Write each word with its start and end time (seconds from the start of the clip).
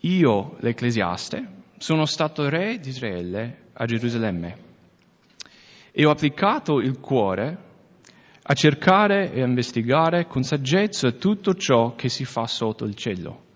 io, 0.00 0.56
l'Ecclesiaste, 0.60 1.56
sono 1.78 2.04
stato 2.04 2.48
re 2.48 2.78
di 2.78 2.88
Israele 2.88 3.66
a 3.72 3.84
Gerusalemme 3.84 4.66
e 5.90 6.04
ho 6.04 6.10
applicato 6.10 6.78
il 6.80 7.00
cuore 7.00 7.66
a 8.42 8.54
cercare 8.54 9.32
e 9.32 9.42
a 9.42 9.46
investigare 9.46 10.26
con 10.26 10.42
saggezza 10.42 11.10
tutto 11.12 11.54
ciò 11.54 11.94
che 11.94 12.08
si 12.08 12.24
fa 12.24 12.46
sotto 12.46 12.84
il 12.84 12.94
cielo. 12.94 13.46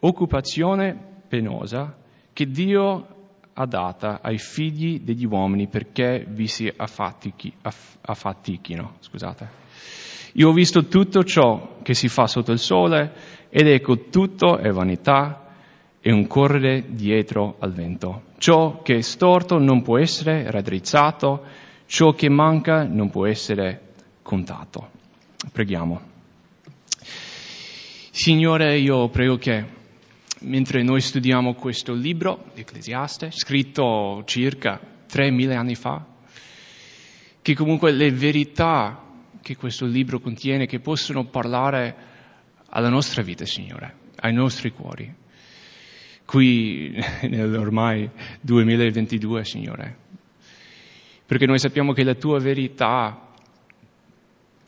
Occupazione 0.00 1.22
penosa 1.28 1.96
che 2.32 2.46
Dio 2.46 3.14
ha 3.52 3.66
data 3.66 4.20
ai 4.22 4.38
figli 4.38 5.00
degli 5.00 5.24
uomini 5.24 5.66
perché 5.68 6.24
vi 6.28 6.46
si 6.46 6.72
affatichi, 6.74 7.52
aff, 7.62 7.96
affatichino. 8.02 8.96
Scusate. 9.00 9.64
Io 10.34 10.50
ho 10.50 10.52
visto 10.52 10.86
tutto 10.86 11.24
ciò 11.24 11.78
che 11.82 11.94
si 11.94 12.08
fa 12.08 12.26
sotto 12.26 12.52
il 12.52 12.58
sole 12.58 13.12
ed 13.48 13.66
ecco 13.66 14.08
tutto 14.08 14.58
è 14.58 14.70
vanità 14.70 15.45
e 16.06 16.12
un 16.12 16.28
correre 16.28 16.84
dietro 16.86 17.56
al 17.58 17.72
vento. 17.72 18.26
Ciò 18.38 18.80
che 18.80 18.98
è 18.98 19.00
storto 19.00 19.58
non 19.58 19.82
può 19.82 19.98
essere 19.98 20.48
raddrizzato, 20.48 21.44
ciò 21.86 22.12
che 22.12 22.28
manca 22.28 22.84
non 22.84 23.10
può 23.10 23.26
essere 23.26 23.94
contato. 24.22 24.90
Preghiamo. 25.50 26.00
Signore, 28.12 28.78
io 28.78 29.08
prego 29.08 29.36
che 29.36 29.64
mentre 30.42 30.84
noi 30.84 31.00
studiamo 31.00 31.54
questo 31.54 31.92
libro, 31.92 32.52
Ecclesiaste, 32.54 33.32
scritto 33.32 34.22
circa 34.26 34.80
3.000 35.10 35.56
anni 35.56 35.74
fa, 35.74 36.06
che 37.42 37.54
comunque 37.56 37.90
le 37.90 38.12
verità 38.12 39.02
che 39.42 39.56
questo 39.56 39.86
libro 39.86 40.20
contiene, 40.20 40.66
che 40.66 40.78
possono 40.78 41.24
parlare 41.24 41.96
alla 42.68 42.90
nostra 42.90 43.22
vita, 43.22 43.44
Signore, 43.44 43.94
ai 44.20 44.32
nostri 44.32 44.70
cuori, 44.70 45.24
qui 46.26 46.92
nell'ormai 47.30 48.10
2022, 48.42 49.44
Signore. 49.44 49.96
Perché 51.24 51.46
noi 51.46 51.58
sappiamo 51.58 51.92
che 51.92 52.04
la 52.04 52.14
tua 52.14 52.38
verità 52.38 53.30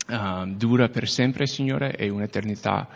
uh, 0.07 0.47
dura 0.55 0.89
per 0.89 1.07
sempre, 1.07 1.45
Signore, 1.45 1.91
è 1.91 2.09
un'eternità, 2.09 2.89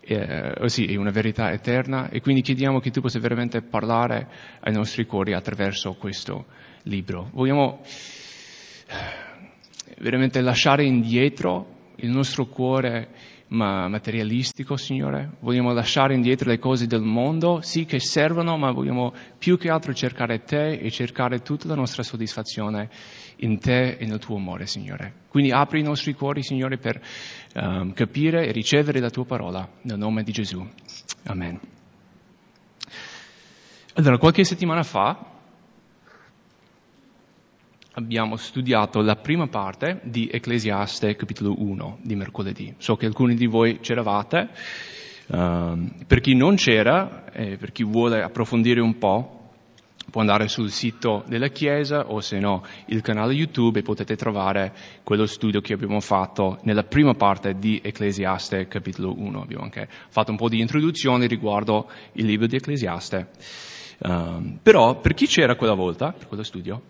eh, 0.00 0.54
sì, 0.66 0.84
è 0.86 0.96
una 0.96 1.10
verità 1.10 1.50
eterna 1.50 2.08
e 2.08 2.20
quindi 2.20 2.42
chiediamo 2.42 2.78
che 2.80 2.90
tu 2.90 3.00
possa 3.00 3.18
veramente 3.18 3.62
parlare 3.62 4.28
ai 4.60 4.72
nostri 4.72 5.06
cuori 5.06 5.32
attraverso 5.32 5.94
questo 5.94 6.46
libro. 6.82 7.30
Vogliamo 7.32 7.82
veramente 9.98 10.40
lasciare 10.40 10.84
indietro 10.84 11.78
il 11.96 12.10
nostro 12.10 12.46
cuore 12.46 13.08
ma 13.50 13.88
materialistico, 13.88 14.76
Signore. 14.76 15.36
Vogliamo 15.40 15.72
lasciare 15.72 16.14
indietro 16.14 16.50
le 16.50 16.58
cose 16.58 16.86
del 16.86 17.02
mondo, 17.02 17.60
sì 17.62 17.84
che 17.84 17.98
servono, 17.98 18.56
ma 18.56 18.70
vogliamo 18.70 19.12
più 19.38 19.58
che 19.58 19.70
altro 19.70 19.92
cercare 19.92 20.42
te 20.42 20.72
e 20.72 20.90
cercare 20.90 21.40
tutta 21.40 21.66
la 21.66 21.74
nostra 21.74 22.02
soddisfazione 22.02 22.88
in 23.36 23.58
te 23.58 23.96
e 23.96 24.06
nel 24.06 24.18
tuo 24.18 24.36
amore, 24.36 24.66
Signore. 24.66 25.12
Quindi 25.28 25.50
apri 25.50 25.80
i 25.80 25.84
nostri 25.84 26.12
cuori, 26.14 26.42
Signore, 26.42 26.78
per 26.78 27.00
um, 27.54 27.92
capire 27.92 28.46
e 28.46 28.52
ricevere 28.52 29.00
la 29.00 29.10
tua 29.10 29.24
parola, 29.24 29.68
nel 29.82 29.98
nome 29.98 30.22
di 30.22 30.32
Gesù. 30.32 30.64
Amen. 31.24 31.58
Allora, 33.94 34.18
qualche 34.18 34.44
settimana 34.44 34.84
fa 34.84 35.38
abbiamo 37.94 38.36
studiato 38.36 39.00
la 39.00 39.16
prima 39.16 39.48
parte 39.48 40.00
di 40.04 40.28
Ecclesiaste 40.30 41.16
capitolo 41.16 41.54
1 41.58 41.98
di 42.02 42.14
mercoledì. 42.14 42.74
So 42.78 42.96
che 42.96 43.06
alcuni 43.06 43.34
di 43.34 43.46
voi 43.46 43.80
c'eravate, 43.80 44.48
uh, 45.26 45.88
per 46.06 46.20
chi 46.20 46.34
non 46.34 46.54
c'era 46.54 47.30
e 47.32 47.56
per 47.56 47.72
chi 47.72 47.84
vuole 47.84 48.22
approfondire 48.22 48.80
un 48.80 48.98
po' 48.98 49.38
può 50.10 50.20
andare 50.20 50.48
sul 50.48 50.70
sito 50.70 51.24
della 51.26 51.48
Chiesa 51.48 52.08
o 52.08 52.20
se 52.20 52.38
no 52.38 52.64
il 52.86 53.00
canale 53.00 53.32
YouTube 53.32 53.78
e 53.78 53.82
potete 53.82 54.16
trovare 54.16 54.72
quello 55.04 55.26
studio 55.26 55.60
che 55.60 55.72
abbiamo 55.72 56.00
fatto 56.00 56.58
nella 56.62 56.82
prima 56.82 57.14
parte 57.14 57.54
di 57.54 57.80
Ecclesiaste 57.82 58.66
capitolo 58.66 59.14
1. 59.16 59.42
Abbiamo 59.42 59.62
anche 59.62 59.88
fatto 60.08 60.30
un 60.30 60.36
po' 60.36 60.48
di 60.48 60.60
introduzione 60.60 61.26
riguardo 61.26 61.88
il 62.12 62.26
libro 62.26 62.46
di 62.46 62.56
Ecclesiaste. 62.56 63.28
Um, 64.02 64.58
però 64.62 64.98
per 64.98 65.12
chi 65.12 65.26
c'era 65.26 65.56
quella 65.56 65.74
volta, 65.74 66.12
per 66.12 66.26
quello 66.26 66.42
studio, 66.42 66.80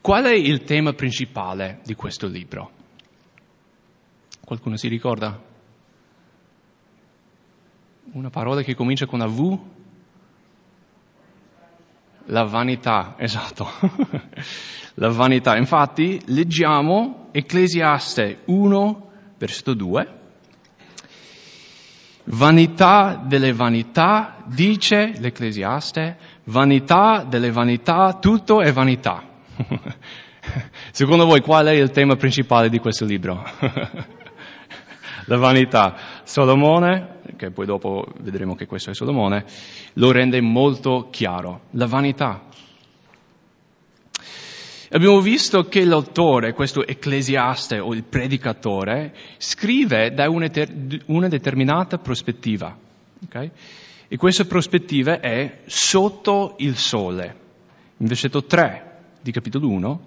Qual 0.00 0.24
è 0.24 0.34
il 0.34 0.64
tema 0.64 0.92
principale 0.92 1.80
di 1.84 1.94
questo 1.94 2.26
libro? 2.26 2.70
Qualcuno 4.44 4.76
si 4.76 4.88
ricorda? 4.88 5.38
Una 8.12 8.30
parola 8.30 8.62
che 8.62 8.74
comincia 8.74 9.06
con 9.06 9.18
la 9.18 9.26
V? 9.26 9.58
La 12.26 12.44
vanità, 12.44 13.16
esatto. 13.18 13.66
la 14.94 15.10
vanità. 15.10 15.56
Infatti, 15.56 16.22
leggiamo 16.26 17.28
Ecclesiaste 17.32 18.42
1, 18.46 19.10
versetto 19.36 19.74
2. 19.74 20.16
Vanità 22.24 23.22
delle 23.24 23.52
vanità, 23.52 24.42
dice 24.46 25.12
l'Ecclesiaste, 25.18 26.18
vanità 26.44 27.24
delle 27.28 27.50
vanità, 27.50 28.14
tutto 28.14 28.60
è 28.60 28.72
vanità. 28.72 29.28
Secondo 30.92 31.26
voi 31.26 31.40
qual 31.40 31.66
è 31.66 31.72
il 31.72 31.90
tema 31.90 32.16
principale 32.16 32.68
di 32.68 32.78
questo 32.78 33.04
libro? 33.04 33.44
La 35.26 35.36
vanità. 35.36 36.22
Solomone, 36.24 37.20
che 37.36 37.50
poi 37.50 37.66
dopo 37.66 38.06
vedremo 38.20 38.54
che 38.54 38.66
questo 38.66 38.90
è 38.90 38.94
Solomone, 38.94 39.44
lo 39.94 40.10
rende 40.10 40.40
molto 40.40 41.08
chiaro. 41.10 41.62
La 41.72 41.86
vanità. 41.86 42.46
Abbiamo 44.90 45.20
visto 45.20 45.64
che 45.64 45.84
l'autore, 45.84 46.54
questo 46.54 46.86
ecclesiaste 46.86 47.78
o 47.78 47.92
il 47.92 48.04
predicatore, 48.04 49.14
scrive 49.36 50.12
da 50.12 50.30
una 50.30 51.28
determinata 51.28 51.98
prospettiva. 51.98 52.74
Okay? 53.26 53.50
E 54.08 54.16
questa 54.16 54.46
prospettiva 54.46 55.20
è 55.20 55.60
sotto 55.66 56.54
il 56.58 56.76
sole. 56.76 57.36
In 57.98 58.06
versetto 58.06 58.44
3 58.44 58.87
di 59.20 59.32
capitolo 59.32 59.68
1, 59.68 60.00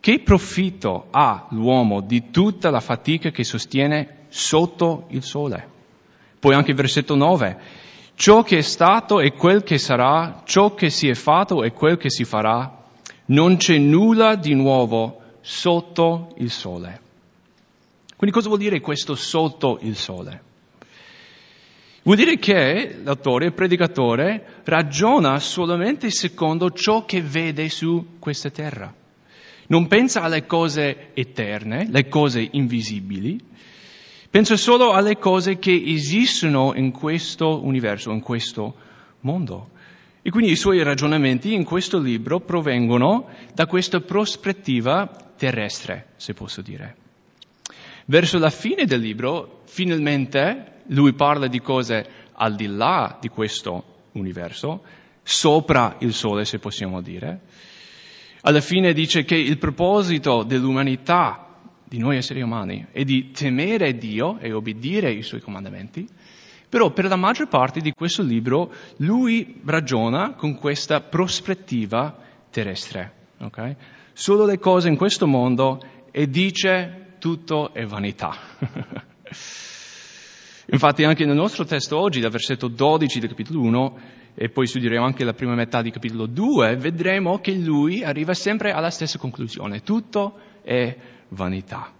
che 0.00 0.20
profitto 0.20 1.06
ha 1.10 1.46
l'uomo 1.50 2.00
di 2.00 2.30
tutta 2.30 2.70
la 2.70 2.80
fatica 2.80 3.30
che 3.30 3.44
sostiene 3.44 4.26
sotto 4.28 5.06
il 5.08 5.22
sole? 5.22 5.68
Poi 6.38 6.54
anche 6.54 6.70
il 6.70 6.76
versetto 6.76 7.14
9, 7.14 7.58
ciò 8.14 8.42
che 8.42 8.58
è 8.58 8.62
stato 8.62 9.20
e 9.20 9.32
quel 9.32 9.62
che 9.62 9.78
sarà, 9.78 10.42
ciò 10.44 10.74
che 10.74 10.90
si 10.90 11.08
è 11.08 11.14
fatto 11.14 11.62
e 11.64 11.72
quel 11.72 11.96
che 11.96 12.10
si 12.10 12.24
farà, 12.24 12.82
non 13.26 13.56
c'è 13.56 13.78
nulla 13.78 14.34
di 14.34 14.54
nuovo 14.54 15.20
sotto 15.40 16.34
il 16.36 16.50
sole. 16.50 17.00
Quindi 18.16 18.34
cosa 18.34 18.48
vuol 18.48 18.60
dire 18.60 18.80
questo 18.80 19.14
sotto 19.14 19.78
il 19.80 19.96
sole? 19.96 20.42
Vuol 22.04 22.18
dire 22.18 22.36
che 22.36 23.00
l'autore, 23.02 23.46
il 23.46 23.54
predicatore, 23.54 24.60
ragiona 24.64 25.38
solamente 25.38 26.10
secondo 26.10 26.70
ciò 26.70 27.06
che 27.06 27.22
vede 27.22 27.70
su 27.70 28.18
questa 28.18 28.50
terra. 28.50 28.94
Non 29.68 29.86
pensa 29.86 30.20
alle 30.20 30.44
cose 30.44 31.14
eterne, 31.14 31.88
le 31.90 32.06
cose 32.08 32.46
invisibili, 32.52 33.40
pensa 34.28 34.54
solo 34.58 34.92
alle 34.92 35.16
cose 35.16 35.58
che 35.58 35.82
esistono 35.82 36.74
in 36.76 36.90
questo 36.90 37.64
universo, 37.64 38.10
in 38.10 38.20
questo 38.20 38.74
mondo. 39.20 39.70
E 40.20 40.28
quindi 40.28 40.50
i 40.50 40.56
suoi 40.56 40.82
ragionamenti 40.82 41.54
in 41.54 41.64
questo 41.64 41.98
libro 41.98 42.40
provengono 42.40 43.28
da 43.54 43.64
questa 43.66 44.00
prospettiva 44.00 45.10
terrestre, 45.38 46.08
se 46.16 46.34
posso 46.34 46.60
dire. 46.60 47.03
Verso 48.06 48.38
la 48.38 48.50
fine 48.50 48.84
del 48.84 49.00
libro, 49.00 49.62
finalmente, 49.64 50.82
lui 50.88 51.14
parla 51.14 51.46
di 51.46 51.60
cose 51.60 52.06
al 52.32 52.54
di 52.54 52.66
là 52.66 53.16
di 53.20 53.28
questo 53.28 54.02
universo, 54.12 54.82
sopra 55.22 55.96
il 56.00 56.12
sole 56.12 56.44
se 56.44 56.58
possiamo 56.58 57.00
dire. 57.00 57.40
Alla 58.42 58.60
fine 58.60 58.92
dice 58.92 59.24
che 59.24 59.36
il 59.36 59.56
proposito 59.56 60.42
dell'umanità, 60.42 61.48
di 61.84 61.98
noi 61.98 62.16
esseri 62.16 62.42
umani, 62.42 62.86
è 62.92 63.04
di 63.04 63.30
temere 63.30 63.96
Dio 63.96 64.38
e 64.38 64.52
obbedire 64.52 65.08
ai 65.08 65.22
suoi 65.22 65.40
comandamenti, 65.40 66.06
però 66.68 66.90
per 66.90 67.06
la 67.06 67.16
maggior 67.16 67.48
parte 67.48 67.80
di 67.80 67.92
questo 67.92 68.22
libro 68.22 68.70
lui 68.96 69.60
ragiona 69.64 70.34
con 70.34 70.56
questa 70.56 71.00
prospettiva 71.00 72.18
terrestre. 72.50 73.12
Okay? 73.38 73.76
Solo 74.12 74.44
le 74.44 74.58
cose 74.58 74.88
in 74.88 74.96
questo 74.96 75.26
mondo 75.26 75.80
e 76.10 76.28
dice 76.28 77.03
tutto 77.24 77.72
è 77.72 77.86
vanità. 77.86 78.36
Infatti 80.66 81.04
anche 81.04 81.24
nel 81.24 81.34
nostro 81.34 81.64
testo 81.64 81.96
oggi, 81.98 82.20
dal 82.20 82.30
versetto 82.30 82.68
12 82.68 83.18
del 83.18 83.30
capitolo 83.30 83.62
1, 83.62 83.98
e 84.34 84.50
poi 84.50 84.66
studieremo 84.66 85.02
anche 85.02 85.24
la 85.24 85.32
prima 85.32 85.54
metà 85.54 85.80
di 85.80 85.90
capitolo 85.90 86.26
2, 86.26 86.76
vedremo 86.76 87.38
che 87.38 87.54
lui 87.54 88.04
arriva 88.04 88.34
sempre 88.34 88.72
alla 88.72 88.90
stessa 88.90 89.16
conclusione. 89.16 89.82
Tutto 89.82 90.38
è 90.60 90.94
vanità. 91.28 91.90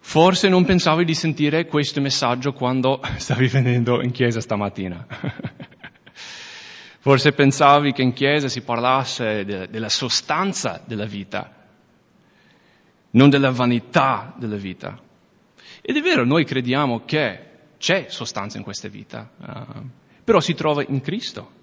Forse 0.00 0.48
non 0.48 0.64
pensavi 0.64 1.04
di 1.04 1.14
sentire 1.14 1.66
questo 1.66 2.00
messaggio 2.00 2.52
quando 2.52 3.00
stavi 3.18 3.46
venendo 3.46 4.02
in 4.02 4.10
chiesa 4.10 4.40
stamattina. 4.40 5.06
Forse 6.98 7.30
pensavi 7.30 7.92
che 7.92 8.02
in 8.02 8.14
chiesa 8.14 8.48
si 8.48 8.62
parlasse 8.62 9.44
de- 9.44 9.68
della 9.68 9.88
sostanza 9.88 10.82
della 10.84 11.06
vita, 11.06 11.62
non 13.14 13.30
della 13.30 13.50
vanità 13.50 14.34
della 14.38 14.56
vita. 14.56 14.98
Ed 15.80 15.96
è 15.96 16.00
vero, 16.00 16.24
noi 16.24 16.44
crediamo 16.44 17.04
che 17.04 17.50
c'è 17.78 18.06
sostanza 18.08 18.56
in 18.56 18.64
questa 18.64 18.88
vita, 18.88 19.30
uh, 19.36 19.82
però 20.22 20.40
si 20.40 20.54
trova 20.54 20.84
in 20.86 21.00
Cristo. 21.00 21.62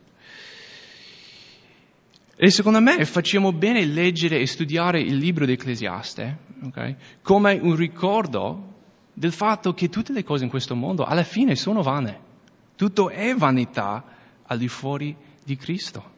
E 2.35 2.49
secondo 2.49 2.81
me 2.81 3.05
facciamo 3.05 3.51
bene 3.51 3.85
leggere 3.85 4.39
e 4.39 4.47
studiare 4.47 4.99
il 4.99 5.15
libro 5.15 5.45
di 5.45 5.51
Ecclesiaste 5.53 6.37
okay, 6.63 6.95
come 7.21 7.59
un 7.61 7.75
ricordo 7.75 8.69
del 9.13 9.31
fatto 9.31 9.73
che 9.73 9.89
tutte 9.89 10.11
le 10.13 10.23
cose 10.23 10.43
in 10.45 10.49
questo 10.49 10.75
mondo 10.75 11.03
alla 11.03 11.23
fine 11.23 11.55
sono 11.55 11.81
vane. 11.81 12.29
Tutto 12.75 13.09
è 13.09 13.35
vanità 13.35 14.03
al 14.43 14.57
di 14.57 14.67
fuori 14.67 15.15
di 15.43 15.55
Cristo. 15.55 16.10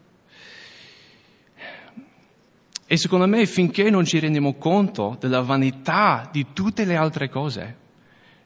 E 2.94 2.98
secondo 2.98 3.26
me 3.26 3.48
finché 3.48 3.90
non 3.90 4.06
ci 4.06 4.20
rendiamo 4.20 4.54
conto 4.54 5.18
della 5.20 5.42
vanità 5.42 6.30
di 6.32 6.46
tutte 6.54 6.86
le 6.86 6.96
altre 6.96 7.28
cose, 7.28 7.78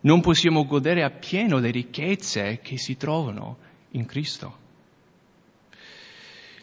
non 0.04 0.22
possiamo 0.22 0.66
godere 0.66 1.04
appieno 1.04 1.58
le 1.58 1.70
ricchezze 1.70 2.62
che 2.64 2.78
si 2.78 2.96
trovano 2.96 3.58
in 3.90 4.06
Cristo. 4.06 4.58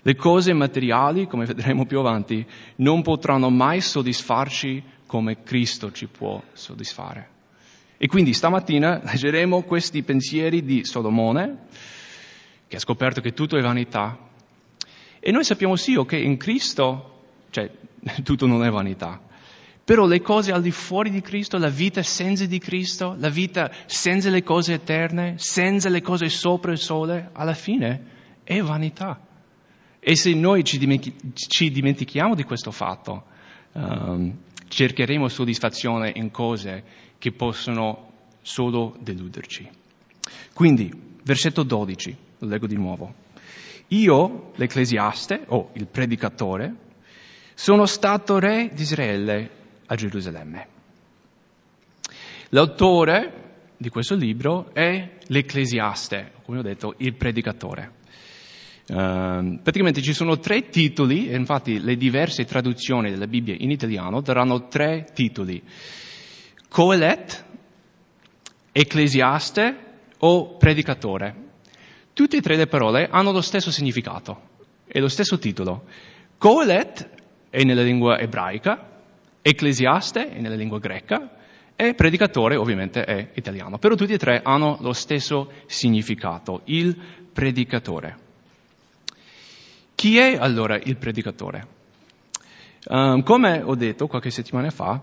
Le 0.00 0.16
cose 0.16 0.54
materiali, 0.54 1.26
come 1.26 1.44
vedremo 1.44 1.84
più 1.84 1.98
avanti, 1.98 2.42
non 2.76 3.02
potranno 3.02 3.50
mai 3.50 3.82
soddisfarci 3.82 4.82
come 5.04 5.42
Cristo 5.42 5.92
ci 5.92 6.06
può 6.06 6.42
soddisfare. 6.54 7.28
E 7.98 8.06
quindi 8.06 8.32
stamattina 8.32 9.02
leggeremo 9.04 9.60
questi 9.64 10.02
pensieri 10.02 10.64
di 10.64 10.86
Solomone, 10.86 11.66
che 12.66 12.76
ha 12.76 12.80
scoperto 12.80 13.20
che 13.20 13.34
tutto 13.34 13.58
è 13.58 13.60
vanità. 13.60 14.18
E 15.20 15.30
noi 15.30 15.44
sappiamo 15.44 15.76
sì 15.76 16.02
che 16.06 16.16
in 16.16 16.38
Cristo, 16.38 17.12
cioè, 17.54 17.70
tutto 18.24 18.46
non 18.46 18.64
è 18.64 18.70
vanità. 18.70 19.20
Però 19.84 20.06
le 20.06 20.20
cose 20.20 20.50
al 20.50 20.62
di 20.62 20.70
fuori 20.72 21.10
di 21.10 21.20
Cristo, 21.20 21.56
la 21.58 21.68
vita 21.68 22.02
senza 22.02 22.46
di 22.46 22.58
Cristo, 22.58 23.14
la 23.18 23.28
vita 23.28 23.70
senza 23.86 24.30
le 24.30 24.42
cose 24.42 24.72
eterne, 24.72 25.34
senza 25.36 25.88
le 25.88 26.00
cose 26.00 26.28
sopra 26.28 26.72
il 26.72 26.78
sole, 26.78 27.30
alla 27.32 27.52
fine 27.52 28.12
è 28.42 28.60
vanità. 28.60 29.20
E 30.00 30.16
se 30.16 30.34
noi 30.34 30.64
ci, 30.64 30.78
dimentichiamo 30.78 32.34
di 32.34 32.42
questo 32.44 32.70
fatto, 32.70 33.24
um, 33.72 34.36
cercheremo 34.66 35.28
soddisfazione 35.28 36.12
in 36.14 36.30
cose 36.30 36.82
che 37.18 37.32
possono 37.32 38.10
solo 38.40 38.96
deluderci. 39.00 39.68
Quindi, 40.54 40.90
versetto 41.22 41.62
12, 41.62 42.16
lo 42.38 42.48
leggo 42.48 42.66
di 42.66 42.76
nuovo. 42.76 43.14
Io, 43.88 44.52
l'ecclesiaste, 44.56 45.44
o 45.48 45.70
il 45.74 45.86
predicatore, 45.86 46.83
sono 47.54 47.86
stato 47.86 48.38
re 48.38 48.70
di 48.72 48.82
Israele 48.82 49.50
a 49.86 49.94
Gerusalemme. 49.94 50.66
L'autore 52.50 53.42
di 53.76 53.88
questo 53.88 54.14
libro 54.14 54.72
è 54.72 55.16
l'ecclesiaste, 55.26 56.32
come 56.44 56.58
ho 56.58 56.62
detto, 56.62 56.94
il 56.98 57.14
predicatore. 57.14 58.02
Uh, 58.86 59.60
praticamente 59.62 60.02
ci 60.02 60.12
sono 60.12 60.38
tre 60.38 60.68
titoli, 60.68 61.28
e 61.28 61.36
infatti 61.36 61.80
le 61.80 61.96
diverse 61.96 62.44
traduzioni 62.44 63.10
della 63.10 63.26
Bibbia 63.26 63.56
in 63.58 63.70
italiano 63.70 64.20
daranno 64.20 64.68
tre 64.68 65.06
titoli. 65.12 65.62
Coelet, 66.68 67.44
ecclesiaste 68.72 69.76
o 70.18 70.56
predicatore. 70.56 71.34
Tutte 72.12 72.36
e 72.36 72.40
tre 72.40 72.56
le 72.56 72.66
parole 72.66 73.08
hanno 73.10 73.32
lo 73.32 73.40
stesso 73.40 73.70
significato 73.70 74.50
e 74.86 75.00
lo 75.00 75.08
stesso 75.08 75.38
titolo. 75.38 75.84
Coelet 76.38 77.13
è 77.54 77.62
nella 77.62 77.82
lingua 77.82 78.18
ebraica, 78.18 78.90
ecclesiaste 79.40 80.30
è 80.30 80.40
nella 80.40 80.56
lingua 80.56 80.80
greca 80.80 81.36
e 81.76 81.94
predicatore 81.94 82.56
ovviamente 82.56 83.04
è 83.04 83.30
italiano. 83.34 83.78
Però 83.78 83.94
tutti 83.94 84.12
e 84.12 84.18
tre 84.18 84.40
hanno 84.42 84.78
lo 84.80 84.92
stesso 84.92 85.52
significato, 85.66 86.62
il 86.64 87.00
predicatore. 87.32 88.16
Chi 89.94 90.18
è 90.18 90.36
allora 90.36 90.76
il 90.82 90.96
predicatore? 90.96 91.66
Um, 92.88 93.22
come 93.22 93.62
ho 93.62 93.76
detto 93.76 94.08
qualche 94.08 94.30
settimana 94.30 94.70
fa, 94.70 95.00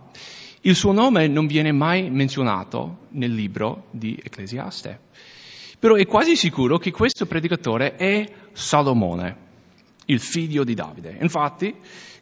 il 0.63 0.75
suo 0.75 0.91
nome 0.91 1.27
non 1.27 1.47
viene 1.47 1.71
mai 1.71 2.09
menzionato 2.09 3.07
nel 3.11 3.33
libro 3.33 3.85
di 3.91 4.19
Ecclesiaste. 4.21 4.99
Però 5.79 5.95
è 5.95 6.05
quasi 6.05 6.35
sicuro 6.35 6.77
che 6.77 6.91
questo 6.91 7.25
predicatore 7.25 7.95
è 7.95 8.29
Salomone, 8.51 9.37
il 10.05 10.19
figlio 10.19 10.65
di 10.65 10.73
Davide. 10.73 11.17
Infatti, 11.21 11.73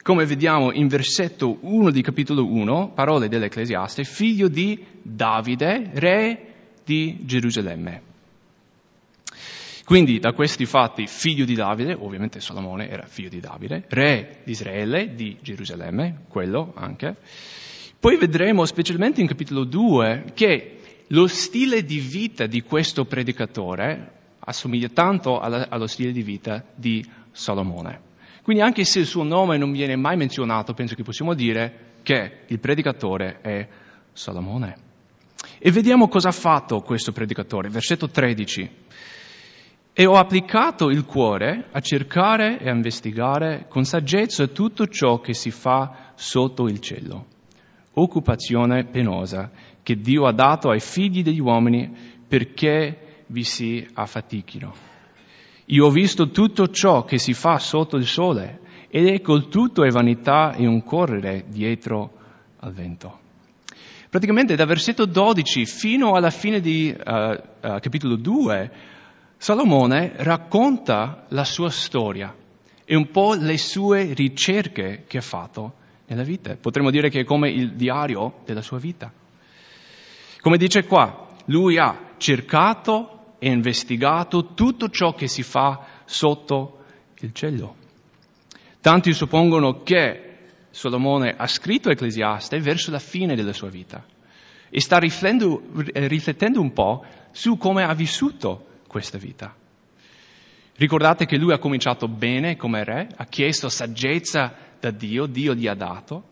come 0.02 0.26
vediamo 0.26 0.72
in 0.72 0.88
versetto 0.88 1.58
1 1.62 1.92
di 1.92 2.02
capitolo 2.02 2.46
1, 2.46 2.92
parole 2.94 3.28
dell'Ecclesiaste, 3.28 4.04
figlio 4.04 4.48
di 4.48 4.84
Davide, 5.02 5.92
re 5.94 6.54
di 6.84 7.20
Gerusalemme. 7.22 8.08
Quindi 9.84 10.20
da 10.20 10.34
questi 10.34 10.66
fatti 10.66 11.08
figlio 11.08 11.46
di 11.46 11.56
Davide, 11.56 11.94
ovviamente 11.94 12.40
Salomone 12.40 12.90
era 12.90 13.08
figlio 13.08 13.30
di 13.30 13.40
Davide, 13.40 13.86
re 13.90 14.42
di 14.44 14.52
Israele, 14.52 15.16
di 15.16 15.38
Gerusalemme, 15.42 16.26
quello 16.28 16.74
anche. 16.76 17.16
Poi 18.00 18.18
vedremo 18.18 18.66
specialmente 18.66 19.20
in 19.20 19.28
capitolo 19.28 19.64
2 19.64 20.26
che 20.34 20.80
lo 21.08 21.28
stile 21.28 21.84
di 21.84 22.00
vita 22.00 22.46
di 22.46 22.62
questo 22.62 23.06
predicatore 23.06 24.12
assomiglia 24.40 24.90
tanto 24.90 25.40
allo 25.40 25.88
stile 25.88 26.12
di 26.12 26.22
vita 26.22 26.64
di 26.76 27.04
Salomone. 27.32 28.09
Quindi 28.50 28.66
anche 28.66 28.84
se 28.84 29.02
il 29.02 29.06
suo 29.06 29.22
nome 29.22 29.58
non 29.58 29.72
viene 29.72 29.96
mai 29.96 30.18
menzionato, 30.18 30.74
penso 30.74 30.96
che 30.96 31.04
possiamo 31.04 31.36
dire 31.36 31.98
che 32.02 32.46
il 32.48 32.60
predicatore 32.60 33.42
è 33.42 33.68
Salomone. 34.12 34.76
E 35.60 35.70
vediamo 35.70 36.08
cosa 36.08 36.30
ha 36.30 36.32
fatto 36.32 36.80
questo 36.80 37.12
predicatore. 37.12 37.70
Versetto 37.70 38.10
13 38.10 38.72
e 39.94 40.06
ho 40.08 40.14
applicato 40.14 40.90
il 40.90 41.06
cuore 41.06 41.68
a 41.72 41.80
cercare 41.80 42.58
e 42.58 42.68
a 42.68 42.74
investigare 42.74 43.68
con 43.70 43.84
saggezza 43.84 44.48
tutto 44.48 44.88
ciò 44.88 45.20
che 45.20 45.36
si 45.36 45.52
fa 45.52 46.14
sotto 46.16 46.68
il 46.68 46.80
cielo. 46.80 47.28
Occupazione 47.94 48.86
penosa 48.86 49.52
che 49.84 49.96
Dio 49.98 50.26
ha 50.26 50.34
dato 50.34 50.72
ai 50.72 50.80
figli 50.80 51.22
degli 51.22 51.40
uomini 51.40 51.96
perché 52.28 53.26
vi 53.28 53.44
si 53.44 53.88
affatichino. 53.94 54.99
Io 55.72 55.86
ho 55.86 55.92
visto 55.92 56.30
tutto 56.30 56.70
ciò 56.70 57.04
che 57.04 57.20
si 57.20 57.34
fa 57.34 57.60
sotto 57.60 57.96
il 57.98 58.08
sole 58.08 58.60
ed 58.90 59.08
ecco 59.08 59.48
tutto 59.50 59.84
è 59.84 59.90
vanità 59.90 60.54
e 60.54 60.66
un 60.66 60.84
correre 60.84 61.46
dietro 61.48 62.12
al 62.60 62.74
vento. 62.74 63.20
Praticamente 64.10 64.56
da 64.56 64.66
versetto 64.66 65.06
12 65.06 65.66
fino 65.66 66.14
alla 66.14 66.32
fine 66.32 66.60
di 66.60 66.92
uh, 66.92 67.12
uh, 67.12 67.80
capitolo 67.80 68.16
2 68.16 68.72
Salomone 69.38 70.14
racconta 70.18 71.26
la 71.30 71.44
sua 71.44 71.70
storia 71.70 72.36
e 72.84 72.96
un 72.96 73.12
po' 73.12 73.36
le 73.36 73.58
sue 73.60 74.14
ricerche 74.14 75.04
che 75.06 75.20
ha 75.20 75.22
fatto 75.22 75.74
nella 76.08 76.24
vita. 76.24 76.58
Potremmo 76.60 76.90
dire 76.90 77.10
che 77.10 77.20
è 77.20 77.24
come 77.24 77.52
il 77.52 77.76
diario 77.76 78.40
della 78.44 78.64
sua 78.64 78.80
vita. 78.80 79.14
Come 80.42 80.58
dice 80.58 80.86
qua, 80.86 81.28
lui 81.46 81.78
ha 81.78 82.14
cercato 82.18 83.19
e 83.40 83.50
investigato 83.50 84.54
tutto 84.54 84.90
ciò 84.90 85.14
che 85.14 85.28
si 85.28 85.44
fa 85.44 85.86
sotto 86.06 86.84
il 87.20 87.34
cielo. 87.34 87.76
Tanti 88.82 89.14
suppongono 89.14 89.82
che 89.82 90.38
Salomone 90.70 91.36
ha 91.36 91.48
scritto 91.48 91.90
Ecclesiaste 91.90 92.60
verso 92.60 92.92
la 92.92 93.00
fine 93.00 93.36
della 93.36 93.54
sua 93.54 93.70
vita 93.70 94.06
e 94.70 94.80
sta 94.80 95.00
riflettendo, 95.00 95.62
riflettendo 95.94 96.62
un 96.62 96.72
po' 96.74 97.04
su 97.32 97.58
come 97.58 97.84
ha 97.84 97.94
vissuto 97.94 98.66
questa 98.88 99.18
vita. 99.18 99.56
Ricordate 100.76 101.26
che 101.26 101.38
lui 101.38 101.52
ha 101.52 101.60
cominciato 101.60 102.08
bene 102.08 102.56
come 102.56 102.84
re, 102.84 103.10
ha 103.16 103.26
chiesto 103.26 103.68
saggezza 103.68 104.56
da 104.80 104.92
Dio, 104.92 105.26
Dio 105.26 105.54
gli 105.54 105.68
ha 105.68 105.76
dato. 105.76 106.24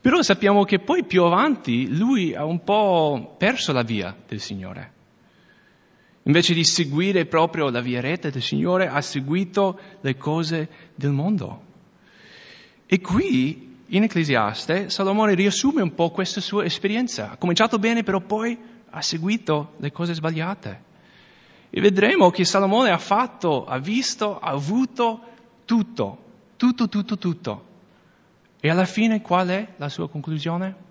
Però 0.00 0.20
sappiamo 0.20 0.64
che 0.64 0.80
poi 0.80 1.04
più 1.04 1.22
avanti 1.22 1.96
lui 1.96 2.34
ha 2.34 2.44
un 2.44 2.62
po' 2.62 3.36
perso 3.38 3.72
la 3.72 3.82
via 3.82 4.14
del 4.26 4.40
Signore. 4.40 5.00
Invece 6.24 6.54
di 6.54 6.64
seguire 6.64 7.26
proprio 7.26 7.68
la 7.70 7.80
via 7.80 8.00
retta 8.00 8.30
del 8.30 8.42
Signore, 8.42 8.88
ha 8.88 9.00
seguito 9.00 9.78
le 10.00 10.16
cose 10.16 10.68
del 10.94 11.10
mondo. 11.10 11.62
E 12.86 13.00
qui, 13.00 13.76
in 13.86 14.02
Ecclesiaste, 14.04 14.88
Salomone 14.88 15.34
riassume 15.34 15.82
un 15.82 15.94
po' 15.94 16.10
questa 16.10 16.40
sua 16.40 16.64
esperienza. 16.64 17.32
Ha 17.32 17.36
cominciato 17.36 17.78
bene, 17.78 18.02
però 18.02 18.20
poi 18.20 18.56
ha 18.90 19.00
seguito 19.00 19.74
le 19.78 19.90
cose 19.90 20.14
sbagliate. 20.14 20.90
E 21.70 21.80
vedremo 21.80 22.30
che 22.30 22.44
Salomone 22.44 22.90
ha 22.90 22.98
fatto, 22.98 23.64
ha 23.64 23.78
visto, 23.78 24.38
ha 24.38 24.50
avuto 24.50 25.20
tutto, 25.64 26.18
tutto, 26.56 26.88
tutto, 26.88 27.18
tutto. 27.18 27.66
E 28.60 28.70
alla 28.70 28.84
fine 28.84 29.22
qual 29.22 29.48
è 29.48 29.68
la 29.76 29.88
sua 29.88 30.08
conclusione? 30.08 30.90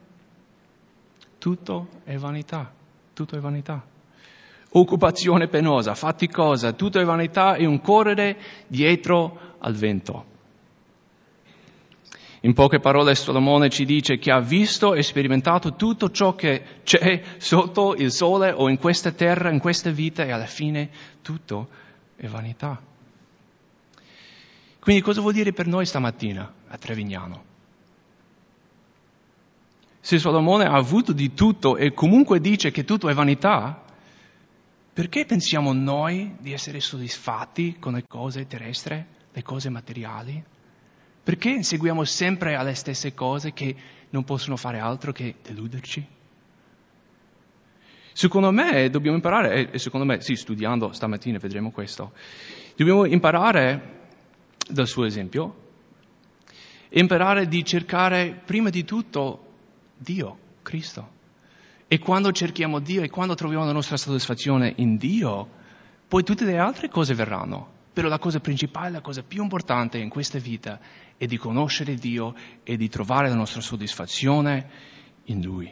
tutto 1.41 1.87
è 2.03 2.17
vanità, 2.17 2.71
tutto 3.13 3.35
è 3.35 3.39
vanità. 3.39 3.83
Occupazione 4.73 5.47
penosa, 5.47 5.95
faticosa, 5.95 6.71
tutto 6.73 6.99
è 6.99 7.03
vanità 7.03 7.55
e 7.55 7.65
un 7.65 7.81
correre 7.81 8.37
dietro 8.67 9.55
al 9.59 9.73
vento. 9.75 10.25
In 12.43 12.53
poche 12.53 12.79
parole 12.79 13.13
Solomone 13.13 13.69
ci 13.69 13.85
dice 13.85 14.17
che 14.17 14.31
ha 14.31 14.39
visto 14.39 14.95
e 14.95 15.03
sperimentato 15.03 15.75
tutto 15.75 16.09
ciò 16.09 16.33
che 16.33 16.63
c'è 16.83 17.21
sotto 17.37 17.93
il 17.95 18.11
sole 18.11 18.51
o 18.51 18.67
in 18.69 18.79
questa 18.79 19.11
terra, 19.11 19.51
in 19.51 19.59
questa 19.59 19.91
vita 19.91 20.23
e 20.23 20.31
alla 20.31 20.47
fine 20.47 20.89
tutto 21.21 21.67
è 22.15 22.25
vanità. 22.25 22.81
Quindi 24.79 25.01
cosa 25.03 25.21
vuol 25.21 25.33
dire 25.33 25.53
per 25.53 25.67
noi 25.67 25.85
stamattina 25.85 26.53
a 26.69 26.77
Trevignano? 26.77 27.43
Se 29.99 30.17
Solomone 30.17 30.65
ha 30.65 30.73
avuto 30.73 31.13
di 31.13 31.35
tutto 31.35 31.77
e 31.77 31.93
comunque 31.93 32.39
dice 32.39 32.71
che 32.71 32.83
tutto 32.83 33.07
è 33.07 33.13
vanità, 33.13 33.83
perché 35.01 35.25
pensiamo 35.25 35.73
noi 35.73 36.35
di 36.41 36.53
essere 36.53 36.79
soddisfatti 36.79 37.77
con 37.79 37.93
le 37.93 38.03
cose 38.07 38.45
terrestri, 38.45 39.03
le 39.31 39.41
cose 39.41 39.69
materiali? 39.69 40.43
Perché 41.23 41.49
inseguiamo 41.49 42.03
sempre 42.03 42.53
alle 42.53 42.75
stesse 42.75 43.15
cose 43.15 43.51
che 43.51 43.75
non 44.11 44.23
possono 44.23 44.57
fare 44.57 44.77
altro 44.77 45.11
che 45.11 45.37
deluderci? 45.41 46.05
Secondo 48.13 48.51
me 48.51 48.91
dobbiamo 48.91 49.15
imparare, 49.15 49.71
e 49.71 49.79
secondo 49.79 50.05
me, 50.05 50.21
sì, 50.21 50.35
studiando 50.35 50.91
stamattina 50.91 51.39
vedremo 51.39 51.71
questo, 51.71 52.11
dobbiamo 52.75 53.05
imparare 53.05 54.01
dal 54.69 54.85
suo 54.85 55.05
esempio, 55.05 55.69
imparare 56.89 57.47
di 57.47 57.65
cercare 57.65 58.39
prima 58.45 58.69
di 58.69 58.83
tutto 58.83 59.47
Dio, 59.97 60.37
Cristo. 60.61 61.20
E 61.93 61.99
quando 61.99 62.31
cerchiamo 62.31 62.79
Dio 62.79 63.01
e 63.03 63.09
quando 63.09 63.35
troviamo 63.35 63.65
la 63.65 63.73
nostra 63.73 63.97
soddisfazione 63.97 64.71
in 64.77 64.95
Dio, 64.95 65.45
poi 66.07 66.23
tutte 66.23 66.45
le 66.45 66.57
altre 66.57 66.87
cose 66.87 67.13
verranno. 67.13 67.69
Però 67.91 68.07
la 68.07 68.17
cosa 68.17 68.39
principale, 68.39 68.91
la 68.91 69.01
cosa 69.01 69.23
più 69.23 69.43
importante 69.43 69.97
in 69.97 70.07
questa 70.07 70.39
vita 70.39 70.79
è 71.17 71.25
di 71.25 71.35
conoscere 71.35 71.95
Dio 71.95 72.33
e 72.63 72.77
di 72.77 72.87
trovare 72.87 73.27
la 73.27 73.35
nostra 73.35 73.59
soddisfazione 73.59 74.69
in 75.25 75.41
Lui. 75.41 75.69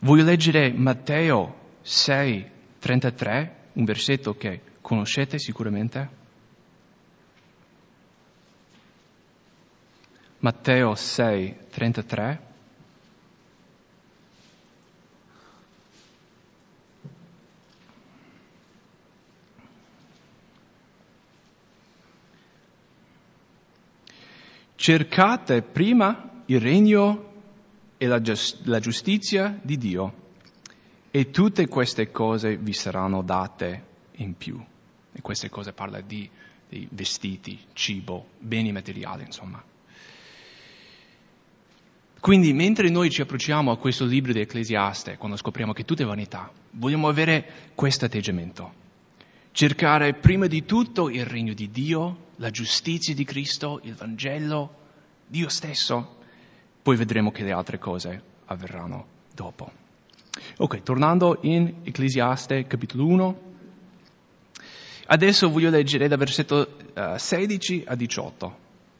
Voglio 0.00 0.24
leggere 0.24 0.72
Matteo 0.72 1.76
6, 1.82 2.50
33, 2.80 3.56
un 3.74 3.84
versetto 3.84 4.34
che 4.34 4.60
conoscete 4.80 5.38
sicuramente. 5.38 6.10
Matteo 10.40 10.96
6, 10.96 11.56
33. 11.70 12.45
Cercate 24.86 25.62
prima 25.62 26.42
il 26.44 26.60
regno 26.60 27.32
e 27.96 28.06
la, 28.06 28.22
la 28.66 28.78
giustizia 28.78 29.58
di 29.60 29.76
Dio 29.78 30.14
e 31.10 31.30
tutte 31.30 31.66
queste 31.66 32.12
cose 32.12 32.56
vi 32.56 32.72
saranno 32.72 33.22
date 33.22 33.84
in 34.18 34.36
più. 34.36 34.64
E 35.12 35.20
queste 35.22 35.50
cose 35.50 35.72
parla 35.72 36.00
di, 36.00 36.30
di 36.68 36.86
vestiti, 36.92 37.58
cibo, 37.72 38.28
beni 38.38 38.70
materiali, 38.70 39.24
insomma. 39.24 39.60
Quindi 42.20 42.52
mentre 42.52 42.88
noi 42.88 43.10
ci 43.10 43.22
approcciamo 43.22 43.72
a 43.72 43.78
questo 43.78 44.04
libro 44.04 44.32
di 44.32 44.38
Ecclesiaste, 44.38 45.16
quando 45.16 45.36
scopriamo 45.36 45.72
che 45.72 45.84
tutto 45.84 46.02
è 46.02 46.06
vanità, 46.06 46.48
vogliamo 46.70 47.08
avere 47.08 47.72
questo 47.74 48.04
atteggiamento. 48.04 48.72
Cercare 49.50 50.14
prima 50.14 50.46
di 50.46 50.64
tutto 50.64 51.10
il 51.10 51.26
regno 51.26 51.54
di 51.54 51.72
Dio, 51.72 52.25
la 52.36 52.50
giustizia 52.50 53.14
di 53.14 53.24
Cristo, 53.24 53.80
il 53.82 53.94
Vangelo, 53.94 54.84
Dio 55.26 55.48
stesso, 55.48 56.16
poi 56.82 56.96
vedremo 56.96 57.30
che 57.30 57.42
le 57.42 57.52
altre 57.52 57.78
cose 57.78 58.22
avverranno 58.46 59.06
dopo. 59.34 59.70
Ok, 60.58 60.82
tornando 60.82 61.38
in 61.42 61.76
Ecclesiaste 61.82 62.66
capitolo 62.66 63.06
1, 63.06 63.40
adesso 65.06 65.50
voglio 65.50 65.70
leggere 65.70 66.08
da 66.08 66.16
versetto 66.16 66.76
uh, 66.94 67.00
eh, 67.00 67.18
16 67.18 67.84
a 67.86 67.94
18, 67.94 68.58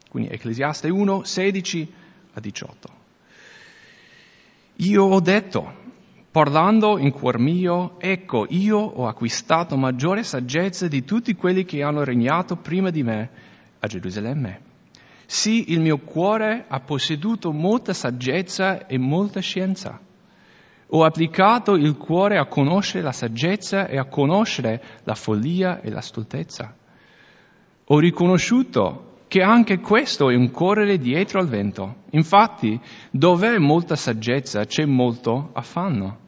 quindi 0.09 0.29
Ecclesiaste 0.29 0.89
1, 0.89 1.23
16 1.23 1.93
a 2.33 2.39
18. 2.39 2.89
Io 4.77 5.03
ho 5.03 5.19
detto, 5.19 5.85
parlando 6.37 6.99
in 6.99 7.09
cuor 7.09 7.39
mio, 7.39 7.95
ecco, 7.97 8.45
io 8.49 8.77
ho 8.77 9.07
acquistato 9.07 9.75
maggiore 9.75 10.21
saggezza 10.21 10.87
di 10.87 11.03
tutti 11.03 11.33
quelli 11.33 11.65
che 11.65 11.81
hanno 11.81 12.03
regnato 12.03 12.57
prima 12.57 12.91
di 12.91 13.01
me 13.01 13.29
a 13.79 13.87
Gerusalemme. 13.87 14.59
Sì, 15.25 15.71
il 15.71 15.79
mio 15.79 15.97
cuore 15.97 16.65
ha 16.67 16.79
posseduto 16.81 17.51
molta 17.51 17.91
saggezza 17.93 18.85
e 18.85 18.99
molta 18.99 19.39
scienza. 19.39 19.99
Ho 20.89 21.03
applicato 21.03 21.73
il 21.73 21.97
cuore 21.97 22.37
a 22.37 22.45
conoscere 22.45 23.03
la 23.03 23.13
saggezza 23.13 23.87
e 23.87 23.97
a 23.97 24.05
conoscere 24.05 24.83
la 25.05 25.15
follia 25.15 25.81
e 25.81 25.89
la 25.89 26.01
stoltezza. 26.01 26.71
Ho 27.85 27.97
riconosciuto 27.97 29.21
che 29.27 29.41
anche 29.41 29.79
questo 29.79 30.29
è 30.29 30.35
un 30.35 30.51
correre 30.51 30.99
dietro 30.99 31.39
al 31.39 31.47
vento. 31.47 32.03
Infatti, 32.11 32.79
dove 33.09 33.55
è 33.55 33.57
molta 33.57 33.95
saggezza 33.95 34.65
c'è 34.65 34.85
molto 34.85 35.49
affanno. 35.53 36.25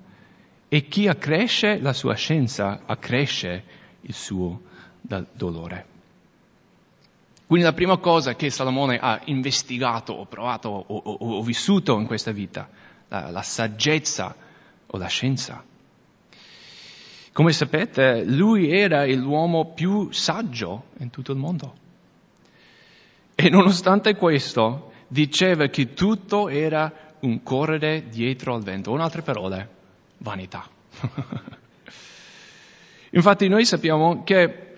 E 0.70 0.88
chi 0.88 1.08
accresce 1.08 1.80
la 1.80 1.94
sua 1.94 2.14
scienza 2.14 2.84
accresce 2.86 3.64
il 4.02 4.14
suo 4.14 4.62
dolore. 5.02 5.86
Quindi 7.48 7.66
la 7.66 7.74
prima 7.74 7.98
cosa 7.98 8.36
che 8.36 8.52
Salomone 8.52 9.00
ha 9.00 9.22
investigato 9.26 10.14
o 10.14 10.26
provato 10.26 10.70
o, 10.70 10.96
o, 10.96 11.18
o 11.38 11.42
vissuto 11.42 12.00
in 12.00 12.06
questa 12.06 12.32
vita, 12.32 12.70
la, 13.08 13.32
la 13.32 13.42
saggezza 13.42 14.36
o 14.86 14.98
la 15.00 15.08
scienza. 15.08 15.64
Come 17.34 17.52
sapete, 17.52 18.24
lui 18.24 18.70
era 18.70 19.08
l'uomo 19.08 19.74
più 19.74 20.12
saggio 20.12 20.86
in 21.00 21.10
tutto 21.10 21.32
il 21.32 21.40
mondo. 21.40 21.74
E 23.34 23.50
nonostante 23.50 24.16
questo 24.16 24.92
diceva 25.08 25.68
che 25.68 25.94
tutto 25.94 26.50
era 26.50 27.16
un 27.22 27.42
correre 27.42 28.10
dietro 28.10 28.54
al 28.54 28.62
vento, 28.62 28.94
in 28.94 29.00
altre 29.00 29.24
parole, 29.24 29.78
vanità. 30.20 30.68
Infatti 33.12 33.48
noi 33.48 33.66
sappiamo 33.66 34.24
che 34.24 34.76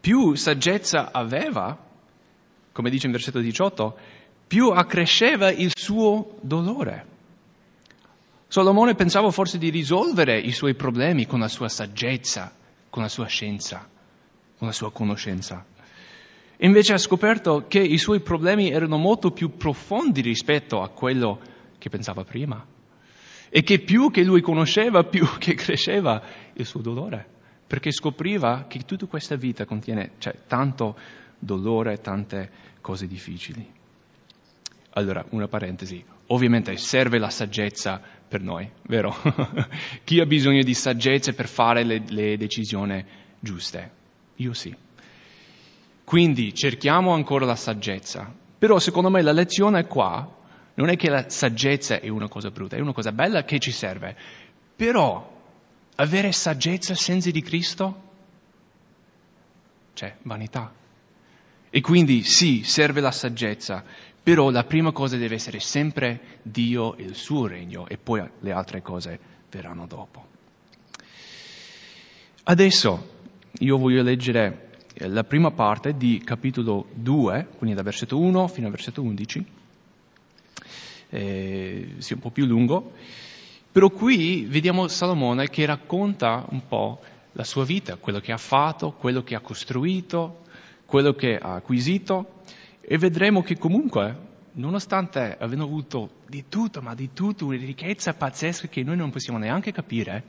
più 0.00 0.34
saggezza 0.34 1.10
aveva, 1.12 1.76
come 2.72 2.90
dice 2.90 3.06
in 3.06 3.12
versetto 3.12 3.40
18, 3.40 3.98
più 4.46 4.68
accresceva 4.68 5.50
il 5.50 5.72
suo 5.74 6.38
dolore. 6.40 7.06
Solomone 8.48 8.94
pensava 8.94 9.30
forse 9.30 9.58
di 9.58 9.70
risolvere 9.70 10.38
i 10.38 10.52
suoi 10.52 10.74
problemi 10.74 11.26
con 11.26 11.40
la 11.40 11.48
sua 11.48 11.68
saggezza, 11.68 12.52
con 12.90 13.02
la 13.02 13.08
sua 13.08 13.26
scienza, 13.26 13.88
con 14.58 14.66
la 14.66 14.74
sua 14.74 14.92
conoscenza. 14.92 15.64
Invece 16.58 16.92
ha 16.92 16.98
scoperto 16.98 17.64
che 17.66 17.80
i 17.80 17.98
suoi 17.98 18.20
problemi 18.20 18.70
erano 18.70 18.98
molto 18.98 19.30
più 19.30 19.56
profondi 19.56 20.20
rispetto 20.20 20.82
a 20.82 20.90
quello 20.90 21.40
che 21.78 21.88
pensava 21.88 22.22
prima. 22.22 22.64
E 23.54 23.62
che 23.62 23.80
più 23.80 24.10
che 24.10 24.24
lui 24.24 24.40
conosceva, 24.40 25.04
più 25.04 25.26
che 25.38 25.52
cresceva 25.52 26.22
il 26.54 26.64
suo 26.64 26.80
dolore. 26.80 27.26
Perché 27.66 27.92
scopriva 27.92 28.64
che 28.66 28.80
tutta 28.86 29.04
questa 29.04 29.36
vita 29.36 29.66
contiene 29.66 30.12
cioè, 30.16 30.34
tanto 30.46 30.96
dolore, 31.38 32.00
tante 32.00 32.50
cose 32.80 33.06
difficili. 33.06 33.70
Allora, 34.94 35.22
una 35.30 35.48
parentesi. 35.48 36.02
Ovviamente 36.28 36.74
serve 36.78 37.18
la 37.18 37.28
saggezza 37.28 38.00
per 38.26 38.40
noi, 38.40 38.70
vero? 38.86 39.14
Chi 40.02 40.18
ha 40.20 40.24
bisogno 40.24 40.62
di 40.62 40.72
saggezza 40.72 41.34
per 41.34 41.46
fare 41.46 41.84
le, 41.84 42.02
le 42.08 42.38
decisioni 42.38 43.04
giuste? 43.38 43.90
Io 44.36 44.54
sì. 44.54 44.74
Quindi 46.04 46.54
cerchiamo 46.54 47.12
ancora 47.12 47.44
la 47.44 47.56
saggezza. 47.56 48.34
Però 48.58 48.78
secondo 48.78 49.10
me 49.10 49.20
la 49.20 49.32
lezione 49.32 49.86
qua 49.86 50.40
non 50.74 50.88
è 50.88 50.96
che 50.96 51.10
la 51.10 51.28
saggezza 51.28 52.00
è 52.00 52.08
una 52.08 52.28
cosa 52.28 52.50
brutta, 52.50 52.76
è 52.76 52.80
una 52.80 52.92
cosa 52.92 53.12
bella 53.12 53.44
che 53.44 53.58
ci 53.58 53.70
serve. 53.70 54.16
Però 54.74 55.40
avere 55.96 56.32
saggezza 56.32 56.94
senza 56.94 57.30
di 57.30 57.42
Cristo? 57.42 58.10
C'è 59.94 60.16
vanità. 60.22 60.72
E 61.68 61.80
quindi 61.80 62.22
sì, 62.22 62.62
serve 62.64 63.00
la 63.00 63.10
saggezza, 63.10 63.84
però 64.22 64.50
la 64.50 64.64
prima 64.64 64.92
cosa 64.92 65.16
deve 65.16 65.34
essere 65.34 65.60
sempre 65.60 66.38
Dio 66.42 66.96
e 66.96 67.02
il 67.02 67.14
suo 67.14 67.46
regno 67.46 67.86
e 67.88 67.98
poi 67.98 68.28
le 68.40 68.52
altre 68.52 68.82
cose 68.82 69.18
verranno 69.50 69.86
dopo. 69.86 70.26
Adesso 72.44 73.10
io 73.58 73.76
voglio 73.76 74.02
leggere 74.02 74.70
la 74.96 75.24
prima 75.24 75.50
parte 75.50 75.96
di 75.96 76.20
capitolo 76.24 76.86
2, 76.94 77.48
quindi 77.56 77.76
da 77.76 77.82
versetto 77.82 78.18
1 78.18 78.48
fino 78.48 78.66
al 78.66 78.72
versetto 78.72 79.02
11, 79.02 79.44
eh, 81.12 81.94
sia 81.98 82.16
un 82.16 82.22
po' 82.22 82.30
più 82.30 82.46
lungo, 82.46 82.92
Però 83.72 83.88
qui 83.88 84.44
vediamo 84.44 84.86
Salomone 84.86 85.48
che 85.48 85.64
racconta 85.64 86.44
un 86.50 86.66
po' 86.68 87.00
la 87.32 87.42
sua 87.42 87.64
vita, 87.64 87.96
quello 87.96 88.20
che 88.20 88.30
ha 88.30 88.36
fatto, 88.36 88.92
quello 88.92 89.22
che 89.22 89.34
ha 89.34 89.40
costruito, 89.40 90.42
quello 90.84 91.14
che 91.14 91.38
ha 91.38 91.54
acquisito 91.54 92.42
e 92.82 92.98
vedremo 92.98 93.40
che 93.40 93.56
comunque, 93.56 94.14
nonostante 94.52 95.38
avendo 95.40 95.64
avuto 95.64 96.16
di 96.26 96.44
tutto, 96.50 96.82
ma 96.82 96.94
di 96.94 97.14
tutto, 97.14 97.46
una 97.46 97.56
ricchezza 97.56 98.12
pazzesca 98.12 98.68
che 98.68 98.82
noi 98.82 98.98
non 98.98 99.10
possiamo 99.10 99.38
neanche 99.38 99.72
capire, 99.72 100.22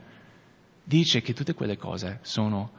dice 0.82 1.20
che 1.20 1.34
tutte 1.34 1.52
quelle 1.52 1.76
cose 1.76 2.20
sono 2.22 2.70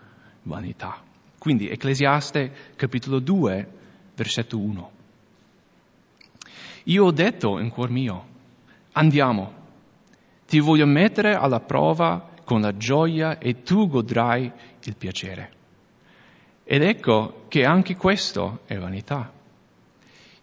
vanità. 0.44 1.00
Quindi 1.38 1.70
Ecclesiaste 1.70 2.74
capitolo 2.76 3.20
2, 3.20 3.68
versetto 4.16 4.58
1. 4.58 4.95
Io 6.88 7.06
ho 7.06 7.12
detto 7.12 7.60
in 7.60 7.70
cuor 7.70 7.90
mio, 7.90 8.26
andiamo, 8.92 9.54
ti 10.48 10.60
voglio 10.60 10.86
mettere 10.86 11.34
alla 11.34 11.60
prova 11.60 12.30
con 12.44 12.62
la 12.62 12.78
gioia 12.78 13.40
e 13.40 13.64
tu 13.64 13.88
godrai 13.88 14.52
il 14.84 14.96
piacere. 14.96 15.52
Ed 16.64 16.84
ecco 16.84 17.46
che 17.48 17.64
anche 17.64 17.96
questo 17.96 18.60
è 18.66 18.78
vanità. 18.78 19.32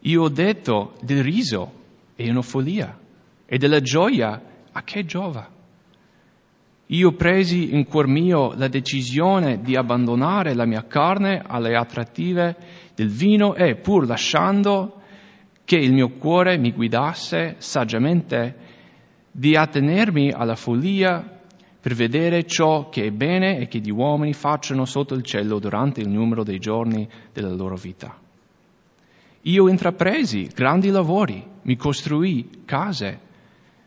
Io 0.00 0.22
ho 0.22 0.28
detto 0.28 0.94
del 1.00 1.22
riso 1.22 1.80
è 2.16 2.28
una 2.28 2.42
follia 2.42 2.98
e 3.46 3.58
della 3.58 3.80
gioia 3.80 4.42
a 4.72 4.82
che 4.82 5.04
giova? 5.04 5.48
Io 6.86 7.12
presi 7.12 7.72
in 7.72 7.84
cuor 7.86 8.08
mio 8.08 8.52
la 8.54 8.66
decisione 8.66 9.60
di 9.60 9.76
abbandonare 9.76 10.54
la 10.54 10.66
mia 10.66 10.84
carne 10.86 11.40
alle 11.46 11.76
attrattive 11.76 12.56
del 12.96 13.08
vino 13.08 13.54
e 13.54 13.76
pur 13.76 14.06
lasciando 14.06 15.01
che 15.72 15.78
il 15.78 15.94
mio 15.94 16.10
cuore 16.10 16.58
mi 16.58 16.70
guidasse 16.70 17.54
saggiamente 17.56 18.56
di 19.30 19.56
attenermi 19.56 20.30
alla 20.30 20.54
follia 20.54 21.40
per 21.80 21.94
vedere 21.94 22.44
ciò 22.44 22.90
che 22.90 23.06
è 23.06 23.10
bene 23.10 23.56
e 23.56 23.68
che 23.68 23.78
gli 23.78 23.90
uomini 23.90 24.34
facciano 24.34 24.84
sotto 24.84 25.14
il 25.14 25.22
cielo 25.22 25.58
durante 25.58 26.02
il 26.02 26.10
numero 26.10 26.44
dei 26.44 26.58
giorni 26.58 27.08
della 27.32 27.54
loro 27.54 27.76
vita. 27.76 28.14
Io 29.40 29.68
intrapresi 29.70 30.50
grandi 30.54 30.90
lavori, 30.90 31.42
mi 31.62 31.76
costruì 31.76 32.50
case, 32.66 33.18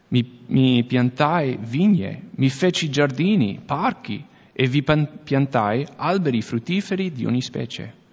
mi, 0.08 0.40
mi 0.48 0.84
piantai 0.86 1.60
vigne, 1.62 2.30
mi 2.32 2.50
feci 2.50 2.90
giardini, 2.90 3.62
parchi 3.64 4.26
e 4.52 4.68
vi 4.68 4.84
piantai 5.24 5.86
alberi 5.98 6.42
fruttiferi 6.42 7.12
di 7.12 7.28
ogni 7.28 7.44
specie. 7.44 8.05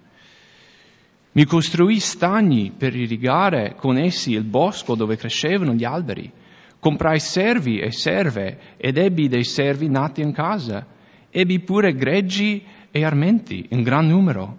Mi 1.35 1.45
costruì 1.45 1.99
stagni 1.99 2.71
per 2.77 2.95
irrigare 2.95 3.73
con 3.75 3.97
essi 3.97 4.33
il 4.33 4.43
bosco 4.43 4.93
dove 4.93 5.15
crescevano 5.15 5.73
gli 5.73 5.83
alberi. 5.83 6.31
Comprai 6.79 7.19
servi 7.19 7.79
e 7.79 7.91
serve 7.91 8.75
ed 8.77 8.97
ebbi 8.97 9.27
dei 9.27 9.43
servi 9.43 9.89
nati 9.89 10.21
in 10.21 10.31
casa. 10.31 10.85
Ebbi 11.31 11.59
pure 11.61 11.95
greggi 11.95 12.63
e 12.91 13.03
armenti 13.03 13.65
in 13.71 13.81
gran 13.81 14.05
numero, 14.05 14.55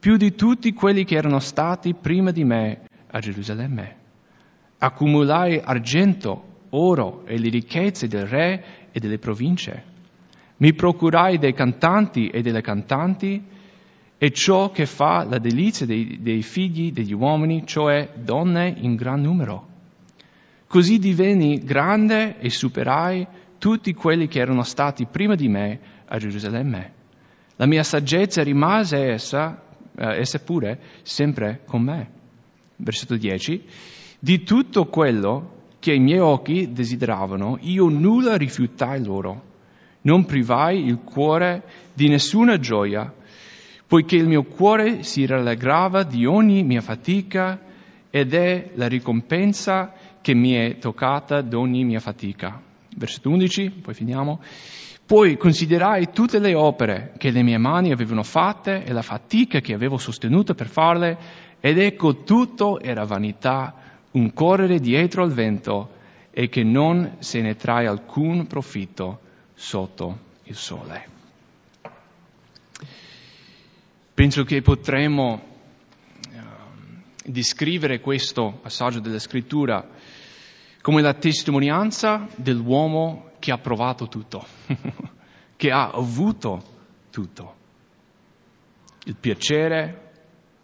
più 0.00 0.16
di 0.16 0.34
tutti 0.34 0.72
quelli 0.72 1.04
che 1.04 1.14
erano 1.14 1.38
stati 1.38 1.94
prima 1.94 2.32
di 2.32 2.42
me 2.42 2.80
a 3.08 3.20
Gerusalemme. 3.20 3.96
Accumulai 4.78 5.60
argento 5.62 6.64
oro 6.70 7.24
e 7.24 7.38
le 7.38 7.50
ricchezze 7.50 8.08
del 8.08 8.26
re 8.26 8.64
e 8.90 8.98
delle 8.98 9.18
province. 9.18 9.84
Mi 10.56 10.74
procurai 10.74 11.38
dei 11.38 11.54
cantanti 11.54 12.26
e 12.26 12.42
delle 12.42 12.62
cantanti 12.62 13.58
e 14.22 14.32
ciò 14.32 14.70
che 14.70 14.84
fa 14.84 15.24
la 15.24 15.38
delizia 15.38 15.86
dei, 15.86 16.18
dei 16.20 16.42
figli 16.42 16.92
degli 16.92 17.14
uomini, 17.14 17.66
cioè 17.66 18.10
donne 18.16 18.68
in 18.76 18.94
gran 18.94 19.22
numero. 19.22 19.66
Così 20.66 20.98
divenni 20.98 21.64
grande 21.64 22.38
e 22.38 22.50
superai 22.50 23.26
tutti 23.56 23.94
quelli 23.94 24.28
che 24.28 24.38
erano 24.38 24.62
stati 24.62 25.06
prima 25.06 25.36
di 25.36 25.48
me 25.48 25.80
a 26.04 26.18
Gerusalemme. 26.18 26.92
La 27.56 27.64
mia 27.64 27.82
saggezza 27.82 28.42
rimase 28.42 28.98
essa, 28.98 29.62
eh, 29.96 30.18
essa 30.18 30.38
pure 30.40 30.78
sempre 31.00 31.62
con 31.64 31.80
me. 31.80 32.10
Versetto 32.76 33.16
10. 33.16 33.64
Di 34.18 34.42
tutto 34.42 34.84
quello 34.84 35.68
che 35.78 35.94
i 35.94 35.98
miei 35.98 36.18
occhi 36.18 36.72
desideravano, 36.72 37.56
io 37.62 37.88
nulla 37.88 38.36
rifiutai 38.36 39.02
loro. 39.02 39.48
Non 40.02 40.26
privai 40.26 40.84
il 40.84 40.98
cuore 40.98 41.62
di 41.94 42.08
nessuna 42.08 42.58
gioia, 42.58 43.14
poiché 43.90 44.14
il 44.14 44.28
mio 44.28 44.44
cuore 44.44 45.02
si 45.02 45.26
rallegrava 45.26 46.04
di 46.04 46.24
ogni 46.24 46.62
mia 46.62 46.80
fatica 46.80 47.58
ed 48.08 48.34
è 48.34 48.70
la 48.74 48.86
ricompensa 48.86 49.92
che 50.20 50.32
mi 50.32 50.52
è 50.52 50.78
toccata 50.78 51.40
di 51.40 51.56
ogni 51.56 51.82
mia 51.82 51.98
fatica. 51.98 52.62
Versetto 52.96 53.30
11, 53.30 53.70
poi 53.82 53.92
finiamo. 53.92 54.40
Poi 55.04 55.36
considerai 55.36 56.12
tutte 56.12 56.38
le 56.38 56.54
opere 56.54 57.14
che 57.18 57.32
le 57.32 57.42
mie 57.42 57.58
mani 57.58 57.90
avevano 57.90 58.22
fatte 58.22 58.84
e 58.84 58.92
la 58.92 59.02
fatica 59.02 59.58
che 59.58 59.74
avevo 59.74 59.98
sostenuto 59.98 60.54
per 60.54 60.68
farle, 60.68 61.18
ed 61.58 61.76
ecco 61.76 62.22
tutto 62.22 62.78
era 62.78 63.04
vanità 63.04 63.74
un 64.12 64.32
correre 64.32 64.78
dietro 64.78 65.24
al 65.24 65.32
vento 65.32 65.96
e 66.30 66.48
che 66.48 66.62
non 66.62 67.16
se 67.18 67.40
ne 67.40 67.56
trae 67.56 67.88
alcun 67.88 68.46
profitto 68.46 69.18
sotto 69.52 70.16
il 70.44 70.54
sole. 70.54 71.18
Penso 74.20 74.44
che 74.44 74.60
potremmo 74.60 75.40
uh, 76.30 76.38
descrivere 77.24 78.00
questo 78.00 78.58
passaggio 78.60 79.00
della 79.00 79.18
scrittura 79.18 79.82
come 80.82 81.00
la 81.00 81.14
testimonianza 81.14 82.28
dell'uomo 82.36 83.30
che 83.38 83.50
ha 83.50 83.56
provato 83.56 84.08
tutto, 84.08 84.44
che 85.56 85.70
ha 85.70 85.88
avuto 85.88 86.62
tutto. 87.10 87.54
Il 89.04 89.16
piacere, 89.16 90.10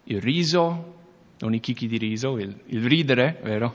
il 0.03 0.21
riso, 0.21 0.95
non 1.39 1.55
i 1.55 1.59
chicchi 1.59 1.87
di 1.87 1.97
riso, 1.97 2.37
il, 2.37 2.55
il 2.67 2.83
ridere, 2.83 3.39
vero? 3.41 3.73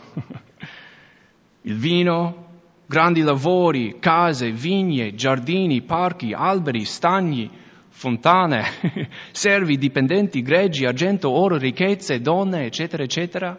il 1.62 1.74
vino, 1.76 2.60
grandi 2.86 3.22
lavori, 3.22 3.96
case, 3.98 4.52
vigne, 4.52 5.16
giardini, 5.16 5.82
parchi, 5.82 6.32
alberi, 6.32 6.84
stagni, 6.84 7.50
fontane, 7.92 8.64
servi, 9.30 9.76
dipendenti, 9.76 10.42
greggi, 10.42 10.84
argento, 10.84 11.30
oro, 11.30 11.56
ricchezze, 11.56 12.20
donne, 12.20 12.64
eccetera, 12.64 13.02
eccetera. 13.02 13.58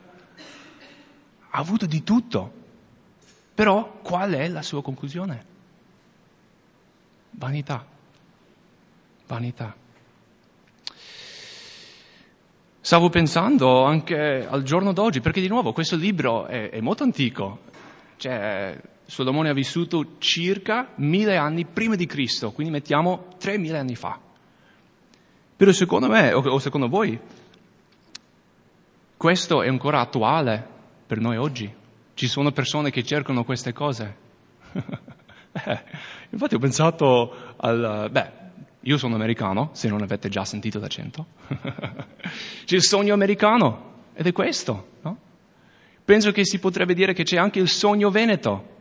Ha 1.50 1.60
avuto 1.60 1.86
di 1.86 2.04
tutto. 2.04 2.62
Però 3.54 4.00
qual 4.02 4.32
è 4.34 4.48
la 4.50 4.64
sua 4.64 4.82
conclusione? 4.82 5.46
Vanità. 7.30 7.86
Vanità. 9.28 9.76
Stavo 12.82 13.10
pensando 13.10 13.86
anche 13.86 14.46
al 14.46 14.64
giorno 14.64 14.92
d'oggi, 14.92 15.22
perché 15.22 15.40
di 15.40 15.48
nuovo 15.48 15.72
questo 15.72 15.96
libro 15.96 16.48
è, 16.48 16.70
è 16.72 16.82
molto 16.82 17.04
antico, 17.04 17.60
cioè 18.18 18.78
Solomone 19.14 19.50
ha 19.50 19.54
vissuto 19.54 20.16
circa 20.18 20.90
mille 20.96 21.38
anni 21.38 21.66
prima 21.66 21.94
di 21.96 22.08
Cristo, 22.08 22.52
quindi 22.52 22.74
mettiamo 22.74 23.28
tre 23.38 23.60
mille 23.60 23.78
anni 23.78 23.94
fa. 23.94 24.20
Però 25.56 25.72
secondo 25.72 26.08
me, 26.08 26.34
o 26.34 26.58
secondo 26.58 26.88
voi, 26.88 27.20
questo 29.16 29.62
è 29.62 29.68
ancora 29.68 30.00
attuale 30.00 30.68
per 31.06 31.20
noi 31.20 31.38
oggi. 31.38 31.72
Ci 32.16 32.28
sono 32.28 32.52
persone 32.52 32.90
che 32.90 33.04
cercano 33.04 33.44
queste 33.44 33.72
cose. 33.72 34.16
eh, 34.74 35.84
infatti 36.32 36.56
ho 36.56 36.60
pensato 36.60 37.36
al... 37.58 38.10
Beh, 38.10 38.32
io 38.80 38.98
sono 38.98 39.14
americano, 39.14 39.70
se 39.74 39.90
non 39.90 40.02
avete 40.02 40.28
già 40.28 40.44
sentito 40.44 40.80
l'accento. 40.80 41.28
c'è 42.66 42.76
il 42.76 42.84
sogno 42.84 43.14
americano 43.14 43.92
ed 44.16 44.26
è 44.26 44.32
questo, 44.32 44.88
no? 45.04 45.18
Penso 46.04 46.32
che 46.32 46.44
si 46.44 46.58
potrebbe 46.58 46.96
dire 46.96 47.14
che 47.14 47.24
c'è 47.24 47.38
anche 47.38 47.60
il 47.60 47.70
sogno 47.70 48.10
veneto, 48.10 48.74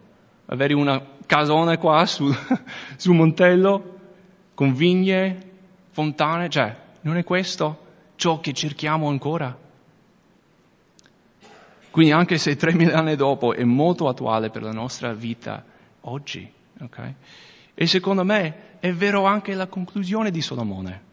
avere 0.47 0.75
una 0.75 1.03
casona 1.27 1.79
qua 1.79 2.05
sul, 2.07 2.35
sul 2.97 3.15
montello 3.15 3.99
con 4.55 4.75
vigne, 4.75 5.51
fontane, 5.91 6.49
cioè 6.49 6.77
non 7.03 7.17
è 7.17 7.25
questo 7.25 7.79
ciò 8.17 8.41
che 8.41 8.53
cerchiamo 8.53 9.09
ancora? 9.09 9.59
Quindi 11.91 12.13
anche 12.13 12.39
se 12.39 12.57
3.000 12.57 12.95
anni 12.95 13.17
dopo 13.17 13.53
è 13.53 13.65
molto 13.65 14.09
attuale 14.09 14.51
per 14.51 14.63
la 14.63 14.73
nostra 14.73 15.13
vita 15.13 15.65
oggi, 16.03 16.51
ok? 16.81 17.15
E 17.75 17.87
secondo 17.87 18.25
me 18.25 18.79
è 18.79 18.93
vero 18.93 19.25
anche 19.25 19.55
la 19.55 19.67
conclusione 19.67 20.31
di 20.31 20.41
Solomone. 20.41 21.11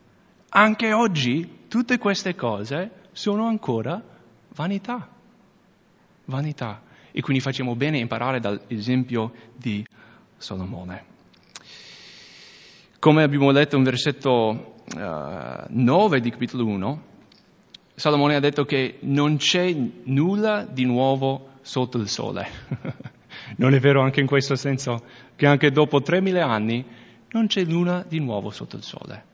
Anche 0.49 0.93
oggi 0.93 1.65
tutte 1.67 1.97
queste 1.97 2.35
cose 2.35 2.91
sono 3.11 3.47
ancora 3.47 4.01
vanità. 4.55 5.07
Vanità. 6.25 6.81
E 7.11 7.21
quindi 7.21 7.41
facciamo 7.41 7.75
bene 7.75 7.97
a 7.97 8.01
imparare 8.01 8.39
dall'esempio 8.39 9.31
di 9.55 9.85
Solomone. 10.37 11.05
Come 12.99 13.23
abbiamo 13.23 13.51
letto 13.51 13.77
in 13.77 13.83
versetto 13.83 14.75
uh, 14.95 15.65
9 15.67 16.19
di 16.19 16.29
capitolo 16.29 16.65
1, 16.65 17.03
Salomone 17.95 18.35
ha 18.35 18.39
detto 18.39 18.63
che 18.63 18.97
non 19.01 19.37
c'è 19.37 19.75
nulla 20.03 20.65
di 20.65 20.85
nuovo 20.85 21.49
sotto 21.61 21.97
il 21.97 22.07
sole. 22.07 22.47
Non 23.57 23.73
è 23.73 23.79
vero 23.79 24.01
anche 24.01 24.19
in 24.19 24.27
questo 24.27 24.55
senso 24.55 25.03
che 25.35 25.45
anche 25.45 25.71
dopo 25.71 25.99
3.000 25.99 26.41
anni 26.41 26.85
non 27.31 27.47
c'è 27.47 27.63
nulla 27.63 28.03
di 28.07 28.19
nuovo 28.19 28.49
sotto 28.49 28.75
il 28.75 28.83
sole. 28.83 29.25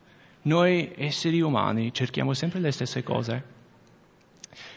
Noi 0.43 0.93
esseri 0.95 1.41
umani 1.41 1.93
cerchiamo 1.93 2.33
sempre 2.33 2.59
le 2.59 2.71
stesse 2.71 3.03
cose. 3.03 3.43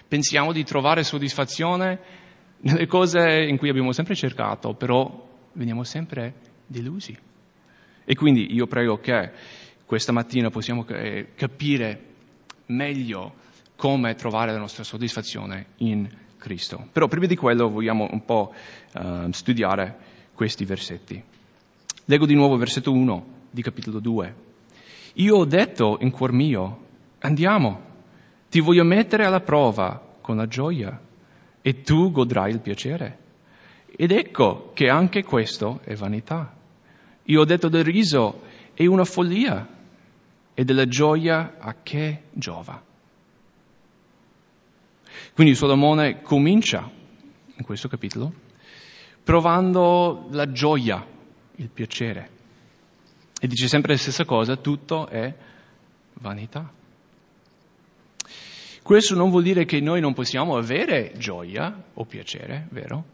Pensiamo 0.06 0.52
di 0.52 0.64
trovare 0.64 1.02
soddisfazione 1.02 2.00
nelle 2.60 2.86
cose 2.86 3.44
in 3.44 3.56
cui 3.56 3.68
abbiamo 3.68 3.92
sempre 3.92 4.14
cercato, 4.14 4.74
però 4.74 5.26
veniamo 5.52 5.84
sempre 5.84 6.34
delusi. 6.66 7.16
E 8.04 8.14
quindi 8.14 8.54
io 8.54 8.66
prego 8.66 8.98
che 8.98 9.30
questa 9.84 10.12
mattina 10.12 10.50
possiamo 10.50 10.86
eh, 10.88 11.28
capire 11.34 12.04
meglio 12.66 13.34
come 13.76 14.14
trovare 14.14 14.52
la 14.52 14.58
nostra 14.58 14.82
soddisfazione 14.82 15.66
in 15.78 16.08
Cristo. 16.38 16.88
Però 16.92 17.06
prima 17.06 17.26
di 17.26 17.36
quello 17.36 17.68
vogliamo 17.68 18.08
un 18.10 18.24
po' 18.24 18.52
uh, 18.94 19.30
studiare 19.30 19.96
questi 20.34 20.64
versetti. 20.64 21.22
Leggo 22.04 22.26
di 22.26 22.34
nuovo 22.34 22.56
versetto 22.56 22.92
1 22.92 23.26
di 23.50 23.62
capitolo 23.62 24.00
2. 24.00 24.34
Io 25.14 25.36
ho 25.36 25.44
detto 25.44 25.98
in 26.00 26.10
cuor 26.10 26.32
mio, 26.32 26.86
andiamo, 27.20 27.80
ti 28.48 28.60
voglio 28.60 28.84
mettere 28.84 29.24
alla 29.24 29.40
prova 29.40 30.16
con 30.20 30.36
la 30.36 30.46
gioia 30.46 31.00
e 31.62 31.82
tu 31.82 32.10
godrai 32.10 32.52
il 32.52 32.60
piacere. 32.60 33.18
Ed 33.86 34.12
ecco 34.12 34.70
che 34.74 34.88
anche 34.88 35.24
questo 35.24 35.80
è 35.84 35.94
vanità. 35.94 36.56
Io 37.24 37.40
ho 37.40 37.44
detto 37.44 37.68
del 37.68 37.84
riso 37.84 38.42
è 38.74 38.86
una 38.86 39.04
follia 39.04 39.66
e 40.54 40.64
della 40.64 40.86
gioia 40.86 41.56
a 41.58 41.74
che 41.82 42.22
giova. 42.32 42.82
Quindi 45.34 45.54
Solomone 45.54 46.22
comincia 46.22 46.90
in 47.56 47.64
questo 47.64 47.88
capitolo 47.88 48.46
provando 49.28 50.26
la 50.30 50.50
gioia, 50.50 51.06
il 51.56 51.68
piacere. 51.68 52.30
E 53.38 53.46
dice 53.46 53.68
sempre 53.68 53.92
la 53.92 53.98
stessa 53.98 54.24
cosa, 54.24 54.56
tutto 54.56 55.06
è 55.06 55.34
vanità. 56.14 56.72
Questo 58.88 59.14
non 59.14 59.28
vuol 59.28 59.42
dire 59.42 59.66
che 59.66 59.80
noi 59.80 60.00
non 60.00 60.14
possiamo 60.14 60.56
avere 60.56 61.12
gioia 61.18 61.90
o 61.92 62.06
piacere, 62.06 62.68
vero? 62.70 63.04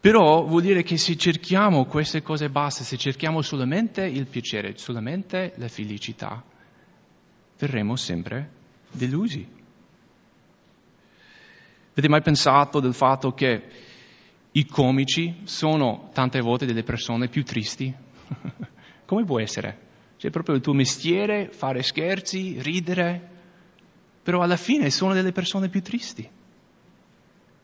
Però 0.00 0.44
vuol 0.44 0.62
dire 0.62 0.82
che 0.82 0.96
se 0.96 1.16
cerchiamo 1.16 1.84
queste 1.84 2.20
cose 2.20 2.50
basse, 2.50 2.82
se 2.82 2.96
cerchiamo 2.96 3.42
solamente 3.42 4.04
il 4.04 4.26
piacere, 4.26 4.76
solamente 4.76 5.52
la 5.58 5.68
felicità, 5.68 6.42
verremo 7.56 7.94
sempre 7.94 8.50
delusi. 8.90 9.46
Avete 11.92 12.08
mai 12.08 12.22
pensato 12.22 12.80
del 12.80 12.92
fatto 12.92 13.34
che 13.34 13.62
i 14.50 14.66
comici 14.66 15.42
sono 15.44 16.10
tante 16.12 16.40
volte 16.40 16.66
delle 16.66 16.82
persone 16.82 17.28
più 17.28 17.44
tristi? 17.44 17.94
Come 19.06 19.24
può 19.24 19.38
essere? 19.38 19.85
C'è 20.18 20.30
proprio 20.30 20.54
il 20.54 20.62
tuo 20.62 20.72
mestiere, 20.72 21.48
fare 21.50 21.82
scherzi, 21.82 22.60
ridere, 22.60 23.34
però 24.22 24.40
alla 24.40 24.56
fine 24.56 24.90
sono 24.90 25.12
delle 25.12 25.32
persone 25.32 25.68
più 25.68 25.82
tristi. 25.82 26.28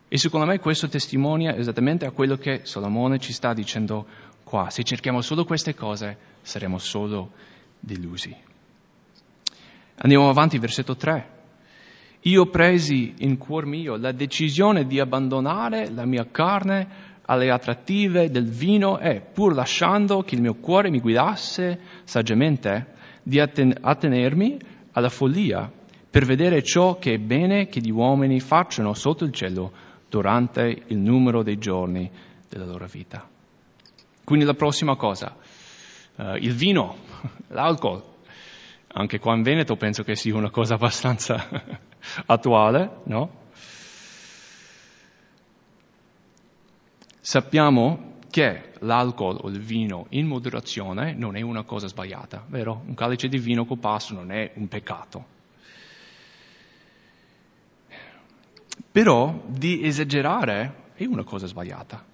E 0.08 0.18
secondo 0.18 0.46
me 0.46 0.58
questo 0.58 0.88
testimonia 0.88 1.56
esattamente 1.56 2.04
a 2.04 2.10
quello 2.10 2.36
che 2.36 2.60
Solomone 2.64 3.18
ci 3.18 3.32
sta 3.32 3.54
dicendo 3.54 4.06
qua. 4.44 4.68
Se 4.68 4.82
cerchiamo 4.82 5.22
solo 5.22 5.44
queste 5.44 5.74
cose, 5.74 6.18
saremo 6.42 6.76
solo 6.76 7.30
delusi. 7.80 8.36
Andiamo 9.96 10.28
avanti, 10.28 10.58
versetto 10.58 10.96
3. 10.96 11.40
Io 12.24 12.46
presi 12.50 13.14
in 13.18 13.38
cuor 13.38 13.64
mio 13.64 13.96
la 13.96 14.12
decisione 14.12 14.86
di 14.86 15.00
abbandonare 15.00 15.90
la 15.90 16.04
mia 16.04 16.28
carne 16.30 17.11
alle 17.26 17.50
attrattive 17.50 18.30
del 18.30 18.48
vino 18.48 18.98
e, 18.98 19.20
pur 19.20 19.54
lasciando 19.54 20.22
che 20.22 20.34
il 20.34 20.40
mio 20.40 20.54
cuore 20.54 20.90
mi 20.90 21.00
guidasse 21.00 21.78
saggiamente, 22.04 22.94
di 23.22 23.38
atten- 23.38 23.76
attenermi 23.80 24.58
alla 24.92 25.08
follia 25.08 25.70
per 26.10 26.26
vedere 26.26 26.62
ciò 26.62 26.98
che 26.98 27.14
è 27.14 27.18
bene 27.18 27.68
che 27.68 27.80
gli 27.80 27.90
uomini 27.90 28.40
facciano 28.40 28.92
sotto 28.92 29.24
il 29.24 29.32
cielo 29.32 29.72
durante 30.10 30.82
il 30.88 30.98
numero 30.98 31.42
dei 31.42 31.56
giorni 31.56 32.10
della 32.48 32.66
loro 32.66 32.86
vita. 32.86 33.26
Quindi 34.22 34.44
la 34.44 34.52
prossima 34.52 34.94
cosa, 34.96 35.34
uh, 36.16 36.34
il 36.34 36.52
vino, 36.52 36.96
l'alcol. 37.48 38.02
Anche 38.94 39.18
qua 39.18 39.34
in 39.34 39.42
Veneto 39.42 39.76
penso 39.76 40.02
che 40.02 40.14
sia 40.14 40.36
una 40.36 40.50
cosa 40.50 40.74
abbastanza 40.74 41.48
attuale, 42.26 42.98
no? 43.04 43.41
Sappiamo 47.24 48.18
che 48.30 48.72
l'alcol 48.80 49.38
o 49.42 49.48
il 49.48 49.60
vino 49.60 50.06
in 50.08 50.26
moderazione 50.26 51.14
non 51.14 51.36
è 51.36 51.40
una 51.40 51.62
cosa 51.62 51.86
sbagliata, 51.86 52.44
vero? 52.48 52.82
Un 52.84 52.94
calice 52.94 53.28
di 53.28 53.38
vino 53.38 53.64
col 53.64 53.78
passo 53.78 54.12
non 54.12 54.32
è 54.32 54.50
un 54.54 54.66
peccato. 54.66 55.24
Però 58.90 59.40
di 59.46 59.84
esagerare 59.84 60.74
è 60.94 61.04
una 61.04 61.22
cosa 61.22 61.46
sbagliata. 61.46 62.04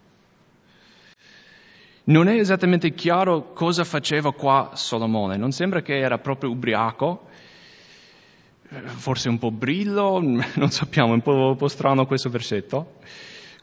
Non 2.04 2.28
è 2.28 2.34
esattamente 2.38 2.92
chiaro 2.92 3.54
cosa 3.54 3.84
faceva 3.84 4.34
qua 4.34 4.72
Solomone, 4.74 5.38
non 5.38 5.52
sembra 5.52 5.80
che 5.80 5.96
era 5.96 6.18
proprio 6.18 6.50
ubriaco, 6.50 7.28
forse 8.84 9.30
un 9.30 9.38
po' 9.38 9.50
brillo, 9.50 10.20
non 10.20 10.70
sappiamo, 10.70 11.12
è 11.12 11.20
un 11.24 11.56
po', 11.56 11.68
strano 11.68 12.04
questo 12.04 12.28
versetto. 12.28 12.96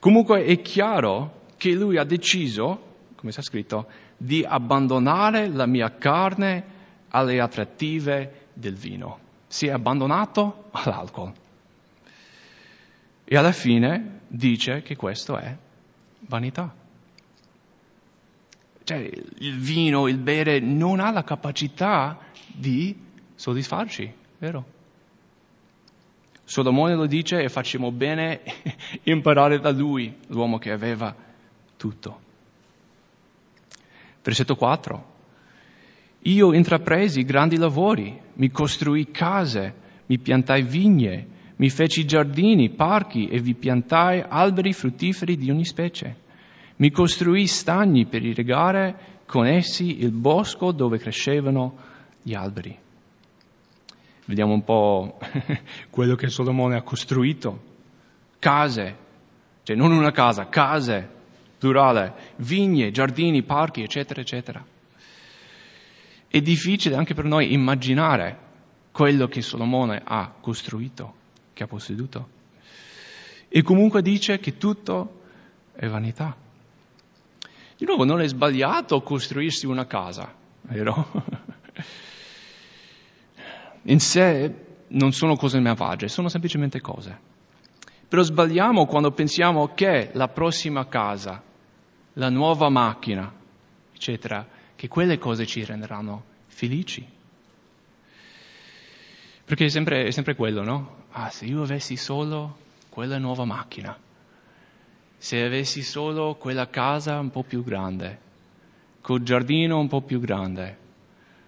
Comunque 0.05 0.45
è 0.45 0.61
chiaro 0.61 1.45
che 1.57 1.71
lui 1.71 1.97
ha 1.97 2.03
deciso, 2.03 2.97
come 3.15 3.31
sta 3.31 3.41
scritto, 3.41 3.89
di 4.15 4.45
abbandonare 4.47 5.47
la 5.47 5.65
mia 5.65 5.97
carne 5.97 6.63
alle 7.09 7.39
attrattive 7.39 8.49
del 8.53 8.75
vino. 8.75 9.17
Si 9.47 9.65
è 9.65 9.71
abbandonato 9.71 10.65
all'alcol. 10.73 11.33
E 13.23 13.35
alla 13.35 13.51
fine 13.51 14.19
dice 14.27 14.83
che 14.83 14.95
questo 14.95 15.37
è 15.37 15.57
vanità. 16.19 16.71
Cioè 18.83 19.09
il 19.39 19.57
vino, 19.57 20.07
il 20.07 20.19
bere 20.19 20.59
non 20.59 20.99
ha 20.99 21.09
la 21.09 21.23
capacità 21.23 22.19
di 22.45 22.95
soddisfarci, 23.33 24.13
vero? 24.37 24.74
Solomone 26.45 26.95
lo 26.95 27.07
dice 27.07 27.41
e 27.41 27.49
facciamo 27.49 27.91
bene 27.91 28.41
imparare 29.03 29.59
da 29.59 29.71
lui, 29.71 30.15
l'uomo 30.27 30.57
che 30.59 30.71
aveva 30.71 31.13
tutto. 31.75 32.19
Versetto 34.23 34.55
4. 34.55 35.13
Io 36.21 36.53
intrapresi 36.53 37.23
grandi 37.23 37.57
lavori, 37.57 38.19
mi 38.33 38.49
costruì 38.49 39.11
case, 39.11 39.73
mi 40.05 40.19
piantai 40.19 40.61
vigne, 40.63 41.27
mi 41.57 41.69
feci 41.69 42.05
giardini, 42.05 42.71
parchi 42.71 43.27
e 43.27 43.39
vi 43.39 43.53
piantai 43.53 44.23
alberi 44.27 44.73
fruttiferi 44.73 45.37
di 45.37 45.49
ogni 45.49 45.65
specie. 45.65 46.23
Mi 46.77 46.91
costruì 46.91 47.47
stagni 47.47 48.05
per 48.05 48.23
irrigare 48.23 49.21
con 49.25 49.47
essi 49.47 49.99
il 49.99 50.11
bosco 50.11 50.71
dove 50.71 50.97
crescevano 50.97 51.77
gli 52.21 52.33
alberi. 52.33 52.84
Vediamo 54.25 54.53
un 54.53 54.63
po' 54.63 55.19
quello 55.89 56.15
che 56.15 56.29
Solomone 56.29 56.75
ha 56.75 56.81
costruito. 56.81 57.73
Case, 58.39 58.97
cioè 59.63 59.75
non 59.75 59.91
una 59.91 60.11
casa, 60.11 60.49
case, 60.49 61.07
plurale, 61.57 62.33
vigne, 62.37 62.91
giardini, 62.91 63.43
parchi, 63.43 63.81
eccetera, 63.81 64.21
eccetera. 64.21 64.65
È 66.27 66.41
difficile 66.41 66.95
anche 66.95 67.13
per 67.13 67.25
noi 67.25 67.53
immaginare 67.53 68.39
quello 68.91 69.27
che 69.27 69.41
Solomone 69.41 70.01
ha 70.03 70.33
costruito 70.39 71.23
che 71.53 71.63
ha 71.63 71.67
posseduto. 71.67 72.29
E 73.47 73.61
comunque 73.61 74.01
dice 74.01 74.39
che 74.39 74.57
tutto 74.57 75.21
è 75.73 75.87
vanità. 75.87 76.35
Di 77.77 77.85
nuovo, 77.85 78.05
non 78.05 78.21
è 78.21 78.27
sbagliato 78.27 79.01
costruirsi 79.01 79.65
una 79.65 79.85
casa, 79.85 80.33
vero? 80.61 81.43
In 83.87 83.99
sé 83.99 84.53
non 84.87 85.11
sono 85.11 85.35
cose 85.35 85.59
malvagie, 85.59 86.07
sono 86.07 86.29
semplicemente 86.29 86.81
cose. 86.81 87.33
Però 88.07 88.21
sbagliamo 88.21 88.85
quando 88.85 89.11
pensiamo 89.11 89.73
che 89.73 90.11
la 90.13 90.27
prossima 90.27 90.87
casa, 90.87 91.41
la 92.13 92.29
nuova 92.29 92.69
macchina, 92.69 93.31
eccetera, 93.93 94.47
che 94.75 94.87
quelle 94.87 95.17
cose 95.17 95.45
ci 95.45 95.63
renderanno 95.63 96.23
felici. 96.47 97.05
Perché 99.45 99.65
è 99.65 99.69
sempre, 99.69 100.05
è 100.05 100.11
sempre 100.11 100.35
quello, 100.35 100.63
no? 100.63 101.03
ah, 101.11 101.29
se 101.29 101.45
io 101.45 101.61
avessi 101.61 101.95
solo 101.95 102.57
quella 102.89 103.17
nuova 103.17 103.45
macchina, 103.45 103.97
se 105.17 105.41
avessi 105.43 105.81
solo 105.81 106.35
quella 106.35 106.69
casa 106.69 107.19
un 107.19 107.29
po' 107.29 107.43
più 107.43 107.63
grande, 107.63 108.19
col 109.01 109.23
giardino 109.23 109.79
un 109.79 109.87
po' 109.87 110.01
più 110.01 110.19
grande, 110.19 110.77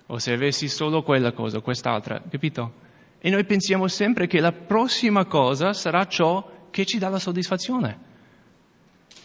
o 0.07 0.19
se 0.19 0.33
avessi 0.33 0.67
solo 0.67 1.03
quella 1.03 1.31
cosa, 1.31 1.59
quest'altra, 1.59 2.21
capito? 2.29 2.85
E 3.19 3.29
noi 3.29 3.45
pensiamo 3.45 3.87
sempre 3.87 4.27
che 4.27 4.39
la 4.39 4.51
prossima 4.51 5.25
cosa 5.25 5.73
sarà 5.73 6.05
ciò 6.05 6.67
che 6.69 6.85
ci 6.85 6.97
dà 6.97 7.09
la 7.09 7.19
soddisfazione. 7.19 8.05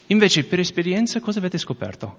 Invece 0.06 0.44
per 0.44 0.58
esperienza 0.58 1.20
cosa 1.20 1.38
avete 1.38 1.58
scoperto? 1.58 2.18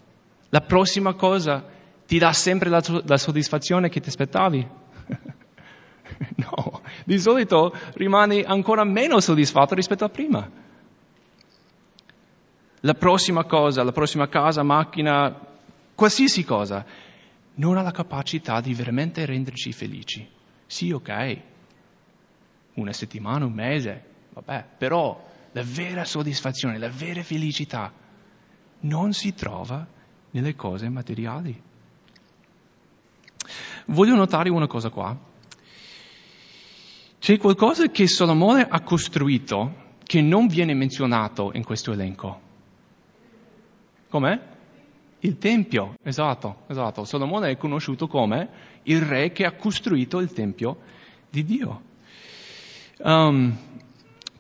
La 0.49 0.61
prossima 0.61 1.13
cosa 1.13 1.65
ti 2.05 2.17
dà 2.17 2.31
sempre 2.31 2.69
la, 2.69 2.81
la 3.05 3.17
soddisfazione 3.17 3.89
che 3.89 3.99
ti 3.99 4.09
aspettavi? 4.09 4.67
no, 6.35 6.81
di 7.05 7.19
solito 7.19 7.75
rimani 7.95 8.43
ancora 8.43 8.83
meno 8.83 9.19
soddisfatto 9.19 9.75
rispetto 9.75 10.05
a 10.05 10.09
prima. 10.09 10.49
La 12.81 12.93
prossima 12.93 13.45
cosa, 13.45 13.83
la 13.83 13.91
prossima 13.91 14.27
casa, 14.27 14.61
macchina, 14.63 15.35
qualsiasi 15.95 16.43
cosa, 16.43 16.85
non 17.55 17.77
ha 17.77 17.81
la 17.81 17.91
capacità 17.91 18.61
di 18.61 18.73
veramente 18.73 19.25
renderci 19.25 19.71
felici. 19.71 20.27
Sì, 20.65 20.91
ok, 20.91 21.41
una 22.75 22.93
settimana, 22.93 23.45
un 23.45 23.53
mese, 23.53 24.03
vabbè, 24.33 24.65
però 24.77 25.31
la 25.51 25.63
vera 25.63 26.03
soddisfazione, 26.05 26.77
la 26.77 26.89
vera 26.89 27.21
felicità 27.21 27.91
non 28.81 29.13
si 29.13 29.33
trova 29.33 29.85
nelle 30.31 30.55
cose 30.55 30.89
materiali. 30.89 31.61
Voglio 33.87 34.15
notare 34.15 34.49
una 34.49 34.67
cosa 34.67 34.89
qua. 34.89 35.15
C'è 37.19 37.37
qualcosa 37.37 37.87
che 37.87 38.07
Salomone 38.07 38.65
ha 38.67 38.81
costruito 38.81 39.81
che 40.03 40.21
non 40.21 40.47
viene 40.47 40.73
menzionato 40.73 41.51
in 41.53 41.63
questo 41.63 41.91
elenco. 41.91 42.41
Com'è? 44.09 44.52
Il 45.25 45.37
Tempio, 45.37 45.95
esatto, 46.03 46.63
esatto. 46.67 47.05
Salomone 47.05 47.51
è 47.51 47.55
conosciuto 47.57 48.07
come 48.07 48.49
il 48.83 49.01
re 49.01 49.31
che 49.31 49.45
ha 49.45 49.53
costruito 49.53 50.19
il 50.19 50.33
Tempio 50.33 50.79
di 51.29 51.45
Dio. 51.45 51.81
Um, 52.97 53.57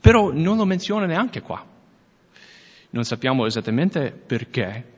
però 0.01 0.33
non 0.33 0.57
lo 0.57 0.65
menziona 0.65 1.05
neanche 1.05 1.41
qua. 1.41 1.65
Non 2.89 3.03
sappiamo 3.05 3.45
esattamente 3.45 4.11
perché, 4.11 4.97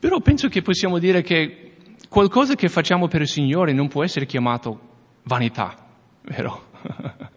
però 0.00 0.18
penso 0.18 0.48
che 0.48 0.62
possiamo 0.62 0.98
dire 0.98 1.22
che 1.22 1.74
qualcosa 2.08 2.56
che 2.56 2.68
facciamo 2.68 3.06
per 3.06 3.20
il 3.20 3.28
Signore 3.28 3.72
non 3.72 3.86
può 3.86 4.02
essere 4.02 4.26
chiamato 4.26 4.80
vanità, 5.22 5.76
vero? 6.22 6.70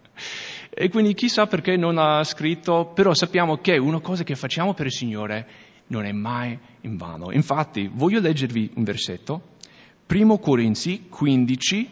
e 0.68 0.88
quindi 0.88 1.14
chissà 1.14 1.46
perché 1.46 1.76
non 1.76 1.96
ha 1.96 2.24
scritto, 2.24 2.90
però 2.92 3.14
sappiamo 3.14 3.58
che 3.58 3.78
una 3.78 4.00
cosa 4.00 4.24
che 4.24 4.34
facciamo 4.34 4.74
per 4.74 4.86
il 4.86 4.92
Signore 4.92 5.65
non 5.88 6.04
è 6.04 6.12
mai 6.12 6.58
in 6.82 6.96
vano. 6.96 7.32
Infatti, 7.32 7.88
voglio 7.92 8.20
leggervi 8.20 8.72
un 8.74 8.84
versetto, 8.84 9.54
Primo 10.06 10.38
Corinzi 10.38 11.06
15, 11.08 11.90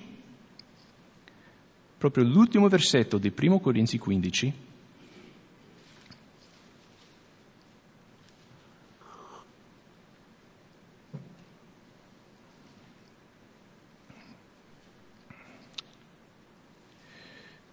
proprio 1.98 2.24
l'ultimo 2.24 2.68
versetto 2.68 3.18
di 3.18 3.30
Primo 3.30 3.60
Corinzi 3.60 3.98
15, 3.98 4.52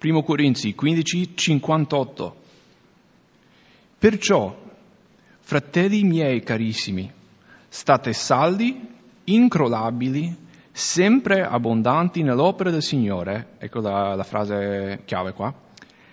Primo 0.02 0.24
Corinzi 0.24 0.74
15, 0.74 1.36
58. 1.36 2.36
Perciò, 4.00 4.71
fratelli 5.52 6.04
miei 6.04 6.42
carissimi, 6.44 7.12
state 7.68 8.14
saldi, 8.14 8.88
incrollabili, 9.26 10.34
sempre 10.72 11.44
abbondanti 11.44 12.24
nell'opera 12.24 12.70
del 12.70 12.82
Signore, 12.82 13.56
ecco 13.58 13.82
la, 13.82 14.16
la 14.16 14.24
frase 14.24 15.02
chiave 15.04 15.34
qua, 15.34 15.54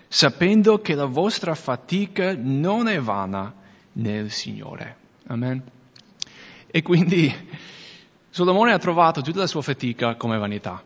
sapendo 0.09 0.81
che 0.81 0.97
la 0.97 1.05
vostra 1.05 1.55
fatica 1.55 2.35
non 2.37 2.89
è 2.89 2.99
vana 2.99 3.55
nel 3.93 4.33
Signore. 4.33 4.97
Amen. 5.29 5.63
E 6.67 6.83
quindi 6.83 7.33
Solomone 8.31 8.73
ha 8.73 8.79
trovato 8.79 9.21
tutta 9.21 9.39
la 9.39 9.47
sua 9.47 9.63
fatica 9.63 10.17
come 10.17 10.37
vanità. 10.37 10.83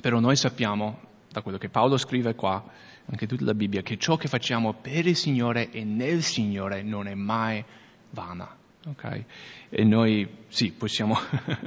Però 0.00 0.20
noi 0.20 0.36
sappiamo 0.36 1.00
da 1.32 1.42
quello 1.42 1.58
che 1.58 1.68
Paolo 1.68 1.96
scrive 1.96 2.36
qua, 2.36 2.62
anche 3.06 3.26
tutta 3.26 3.44
la 3.44 3.54
Bibbia, 3.54 3.82
che 3.82 3.98
ciò 3.98 4.16
che 4.16 4.28
facciamo 4.28 4.74
per 4.74 5.06
il 5.06 5.16
Signore 5.16 5.70
e 5.70 5.84
nel 5.84 6.22
Signore 6.22 6.82
non 6.82 7.06
è 7.06 7.14
mai 7.14 7.64
vana. 8.10 8.56
Okay? 8.84 9.24
E 9.68 9.84
noi 9.84 10.28
sì, 10.48 10.72
possiamo 10.72 11.16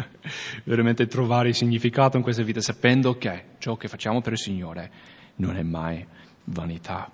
veramente 0.65 1.07
trovare 1.07 1.49
il 1.49 1.55
significato 1.55 2.17
in 2.17 2.23
questa 2.23 2.43
vita 2.43 2.59
sapendo 2.59 3.17
che 3.17 3.43
ciò 3.59 3.77
che 3.77 3.87
facciamo 3.87 4.21
per 4.21 4.33
il 4.33 4.39
Signore 4.39 4.91
non 5.35 5.55
è 5.55 5.63
mai 5.63 6.05
vanità. 6.45 7.11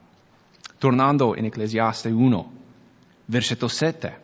Tornando 0.77 1.35
in 1.35 1.45
Ecclesiaste 1.45 2.09
1, 2.09 2.53
versetto 3.25 3.67
7, 3.67 4.21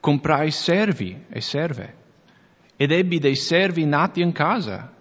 comprai 0.00 0.50
servi 0.50 1.24
e 1.28 1.40
serve 1.40 2.04
ed 2.76 2.92
ebbi 2.92 3.18
dei 3.18 3.36
servi 3.36 3.84
nati 3.84 4.20
in 4.20 4.32
casa, 4.32 4.92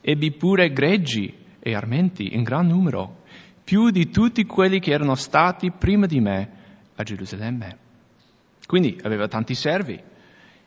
ebbi 0.00 0.32
pure 0.32 0.72
greggi 0.72 1.44
e 1.66 1.74
armenti 1.74 2.36
in 2.36 2.44
gran 2.44 2.68
numero, 2.68 3.24
più 3.64 3.90
di 3.90 4.08
tutti 4.08 4.46
quelli 4.46 4.78
che 4.78 4.92
erano 4.92 5.16
stati 5.16 5.72
prima 5.72 6.06
di 6.06 6.20
me 6.20 6.50
a 6.94 7.02
Gerusalemme. 7.02 7.78
Quindi 8.68 8.96
aveva 9.02 9.26
tanti 9.26 9.56
servi, 9.56 10.00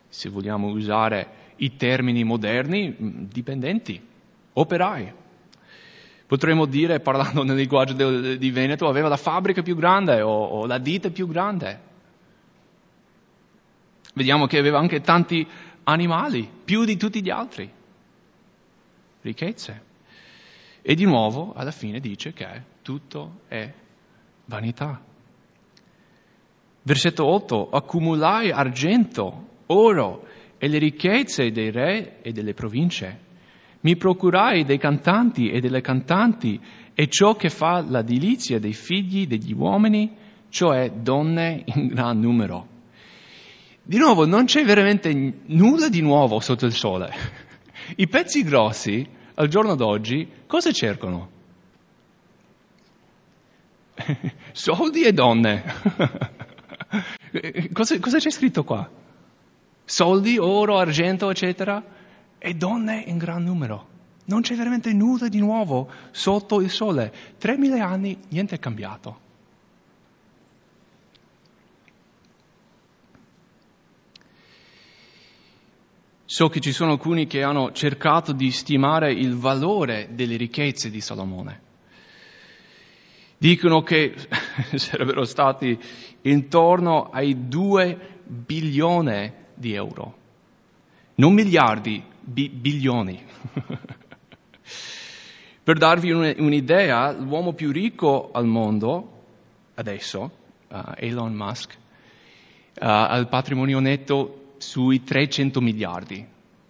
se 0.09 0.27
vogliamo 0.27 0.67
usare 0.67 1.53
i 1.55 1.77
termini 1.77 2.25
moderni, 2.25 2.89
mm, 2.89 3.23
dipendenti, 3.31 4.05
operai. 4.51 5.13
Potremmo 6.27 6.65
dire, 6.65 6.99
parlando 6.99 7.43
nel 7.43 7.55
linguaggio 7.55 7.93
di 8.35 8.51
Veneto, 8.51 8.89
aveva 8.89 9.07
la 9.07 9.15
fabbrica 9.15 9.61
più 9.61 9.77
grande 9.77 10.19
o, 10.19 10.29
o 10.31 10.65
la 10.65 10.79
ditta 10.79 11.09
più 11.11 11.27
grande. 11.27 11.79
Vediamo 14.15 14.47
che 14.47 14.57
aveva 14.57 14.79
anche 14.79 14.99
tanti 14.99 15.47
animali, 15.83 16.47
più 16.65 16.83
di 16.83 16.97
tutti 16.97 17.23
gli 17.23 17.29
altri. 17.29 17.71
Ricchezze. 19.21 19.87
E 20.89 20.95
di 20.95 21.05
nuovo 21.05 21.53
alla 21.53 21.69
fine 21.69 21.99
dice 21.99 22.33
che 22.33 22.47
tutto 22.81 23.41
è 23.47 23.71
vanità. 24.45 24.99
Versetto 26.81 27.27
8, 27.27 27.69
accumulai 27.69 28.49
argento, 28.49 29.49
oro 29.67 30.25
e 30.57 30.67
le 30.67 30.79
ricchezze 30.79 31.51
dei 31.51 31.69
re 31.69 32.23
e 32.23 32.31
delle 32.31 32.55
province. 32.55 33.19
Mi 33.81 33.97
procurai 33.97 34.63
dei 34.63 34.79
cantanti 34.79 35.51
e 35.51 35.59
delle 35.59 35.81
cantanti 35.81 36.59
e 36.95 37.07
ciò 37.07 37.35
che 37.35 37.51
fa 37.51 37.85
la 37.87 38.01
delizia 38.01 38.57
dei 38.57 38.73
figli 38.73 39.27
degli 39.27 39.53
uomini, 39.53 40.11
cioè 40.49 40.89
donne 40.89 41.65
in 41.65 41.85
gran 41.89 42.19
numero. 42.19 42.67
Di 43.83 43.99
nuovo, 43.99 44.25
non 44.25 44.45
c'è 44.45 44.65
veramente 44.65 45.13
nulla 45.13 45.87
di 45.87 46.01
nuovo 46.01 46.39
sotto 46.39 46.65
il 46.65 46.73
sole. 46.73 47.13
I 47.95 48.07
pezzi 48.07 48.41
grossi 48.41 49.17
al 49.39 49.47
giorno 49.47 49.75
d'oggi 49.75 50.29
cosa 50.45 50.71
cercano? 50.71 51.37
Soldi 54.51 55.03
e 55.03 55.13
donne. 55.13 55.63
cosa, 57.71 57.99
cosa 57.99 58.17
c'è 58.17 58.29
scritto 58.29 58.63
qua? 58.63 58.89
Soldi, 59.85 60.37
oro, 60.37 60.77
argento, 60.77 61.29
eccetera, 61.29 61.83
e 62.37 62.53
donne 62.53 63.03
in 63.07 63.17
gran 63.17 63.43
numero. 63.43 63.87
Non 64.25 64.41
c'è 64.41 64.55
veramente 64.55 64.93
nulla 64.93 65.29
di 65.29 65.39
nuovo 65.39 65.89
sotto 66.11 66.61
il 66.61 66.69
sole. 66.69 67.11
Tremila 67.37 67.87
anni, 67.87 68.17
niente 68.29 68.55
è 68.55 68.59
cambiato. 68.59 69.27
So 76.31 76.47
che 76.47 76.59
ci 76.59 76.71
sono 76.71 76.91
alcuni 76.91 77.25
che 77.25 77.41
hanno 77.41 77.71
cercato 77.71 78.33
di 78.33 78.51
stimare 78.51 79.11
il 79.11 79.33
valore 79.33 80.09
delle 80.11 80.37
ricchezze 80.37 80.91
di 80.91 81.01
Salomone. 81.01 81.61
Dicono 83.35 83.81
che 83.81 84.13
sarebbero 84.77 85.25
stati 85.25 85.75
intorno 86.21 87.09
ai 87.09 87.47
2 87.47 88.19
bilioni 88.25 89.33
di 89.55 89.73
euro. 89.73 90.17
Non 91.15 91.33
miliardi, 91.33 92.03
bi- 92.21 92.49
bilioni. 92.49 93.19
per 95.63 95.77
darvi 95.79 96.11
un'idea, 96.11 97.11
l'uomo 97.11 97.53
più 97.53 97.71
ricco 97.71 98.29
al 98.31 98.45
mondo 98.45 99.23
adesso, 99.73 100.31
uh, 100.67 100.91
Elon 100.95 101.33
Musk, 101.33 101.75
uh, 101.75 102.85
ha 102.85 103.17
il 103.17 103.27
patrimonio 103.27 103.79
netto 103.79 104.39
sui 104.59 105.03
300 105.03 105.59
miliardi. 105.61 106.25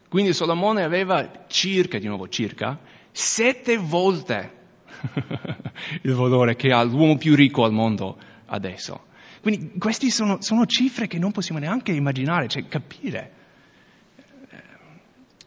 Quindi 0.08 0.34
Solomone 0.34 0.84
aveva 0.84 1.46
circa, 1.48 2.00
di 2.00 2.08
nuovo 2.08 2.30
circa, 2.30 2.80
sette 3.12 3.78
volte 3.78 4.58
il 6.02 6.14
valore 6.14 6.56
che 6.56 6.72
ha 6.72 6.82
l'uomo 6.84 7.18
più 7.18 7.36
ricco 7.36 7.64
al 7.64 7.72
mondo 7.72 8.18
adesso. 8.48 9.08
Quindi 9.42 9.78
queste 9.78 10.10
sono, 10.10 10.42
sono 10.42 10.66
cifre 10.66 11.08
che 11.08 11.20
non 11.20 11.32
possiamo 11.32 11.60
neanche 11.60 11.92
immaginare, 11.92 12.48
cioè 12.48 12.68
capire. 12.68 13.34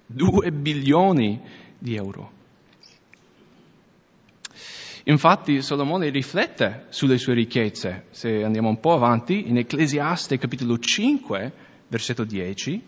Due 0.07 0.53
bilioni 0.53 1.41
di 1.79 1.97
euro. 1.97 2.41
Infatti 5.05 5.63
Solomone 5.63 6.11
riflette 6.11 6.87
sulle 6.91 7.19
sue 7.19 7.35
ricchezze. 7.35 8.05
Se 8.11 8.45
andiamo 8.45 8.69
un 8.69 8.79
po' 8.79 8.93
avanti, 8.93 9.49
in 9.49 9.59
Ecclesiaste 9.59 10.39
capitolo 10.39 10.79
5, 10.79 11.53
versetto 11.93 12.25
10, 12.25 12.83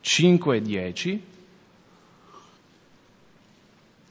5 0.00 0.56
e 0.56 0.62
10, 0.62 1.24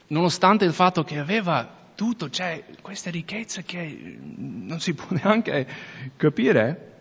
nonostante 0.09 0.65
il 0.65 0.73
fatto 0.73 1.03
che 1.03 1.17
aveva 1.17 1.67
tutto, 1.95 2.29
cioè 2.29 2.63
queste 2.79 3.09
ricchezze 3.09 3.63
che 3.63 4.19
non 4.37 4.79
si 4.79 4.93
può 4.93 5.07
neanche 5.09 5.67
capire, 6.15 6.97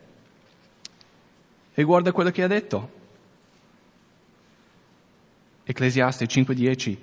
e 1.75 1.83
guarda 1.83 2.13
quello 2.13 2.31
che 2.31 2.43
ha 2.43 2.47
detto. 2.47 2.97
Ecclesiaste 5.65 6.25
5:10. 6.25 6.97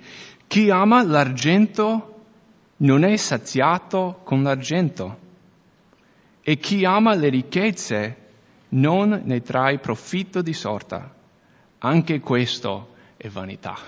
Chi 0.48 0.70
ama 0.70 1.04
l'argento 1.04 2.24
non 2.78 3.04
è 3.04 3.16
saziato 3.16 4.22
con 4.24 4.42
l'argento 4.42 5.20
e 6.42 6.56
chi 6.56 6.84
ama 6.84 7.14
le 7.14 7.28
ricchezze 7.28 8.25
non 8.70 9.22
ne 9.24 9.40
trae 9.42 9.78
profitto 9.78 10.42
di 10.42 10.52
sorta. 10.52 11.14
Anche 11.78 12.20
questo 12.20 12.94
è 13.16 13.28
vanità. 13.28 13.76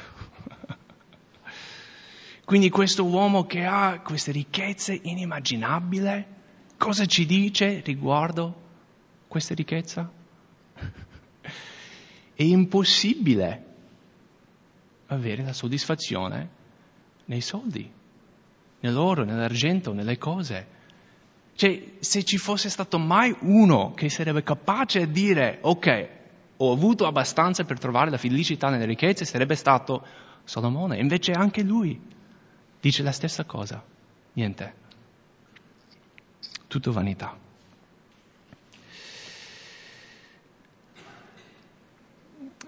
Quindi 2.45 2.71
questo 2.71 3.05
uomo 3.05 3.45
che 3.47 3.65
ha 3.65 4.01
queste 4.01 4.33
ricchezze 4.33 4.99
inimmaginabili, 5.03 6.25
cosa 6.77 7.05
ci 7.07 7.27
dice 7.27 7.81
riguardo 7.85 8.67
questa 9.27 9.55
ricchezza? 9.55 10.11
È 12.35 12.43
impossibile 12.43 13.65
avere 15.07 15.43
la 15.43 15.53
soddisfazione 15.53 16.57
nei 17.25 17.41
soldi, 17.41 17.91
nell'oro, 18.81 19.25
nell'argento, 19.25 19.93
nelle 19.93 20.19
cose. 20.19 20.77
Cioè, 21.59 21.95
se 21.99 22.23
ci 22.23 22.37
fosse 22.37 22.71
stato 22.71 23.01
mai 23.01 23.35
uno 23.41 23.93
che 23.93 24.09
sarebbe 24.09 24.45
capace 24.45 25.07
di 25.07 25.11
dire, 25.11 25.59
ok, 25.61 26.09
ho 26.59 26.71
avuto 26.73 27.05
abbastanza 27.05 27.65
per 27.65 27.81
trovare 27.81 28.11
la 28.11 28.17
felicità 28.17 28.69
nelle 28.69 28.85
ricchezze, 28.85 29.25
sarebbe 29.25 29.57
stato 29.57 30.07
Salomone. 30.45 31.01
Invece 31.01 31.33
anche 31.33 31.65
lui 31.65 32.01
dice 32.81 33.03
la 33.03 33.11
stessa 33.11 33.43
cosa. 33.43 33.83
Niente. 34.35 34.75
Tutto 36.69 36.93
vanità. 36.93 37.37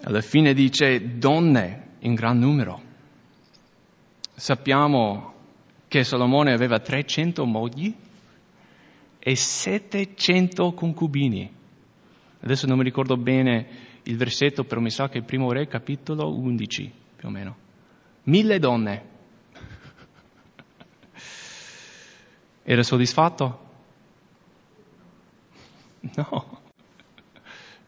Alla 0.02 0.20
fine 0.20 0.52
dice 0.52 1.16
donne 1.16 1.90
in 2.00 2.14
gran 2.14 2.40
numero. 2.40 2.82
Sappiamo 4.34 5.32
che 5.86 6.02
Salomone 6.02 6.52
aveva 6.52 6.80
300 6.80 7.44
mogli 7.44 8.08
e 9.20 9.36
700 9.36 10.72
concubini. 10.72 11.52
Adesso 12.40 12.66
non 12.66 12.78
mi 12.78 12.84
ricordo 12.84 13.18
bene 13.18 13.88
il 14.04 14.16
versetto, 14.16 14.64
però 14.64 14.80
mi 14.80 14.90
sa 14.90 15.08
che 15.08 15.14
è 15.14 15.18
il 15.18 15.24
primo 15.24 15.52
re, 15.52 15.68
capitolo 15.68 16.34
11, 16.34 16.92
più 17.16 17.28
o 17.28 17.30
meno. 17.30 17.56
Mille 18.24 18.58
donne. 18.58 19.08
Era 22.64 22.82
soddisfatto? 22.82 23.68
No. 26.00 26.60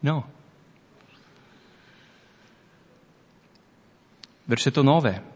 No. 0.01 0.31
Versetto 4.45 4.83
9. 4.83 5.32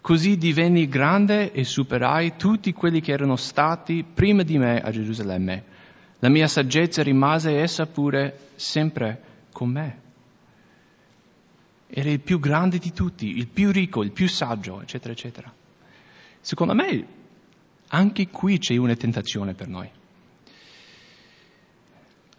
Così 0.00 0.38
divenni 0.38 0.88
grande 0.88 1.52
e 1.52 1.62
superai 1.64 2.36
tutti 2.36 2.72
quelli 2.72 3.00
che 3.00 3.12
erano 3.12 3.36
stati 3.36 4.02
prima 4.02 4.42
di 4.42 4.56
me 4.56 4.80
a 4.80 4.90
Gerusalemme. 4.90 5.64
La 6.20 6.30
mia 6.30 6.48
saggezza 6.48 7.02
rimase 7.02 7.58
essa 7.58 7.86
pure 7.86 8.48
sempre 8.54 9.22
con 9.52 9.70
me. 9.70 10.00
Era 11.86 12.08
il 12.08 12.20
più 12.20 12.38
grande 12.38 12.78
di 12.78 12.92
tutti, 12.92 13.36
il 13.36 13.46
più 13.48 13.70
ricco, 13.70 14.02
il 14.02 14.12
più 14.12 14.26
saggio, 14.26 14.80
eccetera, 14.80 15.12
eccetera. 15.12 15.52
Secondo 16.40 16.74
me 16.74 17.06
anche 17.88 18.28
qui 18.28 18.58
c'è 18.58 18.76
una 18.76 18.94
tentazione 18.94 19.52
per 19.52 19.68
noi. 19.68 19.90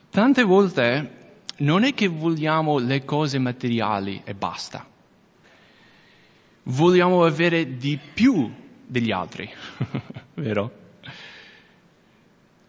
Tante 0.10 0.44
volte 0.44 1.20
non 1.58 1.84
è 1.84 1.94
che 1.94 2.08
vogliamo 2.08 2.80
le 2.80 3.06
cose 3.06 3.38
materiali 3.38 4.22
e 4.24 4.34
basta 4.34 4.91
vogliamo 6.64 7.24
avere 7.24 7.78
di 7.78 7.98
più 8.14 8.52
degli 8.86 9.12
altri, 9.12 9.50
vero? 10.36 10.80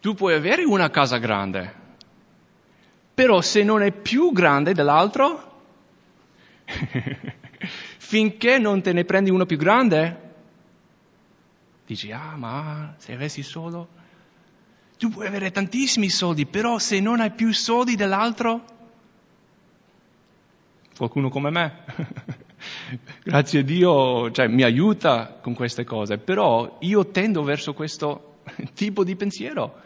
Tu 0.00 0.14
puoi 0.14 0.34
avere 0.34 0.64
una 0.64 0.90
casa 0.90 1.18
grande, 1.18 1.74
però 3.14 3.40
se 3.40 3.62
non 3.62 3.82
è 3.82 3.92
più 3.92 4.32
grande 4.32 4.72
dell'altro, 4.72 5.50
finché 7.98 8.58
non 8.58 8.82
te 8.82 8.92
ne 8.92 9.04
prendi 9.04 9.30
uno 9.30 9.46
più 9.46 9.56
grande, 9.56 10.30
dici, 11.86 12.10
ah 12.10 12.36
ma 12.36 12.94
se 12.98 13.12
avessi 13.12 13.42
solo, 13.42 13.88
tu 14.98 15.08
puoi 15.08 15.26
avere 15.26 15.50
tantissimi 15.50 16.08
soldi, 16.08 16.46
però 16.46 16.78
se 16.78 17.00
non 17.00 17.20
hai 17.20 17.30
più 17.30 17.52
soldi 17.52 17.96
dell'altro, 17.96 18.64
qualcuno 20.96 21.28
come 21.28 21.50
me, 21.50 21.84
grazie 23.22 23.60
a 23.60 23.62
Dio 23.62 24.30
cioè, 24.30 24.48
mi 24.48 24.62
aiuta 24.62 25.38
con 25.40 25.54
queste 25.54 25.84
cose, 25.84 26.18
però 26.18 26.78
io 26.80 27.06
tendo 27.10 27.42
verso 27.42 27.74
questo 27.74 28.38
tipo 28.74 29.04
di 29.04 29.16
pensiero. 29.16 29.80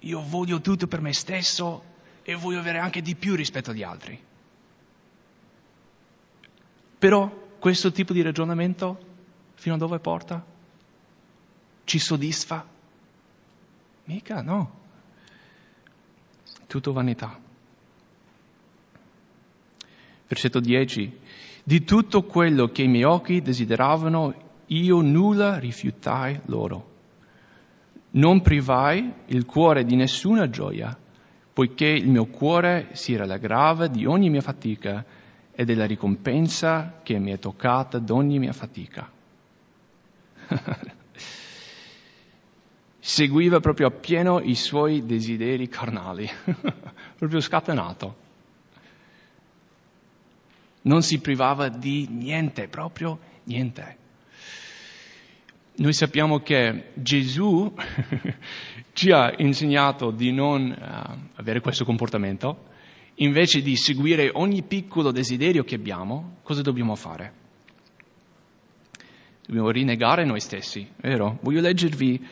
Io 0.00 0.22
voglio 0.26 0.60
tutto 0.60 0.86
per 0.86 1.00
me 1.00 1.12
stesso 1.12 1.82
e 2.22 2.34
voglio 2.34 2.58
avere 2.58 2.78
anche 2.78 3.02
di 3.02 3.14
più 3.16 3.34
rispetto 3.34 3.70
agli 3.70 3.82
altri. 3.82 4.26
Però 6.98 7.46
questo 7.58 7.92
tipo 7.92 8.12
di 8.12 8.22
ragionamento 8.22 9.06
fino 9.54 9.74
a 9.74 9.78
dove 9.78 9.98
porta? 9.98 10.44
Ci 11.84 11.98
soddisfa? 11.98 12.66
Mica 14.04 14.42
no. 14.42 14.76
Tutto 16.66 16.92
vanità. 16.92 17.40
Versetto 20.26 20.60
10. 20.60 21.18
Di 21.68 21.84
tutto 21.84 22.22
quello 22.22 22.68
che 22.68 22.80
i 22.80 22.88
miei 22.88 23.04
occhi 23.04 23.42
desideravano, 23.42 24.34
io 24.68 25.02
nulla 25.02 25.58
rifiutai 25.58 26.40
loro. 26.46 26.92
Non 28.12 28.40
privai 28.40 29.12
il 29.26 29.44
cuore 29.44 29.84
di 29.84 29.94
nessuna 29.94 30.48
gioia, 30.48 30.96
poiché 31.52 31.84
il 31.84 32.08
mio 32.08 32.24
cuore 32.24 32.88
si 32.92 33.14
rallegrava 33.16 33.86
di 33.86 34.06
ogni 34.06 34.30
mia 34.30 34.40
fatica 34.40 35.04
e 35.52 35.66
della 35.66 35.84
ricompensa 35.84 37.00
che 37.02 37.18
mi 37.18 37.32
è 37.32 37.38
toccata 37.38 37.98
d'ogni 37.98 38.38
mia 38.38 38.54
fatica. 38.54 39.10
Seguiva 42.98 43.60
proprio 43.60 43.88
appieno 43.88 44.40
i 44.40 44.54
suoi 44.54 45.04
desideri 45.04 45.68
carnali, 45.68 46.26
proprio 47.18 47.40
scatenato 47.40 48.24
non 50.88 51.02
si 51.02 51.20
privava 51.20 51.68
di 51.68 52.08
niente, 52.10 52.66
proprio 52.66 53.18
niente. 53.44 53.96
Noi 55.76 55.92
sappiamo 55.92 56.40
che 56.40 56.90
Gesù 56.94 57.72
ci 58.92 59.10
ha 59.12 59.32
insegnato 59.36 60.10
di 60.10 60.32
non 60.32 60.70
uh, 60.70 61.30
avere 61.36 61.60
questo 61.60 61.84
comportamento, 61.84 62.64
invece 63.16 63.60
di 63.60 63.76
seguire 63.76 64.30
ogni 64.32 64.62
piccolo 64.62 65.12
desiderio 65.12 65.62
che 65.62 65.76
abbiamo, 65.76 66.38
cosa 66.42 66.62
dobbiamo 66.62 66.96
fare? 66.96 67.32
Dobbiamo 69.46 69.70
rinnegare 69.70 70.24
noi 70.24 70.40
stessi, 70.40 70.90
vero? 70.96 71.38
Voglio 71.42 71.60
leggervi 71.60 72.26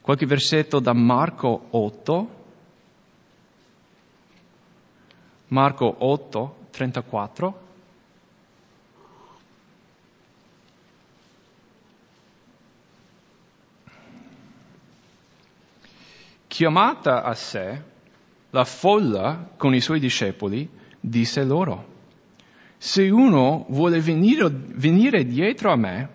qualche 0.00 0.26
versetto 0.26 0.80
da 0.80 0.94
Marco 0.94 1.68
8. 1.70 2.38
Marco 5.48 5.94
8, 5.98 6.56
34. 6.70 7.68
Chiamata 16.50 17.22
a 17.22 17.32
sé, 17.34 17.80
la 18.50 18.64
folla 18.64 19.52
con 19.56 19.72
i 19.72 19.80
suoi 19.80 20.00
discepoli 20.00 20.68
disse 20.98 21.44
loro, 21.44 21.86
se 22.76 23.08
uno 23.08 23.66
vuole 23.68 24.00
venire, 24.00 24.50
venire 24.50 25.24
dietro 25.24 25.70
a 25.70 25.76
me, 25.76 26.08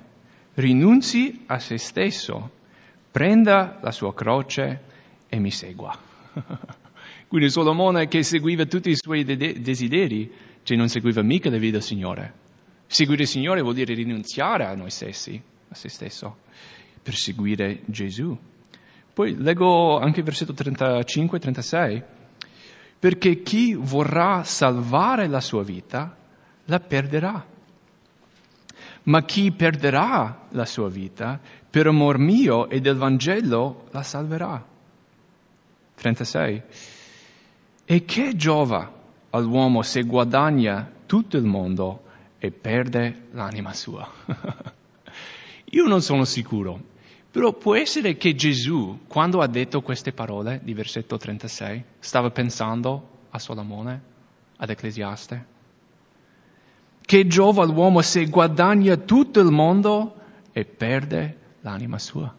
rinunzi 0.56 1.44
a 1.46 1.58
se 1.60 1.78
stesso, 1.78 2.52
prenda 3.10 3.80
la 3.82 3.92
sua 3.92 4.14
croce 4.14 4.82
e 5.30 5.40
mi 5.40 5.52
segua. 5.52 5.98
Quindi 7.30 7.50
Solomone 7.50 8.10
che 8.10 8.22
seguiva 8.22 8.66
tutti 8.66 8.90
i 8.90 8.98
suoi 8.98 9.24
de- 9.24 9.62
desideri, 9.62 10.30
cioè 10.64 10.76
non 10.76 10.90
seguiva 10.90 11.22
mica 11.22 11.50
la 11.50 11.58
vita 11.58 11.78
del 11.78 11.82
Signore. 11.82 12.34
Seguire 12.88 13.22
il 13.22 13.30
Signore 13.30 13.62
vuol 13.62 13.76
dire 13.76 13.94
rinunziare 13.94 14.66
a 14.66 14.76
noi 14.76 14.90
stessi, 14.90 15.42
a 15.70 15.76
se 15.76 15.88
stesso 15.88 16.40
per 17.02 17.16
seguire 17.16 17.84
Gesù. 17.86 18.38
Poi 19.16 19.34
leggo 19.38 19.98
anche 19.98 20.20
il 20.20 20.26
versetto 20.26 20.52
35-36, 20.52 22.04
perché 23.00 23.44
chi 23.44 23.74
vorrà 23.74 24.44
salvare 24.44 25.28
la 25.28 25.40
sua 25.40 25.64
vita 25.64 26.14
la 26.66 26.82
perderà. 26.82 27.46
Ma 29.04 29.24
chi 29.24 29.54
perderà 29.54 30.48
la 30.50 30.66
sua 30.66 30.90
vita 30.90 31.40
per 31.70 31.88
amor 31.88 32.18
mio 32.18 32.68
e 32.68 32.82
del 32.82 32.98
Vangelo 32.98 33.86
la 33.92 34.04
salverà. 34.04 34.62
36. 35.96 36.62
E 37.86 38.04
che 38.04 38.36
giova 38.36 38.92
all'uomo 39.30 39.82
se 39.82 40.04
guadagna 40.04 40.92
tutto 41.06 41.38
il 41.38 41.46
mondo 41.46 42.04
e 42.38 42.52
perde 42.52 43.28
l'anima 43.32 43.72
sua? 43.72 44.12
Io 45.72 45.86
non 45.86 46.02
sono 46.02 46.26
sicuro, 46.26 46.94
però 47.36 47.52
può 47.52 47.76
essere 47.76 48.16
che 48.16 48.34
Gesù, 48.34 49.02
quando 49.08 49.42
ha 49.42 49.48
detto 49.48 49.82
queste 49.82 50.14
parole 50.14 50.62
di 50.64 50.74
versetto 50.74 51.18
36, 51.18 51.84
stava 52.00 52.30
pensando 52.30 53.26
a 53.30 53.40
Solomone, 53.40 54.02
ad 54.56 54.70
Ecclesiaste. 54.70 55.46
Che 57.02 57.28
giova 57.28 57.64
all'uomo 57.64 58.00
se 58.00 58.28
guadagna 58.28 58.96
tutto 58.96 59.42
il 59.42 59.52
mondo 59.52 60.16
e 60.54 60.64
perde 60.64 61.38
l'anima 61.60 62.00
sua? 62.00 62.34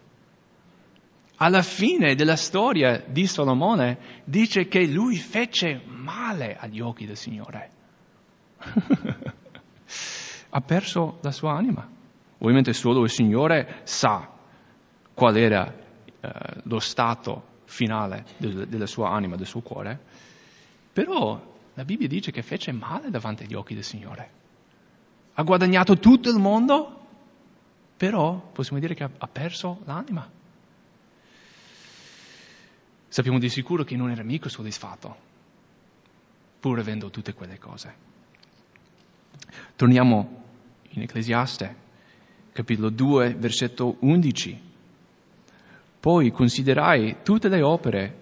alla 1.39 1.61
fine 1.61 2.15
della 2.15 2.37
storia 2.37 3.05
di 3.07 3.27
Solomone 3.27 4.23
dice 4.25 4.67
che 4.67 4.87
lui 4.87 5.17
fece 5.17 5.83
male 5.85 6.57
agli 6.57 6.81
occhi 6.81 7.05
del 7.05 7.19
Signore. 7.19 7.71
ha 10.49 10.61
perso 10.63 11.19
la 11.21 11.33
sua 11.33 11.53
anima. 11.53 11.87
Ovviamente 12.39 12.73
solo 12.73 13.03
il 13.03 13.11
Signore 13.11 13.81
sa 13.85 14.36
qual 15.17 15.35
era 15.39 15.75
eh, 16.21 16.31
lo 16.65 16.79
stato 16.79 17.55
finale 17.65 18.27
del, 18.37 18.69
della 18.69 18.87
sua 18.87 19.09
anima, 19.09 19.37
del 19.37 19.47
suo 19.47 19.63
cuore, 19.63 19.99
però 20.93 21.55
la 21.73 21.85
Bibbia 21.87 22.07
dice 22.07 22.31
che 22.31 22.43
fece 22.43 22.71
male 22.71 23.09
davanti 23.09 23.45
agli 23.45 23.55
occhi 23.55 23.73
del 23.73 23.83
Signore. 23.83 24.31
Ha 25.33 25.43
guadagnato 25.43 25.99
tutto 25.99 26.29
il 26.29 26.39
mondo, 26.39 27.01
però 27.97 28.51
possiamo 28.53 28.79
dire 28.79 28.95
che 28.95 29.05
ha, 29.05 29.11
ha 29.17 29.27
perso 29.27 29.81
l'anima. 29.87 30.31
Sappiamo 33.09 33.39
di 33.39 33.49
sicuro 33.49 33.85
che 33.85 33.97
non 33.97 34.11
era 34.11 34.23
mica 34.23 34.51
soddisfatto, 34.51 35.17
pur 36.61 36.79
avendo 36.79 37.09
tutte 37.09 37.33
quelle 37.33 37.59
cose. 37.59 37.95
Torniamo 39.77 40.43
in 40.91 41.01
Ecclesiaste, 41.01 41.75
capitolo 42.53 42.91
2, 42.91 43.35
versetto 43.35 43.97
11. 44.01 44.75
Poi 46.07 46.31
considerai 46.31 47.17
tutte 47.25 47.49
le 47.49 47.63
opere 47.63 48.19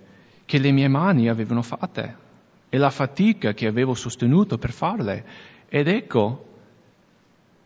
che 0.47 0.57
le 0.57 0.73
mie 0.73 0.89
mani 0.89 1.29
avevano 1.29 1.61
fatte 1.61 2.17
e 2.71 2.79
la 2.79 2.89
fatica 2.89 3.53
che 3.53 3.67
avevo 3.67 3.93
sostenuto 3.93 4.57
per 4.57 4.73
farle, 4.73 5.27
ed 5.69 5.87
ecco, 5.89 6.47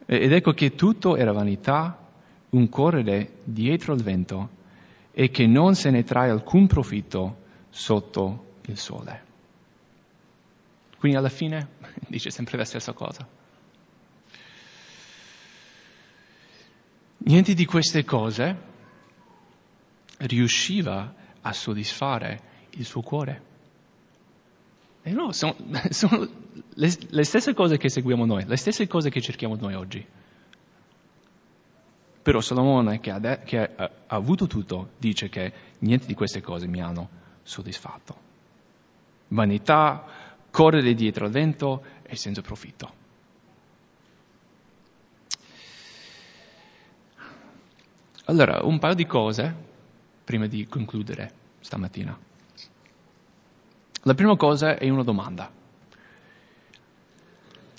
ed 0.07 0.33
ecco 0.33 0.51
che 0.55 0.75
tutto 0.75 1.14
era 1.14 1.31
vanità, 1.31 2.05
un 2.51 2.69
correre 2.69 3.35
dietro 3.45 3.95
il 3.95 4.03
vento 4.03 4.49
e 5.12 5.31
che 5.31 5.47
non 5.47 5.77
se 5.77 5.89
ne 5.91 6.03
trae 6.03 6.31
alcun 6.31 6.66
profitto 6.66 7.37
sotto 7.71 8.57
il 8.62 8.77
sole. 8.77 9.23
Quindi 10.99 11.16
alla 11.16 11.29
fine 11.29 11.69
dice 12.09 12.31
sempre 12.31 12.59
la 12.59 12.64
stessa 12.64 12.93
cosa. 12.93 13.25
Niente 17.19 17.55
di 17.55 17.64
queste 17.66 18.05
cose 18.05 18.68
riusciva 20.19 21.14
a 21.41 21.53
soddisfare 21.53 22.41
il 22.71 22.85
suo 22.85 23.03
cuore. 23.03 23.43
E 25.03 25.12
no, 25.12 25.33
sono, 25.33 25.55
sono 25.91 26.29
le, 26.75 26.97
le 27.09 27.25
stesse 27.25 27.55
cose 27.55 27.77
che 27.77 27.89
seguiamo 27.89 28.25
noi, 28.25 28.45
le 28.45 28.57
stesse 28.57 28.87
cose 28.87 29.11
che 29.11 29.21
cerchiamo 29.21 29.57
noi 29.57 29.75
oggi. 29.75 30.07
Però 32.21 32.41
Salomone, 32.41 33.01
che, 33.01 33.11
ha, 33.11 33.39
che 33.39 33.59
ha, 33.59 33.91
ha 34.07 34.16
avuto 34.16 34.47
tutto, 34.47 34.91
dice 34.99 35.29
che 35.29 35.53
niente 35.79 36.07
di 36.07 36.14
queste 36.14 36.43
cose 36.43 36.66
mi 36.66 36.83
hanno 36.83 37.09
soddisfatto. 37.43 38.27
Vanità, 39.29 40.05
correre 40.51 40.95
dietro 40.95 41.25
al 41.25 41.31
vento 41.31 41.83
e 42.03 42.16
senza 42.16 42.43
profitto. 42.43 42.97
Allora, 48.27 48.61
un 48.62 48.79
paio 48.79 48.95
di 48.95 49.07
cose 49.07 49.68
prima 50.29 50.47
di 50.47 50.66
concludere 50.66 51.33
stamattina. 51.61 52.14
La 54.03 54.12
prima 54.12 54.37
cosa 54.37 54.76
è 54.76 54.87
una 54.91 55.03
domanda. 55.03 55.51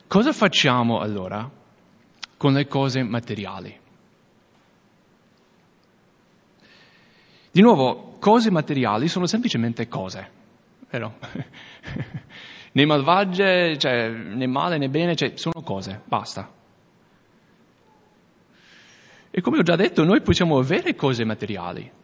Cosa 0.07 0.33
facciamo 0.33 0.99
allora 0.99 1.47
con 2.37 2.53
le 2.53 2.65
cose 2.65 3.03
materiali? 3.03 3.79
Di 7.51 7.61
nuovo, 7.61 8.17
cose 8.17 8.49
materiali 8.49 9.07
sono 9.07 9.27
semplicemente 9.27 9.87
cose, 9.87 10.31
vero? 10.89 11.19
né 12.73 12.85
malvagie, 12.87 13.77
cioè, 13.77 14.09
né 14.09 14.47
male 14.47 14.79
né 14.79 14.89
bene, 14.89 15.15
cioè, 15.15 15.33
sono 15.35 15.61
cose, 15.61 16.01
basta. 16.03 16.51
E 19.29 19.39
come 19.41 19.59
ho 19.59 19.61
già 19.61 19.75
detto, 19.75 20.03
noi 20.03 20.23
possiamo 20.23 20.57
avere 20.57 20.95
cose 20.95 21.23
materiali. 21.23 21.97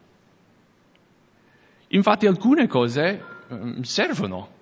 Infatti 1.96 2.26
alcune 2.26 2.66
cose 2.66 3.24
um, 3.48 3.80
servono. 3.80 4.52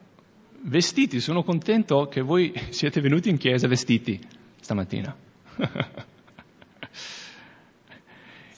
Vestiti, 0.67 1.19
sono 1.21 1.43
contento 1.43 2.07
che 2.07 2.21
voi 2.21 2.55
siete 2.71 3.01
venuti 3.01 3.29
in 3.29 3.37
chiesa 3.39 3.67
vestiti 3.67 4.19
stamattina. 4.61 5.15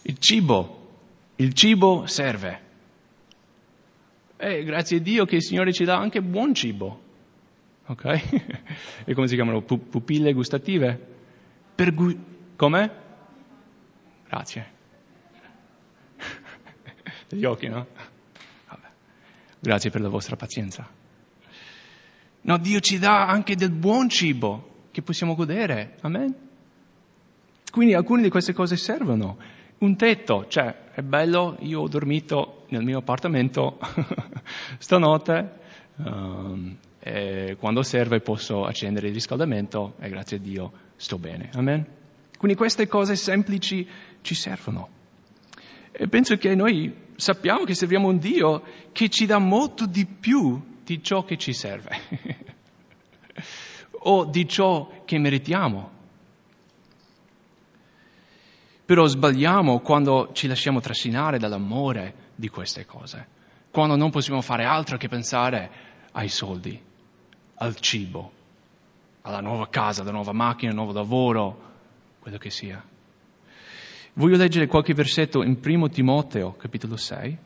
Il 0.03 0.19
cibo, 0.19 0.91
il 1.35 1.53
cibo 1.53 2.07
serve. 2.07 2.61
E 4.37 4.63
grazie 4.63 4.99
a 4.99 5.01
Dio 5.01 5.25
che 5.25 5.35
il 5.35 5.43
Signore 5.43 5.73
ci 5.73 5.83
dà 5.83 5.97
anche 5.97 6.23
buon 6.23 6.55
cibo. 6.55 7.03
Ok? 7.87 8.05
e 9.05 9.15
come 9.15 9.27
si 9.27 9.35
chiamano? 9.35 9.63
Pupille 9.63 10.33
gustative? 10.33 10.97
Per 11.75 11.93
gu- 11.93 12.19
come? 12.55 12.93
Grazie. 14.29 14.73
Gli 17.31 17.45
occhi, 17.45 17.67
no? 17.67 18.15
Grazie 19.67 19.91
per 19.91 20.01
la 20.01 20.09
vostra 20.09 20.37
pazienza. 20.37 20.89
No, 22.43 22.57
Dio 22.59 22.79
ci 22.79 23.01
dà 23.01 23.27
anche 23.27 23.57
del 23.57 23.73
buon 23.73 24.09
cibo 24.09 24.85
che 24.93 25.03
possiamo 25.03 25.35
godere. 25.35 25.97
Amen? 26.03 26.33
Quindi 27.73 27.95
alcune 27.95 28.23
di 28.23 28.29
queste 28.29 28.53
cose 28.53 28.77
servono 28.77 29.37
un 29.79 29.97
tetto, 29.97 30.47
cioè 30.47 30.93
è 30.93 31.03
bello, 31.03 31.57
io 31.63 31.81
ho 31.81 31.89
dormito 31.89 32.67
nel 32.69 32.85
mio 32.85 32.99
appartamento 32.99 33.81
stanotte, 34.79 35.53
um, 35.97 36.77
e 37.01 37.57
quando 37.59 37.83
serve 37.83 38.21
posso 38.21 38.67
accendere 38.67 39.09
il 39.09 39.15
riscaldamento 39.15 39.97
e 39.99 40.09
grazie 40.09 40.37
a 40.37 40.41
Dio 40.41 40.73
sto 40.95 41.19
bene. 41.19 41.51
Amen? 41.55 41.85
Quindi 42.39 42.57
queste 42.57 42.87
cose 42.87 43.17
semplici 43.17 43.85
ci 44.21 44.37
servono. 44.37 44.89
E 45.91 46.07
penso 46.07 46.37
che 46.37 46.55
noi 46.55 47.06
sappiamo 47.17 47.65
che 47.65 47.75
serviamo 47.75 48.09
un 48.09 48.19
Dio 48.19 48.63
che 48.93 49.09
ci 49.09 49.27
dà 49.27 49.39
molto 49.39 49.87
di 49.87 50.07
più 50.07 50.75
di 50.85 51.03
ciò 51.03 51.25
che 51.25 51.37
ci 51.37 51.53
serve 51.53 52.01
o 54.01 54.25
di 54.25 54.49
ciò 54.49 55.03
che 55.05 55.19
meritiamo. 55.19 55.95
Però 58.85 59.05
sbagliamo 59.07 59.81
quando 59.81 60.31
ci 60.33 60.47
lasciamo 60.47 60.81
trascinare 60.81 61.39
dall'amore 61.39 62.31
di 62.37 62.49
queste 62.49 62.87
cose, 62.87 63.27
quando 63.73 63.97
non 63.97 64.11
possiamo 64.11 64.41
fare 64.43 64.65
altro 64.65 64.97
che 64.97 65.09
pensare 65.09 65.71
ai 66.13 66.29
soldi, 66.29 66.81
al 67.57 67.75
cibo, 67.77 68.31
alla 69.23 69.41
nuova 69.41 69.69
casa, 69.69 70.03
alla 70.03 70.13
nuova 70.13 70.33
macchina, 70.33 70.71
al 70.71 70.77
nuovo 70.77 70.93
lavoro, 70.93 71.63
quello 72.21 72.39
che 72.39 72.51
sia. 72.51 72.81
Voglio 74.19 74.39
leggere 74.39 74.67
qualche 74.67 74.95
versetto 74.95 75.43
in 75.43 75.59
1 75.63 75.91
Timoteo, 75.91 76.53
capitolo 76.57 76.97
6. 76.97 77.37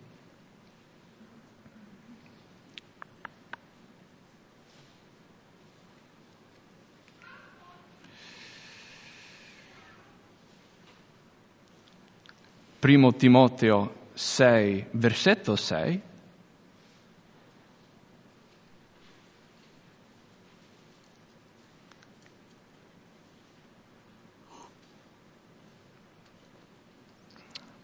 Primo 12.79 13.15
Timoteo 13.15 13.95
6, 14.15 14.87
versetto 14.93 15.57
6. 15.57 16.01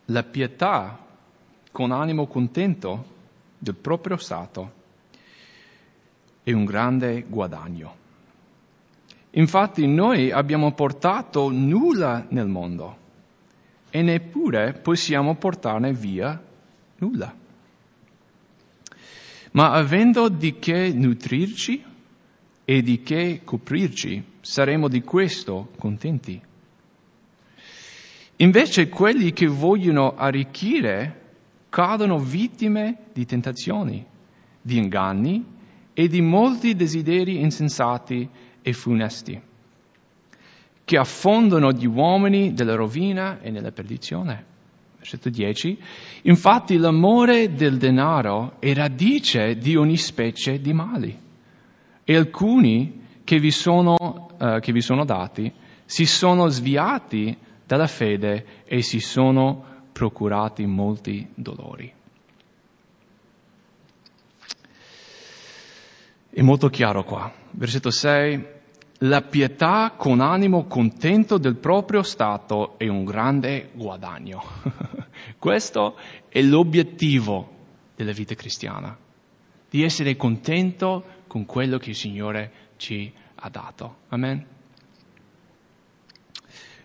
La 0.06 0.22
pietà 0.22 0.98
con 1.72 1.90
animo 1.90 2.26
contento 2.26 3.14
del 3.58 3.74
proprio 3.74 4.16
stato 4.16 4.72
è 6.42 6.52
un 6.52 6.64
grande 6.64 7.24
guadagno. 7.28 8.04
Infatti 9.30 9.86
noi 9.86 10.30
abbiamo 10.30 10.72
portato 10.72 11.50
nulla 11.50 12.24
nel 12.30 12.46
mondo 12.46 12.96
e 13.90 14.00
neppure 14.02 14.72
possiamo 14.74 15.34
portarne 15.34 15.92
via 15.92 16.40
nulla. 16.98 17.34
Ma 19.52 19.72
avendo 19.72 20.28
di 20.28 20.58
che 20.58 20.92
nutrirci 20.92 21.84
e 22.64 22.82
di 22.82 23.02
che 23.02 23.40
coprirci, 23.44 24.24
saremo 24.40 24.88
di 24.88 25.02
questo 25.02 25.70
contenti. 25.78 26.40
Invece 28.36 28.88
quelli 28.88 29.32
che 29.32 29.46
vogliono 29.46 30.14
arricchire 30.14 31.22
cadono 31.70 32.18
vittime 32.18 32.98
di 33.12 33.24
tentazioni, 33.24 34.04
di 34.60 34.76
inganni 34.76 35.44
e 35.94 36.08
di 36.08 36.20
molti 36.20 36.74
desideri 36.74 37.40
insensati 37.40 38.28
e 38.60 38.72
funesti, 38.74 39.40
che 40.84 40.98
affondano 40.98 41.72
gli 41.72 41.86
uomini 41.86 42.52
nella 42.52 42.74
rovina 42.74 43.40
e 43.40 43.50
nella 43.50 43.72
perdizione. 43.72 44.44
Versetto 44.98 45.30
10. 45.30 45.78
Infatti 46.22 46.76
l'amore 46.76 47.54
del 47.54 47.78
denaro 47.78 48.56
è 48.58 48.74
radice 48.74 49.56
di 49.56 49.76
ogni 49.76 49.96
specie 49.96 50.60
di 50.60 50.72
mali 50.72 51.18
e 52.04 52.16
alcuni 52.16 53.04
che 53.24 53.38
vi 53.38 53.50
sono, 53.50 53.94
uh, 54.38 54.58
che 54.60 54.72
vi 54.72 54.80
sono 54.82 55.04
dati 55.04 55.50
si 55.86 56.04
sono 56.04 56.48
sviati 56.48 57.36
dalla 57.66 57.88
fede 57.88 58.62
e 58.64 58.80
si 58.82 59.00
sono 59.00 59.64
procurati 59.92 60.64
molti 60.66 61.26
dolori. 61.34 61.92
È 66.30 66.42
molto 66.42 66.68
chiaro 66.68 67.02
qua. 67.02 67.32
Versetto 67.50 67.90
6 67.90 68.54
la 69.00 69.20
pietà 69.22 69.92
con 69.96 70.20
animo 70.20 70.66
contento 70.66 71.38
del 71.38 71.56
proprio 71.56 72.02
stato 72.02 72.78
è 72.78 72.88
un 72.88 73.04
grande 73.04 73.70
guadagno. 73.74 74.42
Questo 75.38 75.98
è 76.28 76.40
l'obiettivo 76.40 77.54
della 77.94 78.12
vita 78.12 78.34
cristiana, 78.34 78.96
di 79.68 79.82
essere 79.82 80.16
contento 80.16 81.04
con 81.26 81.44
quello 81.44 81.78
che 81.78 81.90
il 81.90 81.96
Signore 81.96 82.52
ci 82.76 83.12
ha 83.34 83.48
dato. 83.50 83.96
Amen. 84.08 84.55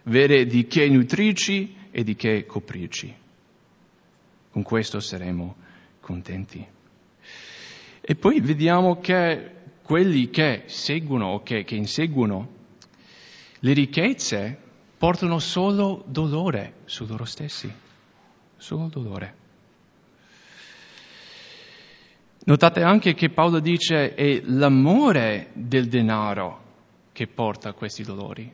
Vede 0.03 0.45
di 0.45 0.65
che 0.67 0.87
nutrirci 0.89 1.75
e 1.91 2.03
di 2.03 2.15
che 2.15 2.45
coprirci. 2.45 3.13
Con 4.51 4.63
questo 4.63 4.99
saremo 4.99 5.55
contenti. 5.99 6.65
E 8.01 8.15
poi 8.15 8.39
vediamo 8.41 8.99
che 8.99 9.51
quelli 9.83 10.29
che 10.29 10.63
seguono 10.65 11.27
o 11.27 11.43
che, 11.43 11.63
che 11.63 11.75
inseguono 11.75 12.59
le 13.59 13.73
ricchezze 13.73 14.57
portano 14.97 15.39
solo 15.39 16.03
dolore 16.07 16.75
su 16.85 17.05
loro 17.05 17.25
stessi, 17.25 17.71
solo 18.57 18.87
dolore. 18.87 19.35
Notate 22.43 22.81
anche 22.81 23.13
che 23.13 23.29
Paolo 23.29 23.59
dice 23.59 24.15
è 24.15 24.41
l'amore 24.45 25.49
del 25.53 25.87
denaro 25.87 26.63
che 27.11 27.27
porta 27.27 27.73
questi 27.73 28.03
dolori. 28.03 28.51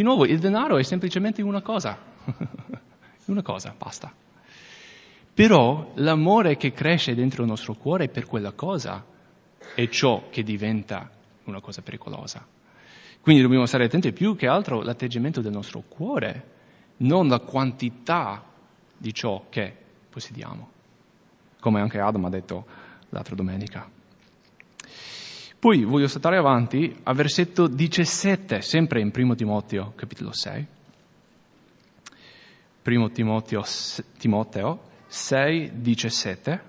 Di 0.00 0.06
nuovo, 0.06 0.24
il 0.24 0.38
denaro 0.38 0.78
è 0.78 0.82
semplicemente 0.82 1.42
una 1.42 1.60
cosa, 1.60 1.98
una 3.26 3.42
cosa, 3.42 3.74
basta. 3.76 4.10
Però 5.34 5.92
l'amore 5.96 6.56
che 6.56 6.72
cresce 6.72 7.14
dentro 7.14 7.42
il 7.42 7.48
nostro 7.50 7.74
cuore 7.74 8.08
per 8.08 8.24
quella 8.24 8.52
cosa 8.52 9.04
è 9.74 9.88
ciò 9.90 10.30
che 10.30 10.42
diventa 10.42 11.10
una 11.44 11.60
cosa 11.60 11.82
pericolosa. 11.82 12.46
Quindi 13.20 13.42
dobbiamo 13.42 13.66
stare 13.66 13.84
attenti 13.84 14.14
più 14.14 14.36
che 14.36 14.46
altro 14.46 14.80
all'atteggiamento 14.80 15.42
del 15.42 15.52
nostro 15.52 15.82
cuore, 15.86 16.44
non 17.00 17.28
la 17.28 17.40
quantità 17.40 18.42
di 18.96 19.12
ciò 19.12 19.48
che 19.50 19.70
possediamo, 20.08 20.70
come 21.60 21.82
anche 21.82 22.00
Adam 22.00 22.24
ha 22.24 22.30
detto 22.30 22.64
l'altra 23.10 23.34
domenica. 23.34 23.86
Poi 25.60 25.84
voglio 25.84 26.08
saltare 26.08 26.38
avanti 26.38 26.96
al 27.02 27.14
versetto 27.14 27.66
17, 27.66 28.62
sempre 28.62 29.02
in 29.02 29.10
1 29.14 29.34
Timoteo, 29.34 29.92
capitolo 29.94 30.32
6. 30.32 30.66
1 32.82 33.10
Timoteo, 33.10 33.62
Timoteo 34.18 34.80
6, 35.06 35.70
17. 35.74 36.68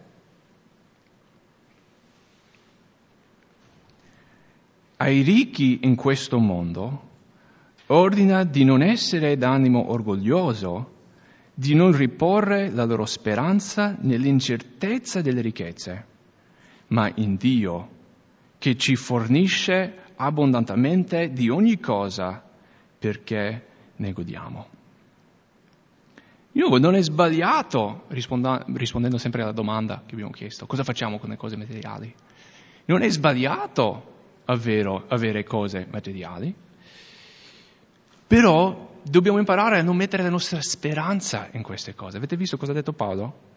ai 5.01 5.21
ricchi 5.23 5.79
in 5.81 5.95
questo 5.95 6.37
mondo 6.37 7.09
ordina 7.87 8.43
di 8.43 8.63
non 8.63 8.83
essere 8.83 9.35
d'animo 9.35 9.91
orgoglioso, 9.91 10.99
di 11.55 11.73
non 11.73 11.91
riporre 11.91 12.69
la 12.69 12.85
loro 12.85 13.05
speranza 13.05 13.97
nell'incertezza 13.99 15.21
delle 15.21 15.41
ricchezze, 15.41 16.05
ma 16.87 17.11
in 17.15 17.35
Dio, 17.35 17.89
che 18.61 18.77
ci 18.77 18.95
fornisce 18.95 20.03
abbondantemente 20.17 21.31
di 21.31 21.49
ogni 21.49 21.79
cosa 21.79 22.43
perché 22.99 23.65
ne 23.95 24.11
godiamo. 24.13 24.67
Di 26.51 26.59
nuovo, 26.59 26.77
non 26.77 26.93
è 26.93 27.01
sbagliato, 27.01 28.03
rispondendo 28.09 29.17
sempre 29.17 29.41
alla 29.41 29.51
domanda 29.51 30.03
che 30.05 30.13
abbiamo 30.13 30.29
chiesto, 30.29 30.67
cosa 30.67 30.83
facciamo 30.83 31.17
con 31.17 31.29
le 31.29 31.37
cose 31.37 31.57
materiali? 31.57 32.13
Non 32.85 33.01
è 33.01 33.09
sbagliato 33.09 34.43
avvero, 34.45 35.05
avere 35.07 35.43
cose 35.43 35.87
materiali, 35.89 36.53
però 38.27 38.91
dobbiamo 39.01 39.39
imparare 39.39 39.79
a 39.79 39.81
non 39.81 39.95
mettere 39.95 40.21
la 40.21 40.29
nostra 40.29 40.61
speranza 40.61 41.49
in 41.53 41.63
queste 41.63 41.95
cose. 41.95 42.17
Avete 42.17 42.37
visto 42.37 42.57
cosa 42.57 42.73
ha 42.73 42.75
detto 42.75 42.93
Paolo? 42.93 43.49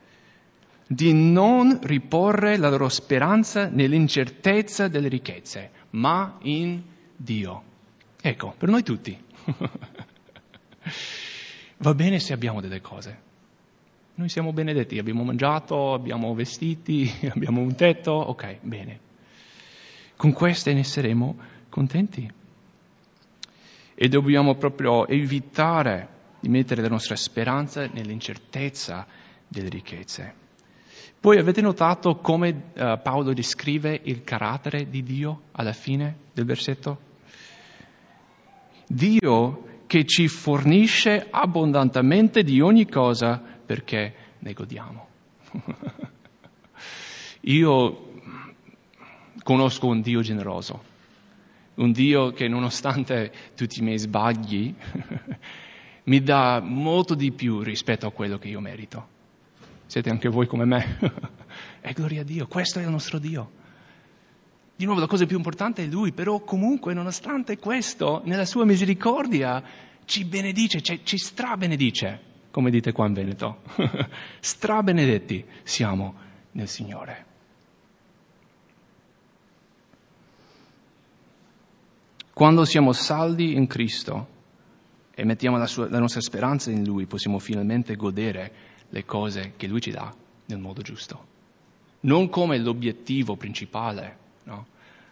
Di 0.86 1.12
non 1.14 1.78
riporre 1.82 2.56
la 2.58 2.68
loro 2.68 2.88
speranza 2.88 3.68
nell'incertezza 3.68 4.88
delle 4.88 5.08
ricchezze, 5.08 5.70
ma 5.90 6.38
in 6.42 6.82
Dio. 7.16 7.62
Ecco, 8.20 8.54
per 8.56 8.68
noi 8.68 8.82
tutti. 8.82 9.16
Va 11.78 11.94
bene 11.94 12.18
se 12.18 12.32
abbiamo 12.32 12.60
delle 12.60 12.80
cose. 12.80 13.20
Noi 14.16 14.28
siamo 14.28 14.52
benedetti, 14.52 14.98
abbiamo 14.98 15.24
mangiato, 15.24 15.92
abbiamo 15.92 16.34
vestiti, 16.34 17.10
abbiamo 17.34 17.60
un 17.60 17.74
tetto, 17.74 18.12
ok, 18.12 18.58
bene. 18.60 19.00
Con 20.16 20.32
queste 20.32 20.72
ne 20.72 20.84
saremo 20.84 21.36
contenti. 21.68 22.30
E 23.94 24.08
dobbiamo 24.08 24.54
proprio 24.54 25.06
evitare 25.06 26.08
di 26.40 26.48
mettere 26.48 26.82
la 26.82 26.88
nostra 26.88 27.16
speranza 27.16 27.86
nell'incertezza 27.86 29.06
delle 29.48 29.68
ricchezze. 29.68 30.42
Poi 31.20 31.38
avete 31.38 31.60
notato 31.60 32.16
come 32.16 32.50
uh, 32.74 33.00
Paolo 33.02 33.32
descrive 33.32 34.00
il 34.04 34.22
carattere 34.24 34.88
di 34.88 35.02
Dio 35.02 35.42
alla 35.52 35.72
fine 35.72 36.16
del 36.32 36.44
versetto? 36.44 36.98
Dio 38.86 39.82
che 39.86 40.04
ci 40.04 40.28
fornisce 40.28 41.26
abbondantemente 41.30 42.42
di 42.42 42.60
ogni 42.60 42.88
cosa 42.88 43.40
perché 43.64 44.14
ne 44.38 44.52
godiamo. 44.52 45.08
Io 47.42 48.12
conosco 49.42 49.86
un 49.86 50.00
Dio 50.00 50.20
generoso, 50.20 50.82
un 51.74 51.92
Dio 51.92 52.32
che 52.32 52.48
nonostante 52.48 53.32
tutti 53.54 53.80
i 53.80 53.82
miei 53.82 53.98
sbagli 53.98 54.74
mi 56.04 56.22
dà 56.22 56.60
molto 56.60 57.14
di 57.14 57.32
più 57.32 57.60
rispetto 57.60 58.06
a 58.06 58.12
quello 58.12 58.38
che 58.38 58.48
io 58.48 58.60
merito. 58.60 59.13
Siete 59.86 60.10
anche 60.10 60.28
voi 60.28 60.46
come 60.46 60.64
me. 60.64 60.98
e 61.80 61.92
gloria 61.92 62.22
a 62.22 62.24
Dio, 62.24 62.46
questo 62.46 62.78
è 62.78 62.82
il 62.82 62.90
nostro 62.90 63.18
Dio. 63.18 63.62
Di 64.76 64.84
nuovo 64.84 65.00
la 65.00 65.06
cosa 65.06 65.24
più 65.26 65.36
importante 65.36 65.84
è 65.84 65.86
Lui, 65.86 66.12
però 66.12 66.40
comunque 66.40 66.94
nonostante 66.94 67.58
questo, 67.58 68.22
nella 68.24 68.44
sua 68.44 68.64
misericordia 68.64 69.62
ci 70.04 70.24
benedice, 70.24 70.80
cioè, 70.80 71.00
ci 71.04 71.16
strabenedice, 71.16 72.20
come 72.50 72.70
dite 72.70 72.92
qua 72.92 73.06
in 73.06 73.12
Veneto. 73.12 73.62
Strabenedetti 74.40 75.44
siamo 75.62 76.14
nel 76.52 76.68
Signore. 76.68 77.26
Quando 82.32 82.64
siamo 82.64 82.92
saldi 82.92 83.54
in 83.54 83.68
Cristo 83.68 84.26
e 85.14 85.24
mettiamo 85.24 85.56
la, 85.56 85.66
sua, 85.66 85.88
la, 85.88 86.00
nostra 86.00 86.20
speranza 86.20 86.72
in 86.72 86.82
Lui, 86.82 87.06
possiamo 87.06 87.38
finalmente 87.38 87.94
godere 87.94 88.52
le 88.88 89.04
cose 89.04 89.52
che 89.56 89.66
Lui 89.66 89.80
ci 89.80 89.90
dà 89.90 90.14
nel 90.46 90.58
modo 90.58 90.82
giusto. 90.82 91.32
Non 92.00 92.28
come 92.28 92.58
l'obiettivo 92.58 93.36
principale, 93.36 94.18
no? 94.44 94.66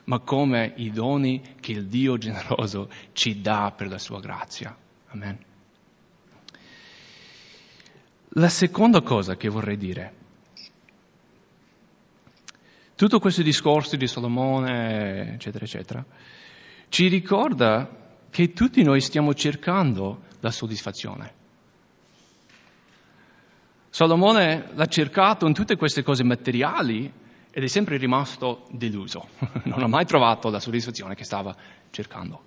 ma 0.05 0.19
come 0.19 0.73
i 0.77 0.91
doni 0.91 1.41
che 1.61 1.73
il 1.73 1.87
Dio 1.87 2.19
generoso 2.19 2.91
ci 3.13 3.41
dà 3.41 3.73
per 3.77 3.89
la 3.89 3.99
sua 3.99 4.21
grazia. 4.21 4.77
Amen. 5.09 5.39
La 8.37 8.49
seconda 8.49 9.03
cosa 9.03 9.37
che 9.37 9.49
vorrei 9.49 9.77
dire, 9.77 10.15
tutto 12.95 13.19
questo 13.19 13.43
discorso 13.43 13.97
di 13.97 14.07
Salomone, 14.07 15.35
eccetera, 15.35 15.65
eccetera, 15.65 16.05
ci 16.89 17.09
ricorda 17.09 18.17
che 18.31 18.53
tutti 18.53 18.83
noi 18.83 19.01
stiamo 19.01 19.35
cercando 19.35 20.23
la 20.41 20.51
soddisfazione. 20.51 21.41
Salomone 23.93 24.71
l'ha 24.73 24.87
cercato 24.87 25.47
in 25.47 25.53
tutte 25.53 25.77
queste 25.77 26.03
cose 26.03 26.25
materiali 26.25 27.13
ed 27.51 27.63
è 27.63 27.67
sempre 27.67 27.99
rimasto 27.99 28.67
deluso, 28.71 29.29
non 29.65 29.83
ha 29.83 29.87
mai 29.87 30.07
trovato 30.07 30.49
la 30.49 30.61
soddisfazione 30.61 31.15
che 31.15 31.25
stava 31.25 31.55
cercando. 31.91 32.43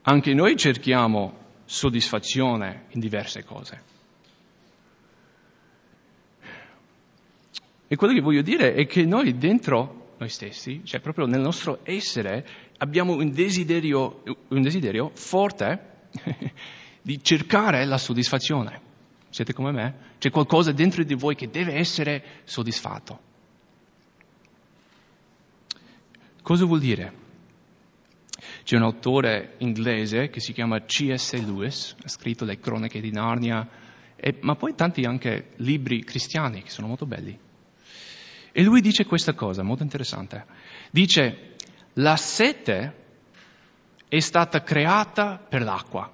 Anche 0.00 0.32
noi 0.32 0.56
cerchiamo 0.56 1.58
soddisfazione 1.66 2.86
in 2.92 3.00
diverse 3.00 3.44
cose. 3.44 3.82
E 7.86 7.96
quello 7.96 8.14
che 8.14 8.22
voglio 8.22 8.40
dire 8.40 8.72
è 8.72 8.86
che 8.86 9.04
noi 9.04 9.36
dentro 9.36 10.14
noi 10.16 10.30
stessi, 10.30 10.80
cioè 10.86 11.00
proprio 11.00 11.26
nel 11.26 11.40
nostro 11.42 11.80
essere, 11.82 12.46
abbiamo 12.78 13.12
un 13.12 13.30
desiderio, 13.30 14.22
un 14.48 14.62
desiderio 14.62 15.10
forte 15.12 16.08
di 17.02 17.22
cercare 17.22 17.84
la 17.84 17.98
soddisfazione. 17.98 18.88
Siete 19.30 19.52
come 19.52 19.70
me? 19.72 19.94
C'è 20.18 20.30
qualcosa 20.30 20.72
dentro 20.72 21.04
di 21.04 21.14
voi 21.14 21.34
che 21.34 21.48
deve 21.48 21.74
essere 21.74 22.22
soddisfatto. 22.44 23.28
Cosa 26.42 26.64
vuol 26.64 26.80
dire? 26.80 27.12
C'è 28.64 28.76
un 28.76 28.82
autore 28.82 29.54
inglese 29.58 30.30
che 30.30 30.40
si 30.40 30.52
chiama 30.52 30.84
C.S. 30.84 31.34
Lewis, 31.34 31.94
ha 32.02 32.08
scritto 32.08 32.44
le 32.44 32.58
cronache 32.58 33.00
di 33.00 33.10
Narnia, 33.10 33.68
e, 34.16 34.38
ma 34.40 34.54
poi 34.56 34.74
tanti 34.74 35.04
anche 35.04 35.52
libri 35.56 36.02
cristiani 36.02 36.62
che 36.62 36.70
sono 36.70 36.86
molto 36.88 37.06
belli. 37.06 37.38
E 38.52 38.62
lui 38.62 38.80
dice 38.80 39.06
questa 39.06 39.34
cosa 39.34 39.62
molto 39.62 39.82
interessante. 39.82 40.44
Dice, 40.90 41.54
la 41.94 42.16
sete 42.16 42.96
è 44.08 44.18
stata 44.18 44.62
creata 44.62 45.38
per 45.38 45.62
l'acqua. 45.62 46.10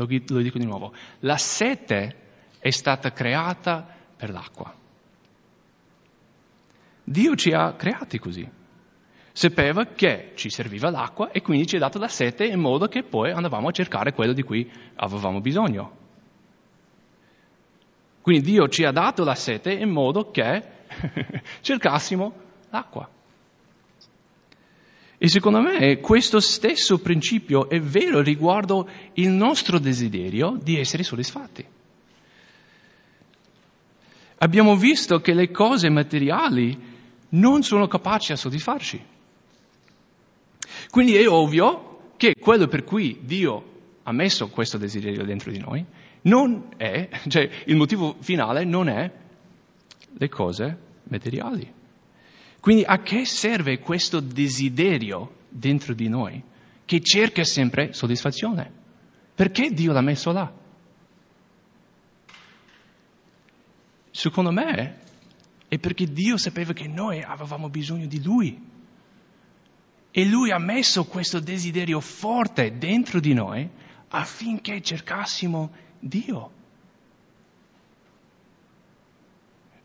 Lo, 0.00 0.06
lo 0.08 0.40
dico 0.40 0.58
di 0.58 0.64
nuovo, 0.64 0.94
la 1.20 1.36
sete 1.36 2.16
è 2.58 2.70
stata 2.70 3.12
creata 3.12 3.86
per 4.16 4.30
l'acqua. 4.30 4.74
Dio 7.04 7.34
ci 7.34 7.52
ha 7.52 7.74
creati 7.74 8.18
così. 8.18 8.48
Sapeva 9.32 9.84
che 9.86 10.32
ci 10.34 10.48
serviva 10.48 10.90
l'acqua 10.90 11.30
e 11.30 11.42
quindi 11.42 11.66
ci 11.66 11.76
ha 11.76 11.80
dato 11.80 11.98
la 11.98 12.08
sete 12.08 12.46
in 12.46 12.60
modo 12.60 12.86
che 12.88 13.02
poi 13.02 13.30
andavamo 13.30 13.68
a 13.68 13.72
cercare 13.72 14.12
quello 14.12 14.32
di 14.32 14.42
cui 14.42 14.70
avevamo 14.96 15.40
bisogno. 15.40 15.98
Quindi 18.22 18.50
Dio 18.50 18.68
ci 18.68 18.84
ha 18.84 18.92
dato 18.92 19.22
la 19.24 19.34
sete 19.34 19.72
in 19.72 19.90
modo 19.90 20.30
che 20.30 20.62
cercassimo 21.60 22.32
l'acqua. 22.70 23.08
E 25.22 25.28
secondo 25.28 25.60
me 25.60 25.98
questo 25.98 26.40
stesso 26.40 26.98
principio 26.98 27.68
è 27.68 27.78
vero 27.78 28.22
riguardo 28.22 28.88
il 29.14 29.28
nostro 29.28 29.78
desiderio 29.78 30.58
di 30.58 30.78
essere 30.78 31.02
soddisfatti. 31.02 31.62
Abbiamo 34.38 34.76
visto 34.76 35.20
che 35.20 35.34
le 35.34 35.50
cose 35.50 35.90
materiali 35.90 36.74
non 37.30 37.62
sono 37.62 37.86
capaci 37.86 38.32
a 38.32 38.36
soddisfarci. 38.36 39.04
Quindi 40.88 41.16
è 41.16 41.28
ovvio 41.28 42.12
che 42.16 42.34
quello 42.40 42.66
per 42.66 42.84
cui 42.84 43.18
Dio 43.20 43.64
ha 44.04 44.12
messo 44.12 44.48
questo 44.48 44.78
desiderio 44.78 45.26
dentro 45.26 45.50
di 45.50 45.58
noi 45.58 45.84
non 46.22 46.70
è, 46.78 47.10
cioè 47.28 47.46
il 47.66 47.76
motivo 47.76 48.16
finale 48.20 48.64
non 48.64 48.88
è 48.88 49.10
le 50.12 50.28
cose 50.30 50.78
materiali. 51.02 51.78
Quindi 52.60 52.84
a 52.84 53.00
che 53.00 53.24
serve 53.24 53.78
questo 53.78 54.20
desiderio 54.20 55.38
dentro 55.48 55.94
di 55.94 56.08
noi 56.08 56.42
che 56.84 57.00
cerca 57.00 57.42
sempre 57.42 57.92
soddisfazione? 57.92 58.70
Perché 59.34 59.70
Dio 59.70 59.92
l'ha 59.92 60.02
messo 60.02 60.30
là? 60.30 60.52
Secondo 64.10 64.50
me 64.50 64.98
è 65.66 65.78
perché 65.78 66.04
Dio 66.06 66.36
sapeva 66.36 66.72
che 66.72 66.88
noi 66.88 67.22
avevamo 67.22 67.70
bisogno 67.70 68.06
di 68.06 68.22
Lui. 68.22 68.68
E 70.10 70.24
Lui 70.26 70.50
ha 70.50 70.58
messo 70.58 71.04
questo 71.04 71.40
desiderio 71.40 72.00
forte 72.00 72.76
dentro 72.76 73.20
di 73.20 73.32
noi 73.32 73.68
affinché 74.08 74.82
cercassimo 74.82 75.70
Dio. 75.98 76.58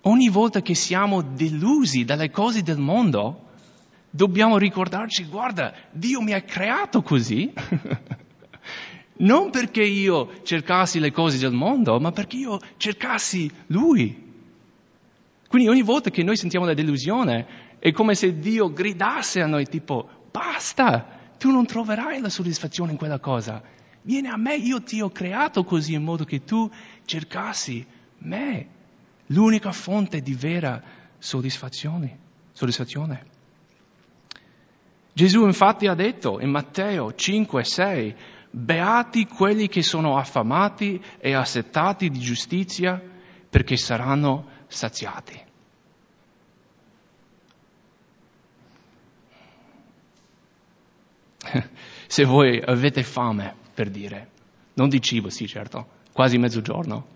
Ogni 0.07 0.29
volta 0.29 0.61
che 0.61 0.75
siamo 0.75 1.21
delusi 1.21 2.03
dalle 2.03 2.29
cose 2.29 2.61
del 2.61 2.77
mondo, 2.77 3.41
dobbiamo 4.09 4.57
ricordarci, 4.57 5.25
guarda, 5.25 5.73
Dio 5.91 6.21
mi 6.21 6.33
ha 6.33 6.41
creato 6.41 7.01
così. 7.01 7.51
non 9.17 9.49
perché 9.49 9.83
io 9.83 10.41
cercassi 10.43 10.99
le 10.99 11.11
cose 11.11 11.37
del 11.37 11.53
mondo, 11.53 11.99
ma 11.99 12.11
perché 12.11 12.37
io 12.37 12.59
cercassi 12.77 13.49
Lui. 13.67 14.23
Quindi 15.47 15.69
ogni 15.69 15.83
volta 15.83 16.09
che 16.09 16.23
noi 16.23 16.35
sentiamo 16.35 16.65
la 16.65 16.73
delusione 16.73 17.63
è 17.79 17.91
come 17.91 18.15
se 18.15 18.39
Dio 18.39 18.71
gridasse 18.71 19.41
a 19.41 19.47
noi 19.47 19.65
tipo, 19.65 20.09
basta, 20.31 21.33
tu 21.37 21.51
non 21.51 21.65
troverai 21.65 22.19
la 22.19 22.29
soddisfazione 22.29 22.91
in 22.91 22.97
quella 22.97 23.19
cosa. 23.19 23.61
Vieni 24.01 24.27
a 24.27 24.37
me, 24.37 24.55
io 24.55 24.81
ti 24.81 25.01
ho 25.01 25.09
creato 25.09 25.63
così 25.63 25.93
in 25.93 26.03
modo 26.03 26.25
che 26.25 26.43
tu 26.43 26.69
cercassi 27.05 27.85
me 28.19 28.73
l'unica 29.27 29.71
fonte 29.71 30.21
di 30.21 30.33
vera 30.33 30.81
soddisfazione. 31.17 32.19
soddisfazione. 32.51 33.33
Gesù 35.13 35.45
infatti 35.45 35.87
ha 35.87 35.95
detto 35.95 36.39
in 36.41 36.49
Matteo 36.49 37.13
5, 37.13 37.63
6, 37.63 38.15
beati 38.51 39.25
quelli 39.25 39.67
che 39.67 39.81
sono 39.81 40.17
affamati 40.17 41.01
e 41.19 41.33
assettati 41.33 42.09
di 42.09 42.19
giustizia 42.19 43.01
perché 43.49 43.77
saranno 43.77 44.49
saziati. 44.67 45.41
Se 52.07 52.23
voi 52.25 52.61
avete 52.61 53.03
fame, 53.03 53.55
per 53.73 53.89
dire, 53.89 54.29
non 54.73 54.89
di 54.89 55.01
cibo, 55.01 55.29
sì 55.29 55.47
certo, 55.47 55.87
quasi 56.11 56.37
mezzogiorno, 56.37 57.14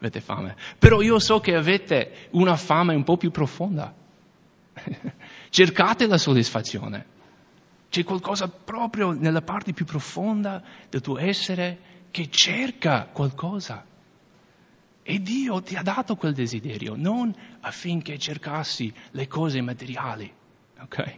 avete 0.00 0.20
fame. 0.20 0.56
Però 0.78 1.00
io 1.00 1.18
so 1.18 1.40
che 1.40 1.54
avete 1.54 2.28
una 2.30 2.56
fame 2.56 2.94
un 2.94 3.04
po' 3.04 3.16
più 3.16 3.30
profonda. 3.30 3.94
Cercate 5.50 6.06
la 6.06 6.18
soddisfazione. 6.18 7.18
C'è 7.90 8.04
qualcosa 8.04 8.48
proprio 8.48 9.12
nella 9.12 9.42
parte 9.42 9.72
più 9.72 9.84
profonda 9.84 10.62
del 10.88 11.00
tuo 11.00 11.18
essere 11.18 11.78
che 12.10 12.28
cerca 12.30 13.08
qualcosa. 13.12 13.84
E 15.02 15.20
Dio 15.20 15.60
ti 15.60 15.76
ha 15.76 15.82
dato 15.82 16.14
quel 16.14 16.32
desiderio, 16.32 16.94
non 16.96 17.34
affinché 17.60 18.16
cercassi 18.18 18.92
le 19.10 19.26
cose 19.26 19.60
materiali, 19.60 20.32
ok? 20.78 21.14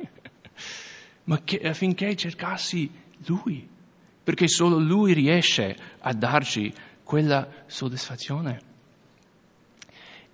Ma 1.25 1.43
che, 1.43 1.61
affinché 1.61 2.17
cercassi 2.17 2.91
Lui, 3.27 3.69
perché 4.25 4.49
solo 4.49 4.79
Lui 4.79 5.13
riesce 5.13 5.77
a 5.99 6.13
darci 6.15 6.73
quella 7.05 7.47
soddisfazione. 7.67 8.72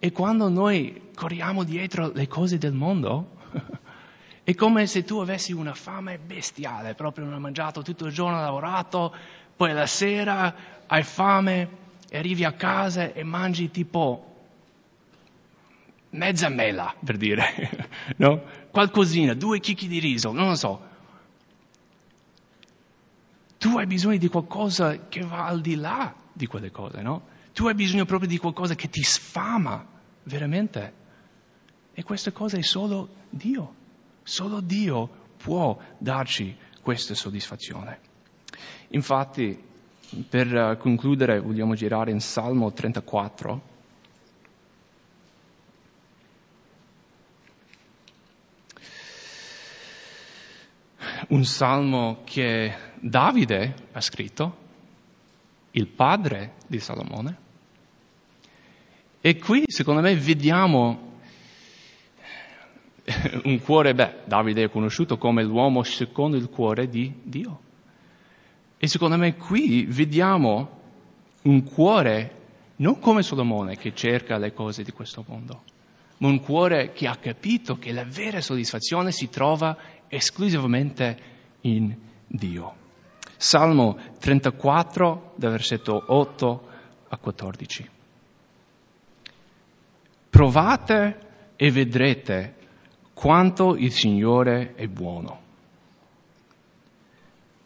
E 0.01 0.13
quando 0.13 0.49
noi 0.49 1.11
corriamo 1.15 1.65
dietro 1.65 2.13
le 2.13 2.29
cose 2.29 2.57
del 2.57 2.73
mondo, 2.73 3.37
è 4.45 4.55
come 4.55 4.87
se 4.87 5.03
tu 5.03 5.19
avessi 5.19 5.53
una 5.53 5.75
fame 5.75 6.19
bestiale, 6.19 6.95
proprio 6.95 7.25
non 7.25 7.35
hai 7.35 7.41
mangiato 7.41 7.83
tutto 7.83 8.07
il 8.07 8.13
giorno, 8.13 8.37
hai 8.37 8.45
lavorato, 8.45 9.13
poi 9.57 9.73
la 9.73 9.87
sera 9.87 10.55
hai 10.87 11.03
fame 11.03 11.69
e 12.09 12.17
arrivi 12.17 12.45
a 12.45 12.53
casa 12.53 13.13
e 13.13 13.25
mangi 13.25 13.73
tipo 13.73 14.25
mezza 16.11 16.49
mela, 16.49 16.95
per 17.05 17.17
dire, 17.17 17.89
no? 18.19 18.43
Qualcosina, 18.71 19.35
due 19.35 19.59
chicchi 19.59 19.89
di 19.89 19.99
riso, 19.99 20.31
non 20.33 20.49
lo 20.49 20.55
so. 20.55 20.87
Tu 23.59 23.77
hai 23.77 23.87
bisogno 23.87 24.17
di 24.17 24.29
qualcosa 24.29 25.09
che 25.09 25.23
va 25.23 25.47
al 25.47 25.61
di 25.61 25.75
là 25.75 26.15
di 26.33 26.47
quelle 26.47 26.71
cose, 26.71 27.03
no? 27.03 27.37
Tu 27.59 27.67
hai 27.67 27.75
bisogno 27.75 28.05
proprio 28.05 28.29
di 28.29 28.39
qualcosa 28.39 28.77
che 28.77 28.89
ti 28.89 29.03
sfama, 29.03 29.85
veramente. 30.23 30.93
E 31.93 32.05
questa 32.05 32.31
cosa 32.31 32.57
è 32.57 32.63
solo 32.63 33.09
Dio. 33.31 33.75
Solo 34.23 34.61
Dio 34.61 35.33
può 35.39 35.77
darci 35.99 36.57
questa 36.81 37.17
soddisfazione. 37.17 37.99
Infatti, 38.91 39.61
per 40.29 40.55
eh, 40.55 40.77
concludere, 40.77 41.41
vogliamo 41.41 41.75
girare 41.75 42.13
in 42.13 42.21
Salmo 42.21 42.73
34. 42.73 43.63
Un 51.31 51.45
salmo 51.45 52.21
che 52.23 52.73
Davide 53.01 53.75
ha 53.91 54.01
scritto 54.01 54.57
il 55.73 55.89
padre 55.89 56.55
di 56.69 56.79
Salomone. 56.79 57.47
E 59.21 59.37
qui, 59.37 59.65
secondo 59.67 60.01
me, 60.01 60.15
vediamo 60.15 61.09
un 63.45 63.61
cuore, 63.61 63.95
beh, 63.95 64.21
Davide 64.27 64.65
è 64.65 64.71
conosciuto 64.71 65.19
come 65.19 65.43
l'uomo 65.43 65.83
secondo 65.83 66.37
il 66.37 66.49
cuore 66.49 66.89
di 66.89 67.13
Dio. 67.23 67.61
E 68.77 68.87
secondo 68.87 69.17
me 69.17 69.35
qui 69.35 69.85
vediamo 69.87 70.77
un 71.43 71.65
cuore 71.65 72.37
non 72.77 73.01
come 73.01 73.23
Solomone 73.23 73.77
che 73.77 73.93
cerca 73.93 74.39
le 74.39 74.53
cose 74.53 74.85
di 74.85 74.93
questo 74.93 75.25
mondo, 75.27 75.63
ma 76.19 76.29
un 76.29 76.41
cuore 76.41 76.93
che 76.93 77.09
ha 77.09 77.17
capito 77.17 77.77
che 77.77 77.93
la 77.93 78.05
vera 78.05 78.41
soddisfazione 78.41 79.11
si 79.11 79.29
trova 79.29 79.77
esclusivamente 80.07 81.19
in 81.63 81.93
Dio. 82.27 82.75
Salmo 83.37 83.99
34, 84.21 85.33
dal 85.37 85.51
versetto 85.51 86.05
8 86.07 86.69
a 87.09 87.17
14. 87.17 87.97
Provate 90.39 91.19
e 91.57 91.69
vedrete 91.73 92.55
quanto 93.13 93.75
il 93.75 93.91
Signore 93.91 94.77
è 94.77 94.87
buono. 94.87 95.41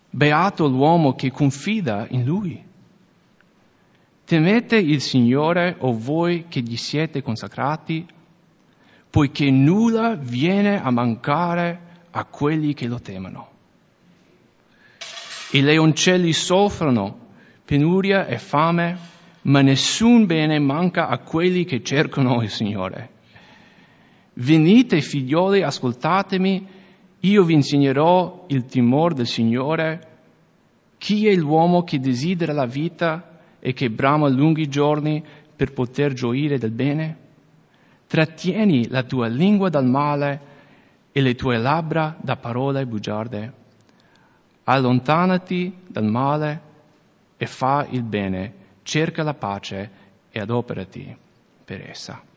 Beato 0.08 0.68
l'uomo 0.68 1.12
che 1.12 1.30
confida 1.30 2.06
in 2.08 2.24
Lui. 2.24 2.64
Temete 4.24 4.76
il 4.78 5.02
Signore 5.02 5.76
o 5.80 5.92
voi 5.92 6.46
che 6.48 6.62
gli 6.62 6.78
siete 6.78 7.20
consacrati, 7.20 8.06
poiché 9.10 9.50
nulla 9.50 10.14
viene 10.14 10.80
a 10.80 10.90
mancare 10.90 12.06
a 12.10 12.24
quelli 12.24 12.72
che 12.72 12.86
lo 12.86 13.00
temono. 13.00 13.50
I 15.50 15.60
leoncelli 15.60 16.32
soffrono 16.32 17.18
penuria 17.66 18.24
e 18.24 18.38
fame, 18.38 18.96
ma 19.42 19.60
nessun 19.60 20.26
bene 20.26 20.58
manca 20.58 21.08
a 21.08 21.18
quelli 21.18 21.64
che 21.64 21.82
cercano 21.82 22.42
il 22.42 22.50
Signore. 22.50 23.10
Venite 24.34 25.00
figlioli, 25.00 25.62
ascoltatemi, 25.62 26.66
io 27.20 27.44
vi 27.44 27.54
insegnerò 27.54 28.46
il 28.48 28.64
timore 28.64 29.14
del 29.14 29.26
Signore. 29.26 30.08
Chi 30.98 31.26
è 31.26 31.34
l'uomo 31.34 31.82
che 31.82 31.98
desidera 31.98 32.52
la 32.52 32.66
vita 32.66 33.40
e 33.58 33.72
che 33.72 33.90
brama 33.90 34.28
lunghi 34.28 34.68
giorni 34.68 35.22
per 35.54 35.72
poter 35.72 36.12
gioire 36.12 36.58
del 36.58 36.72
bene? 36.72 37.16
Trattieni 38.06 38.88
la 38.88 39.02
tua 39.02 39.26
lingua 39.26 39.68
dal 39.68 39.86
male 39.86 40.40
e 41.12 41.20
le 41.20 41.34
tue 41.34 41.58
labbra 41.58 42.16
da 42.20 42.36
parole 42.36 42.86
bugiarde. 42.86 43.52
Allontanati 44.64 45.74
dal 45.86 46.04
male 46.04 46.60
e 47.36 47.46
fa 47.46 47.86
il 47.90 48.02
bene, 48.02 48.54
cerca 48.82 49.22
la 49.22 49.34
pace 49.34 49.90
e 50.30 50.40
adoperati 50.40 51.16
per 51.64 51.88
essa. 51.88 52.22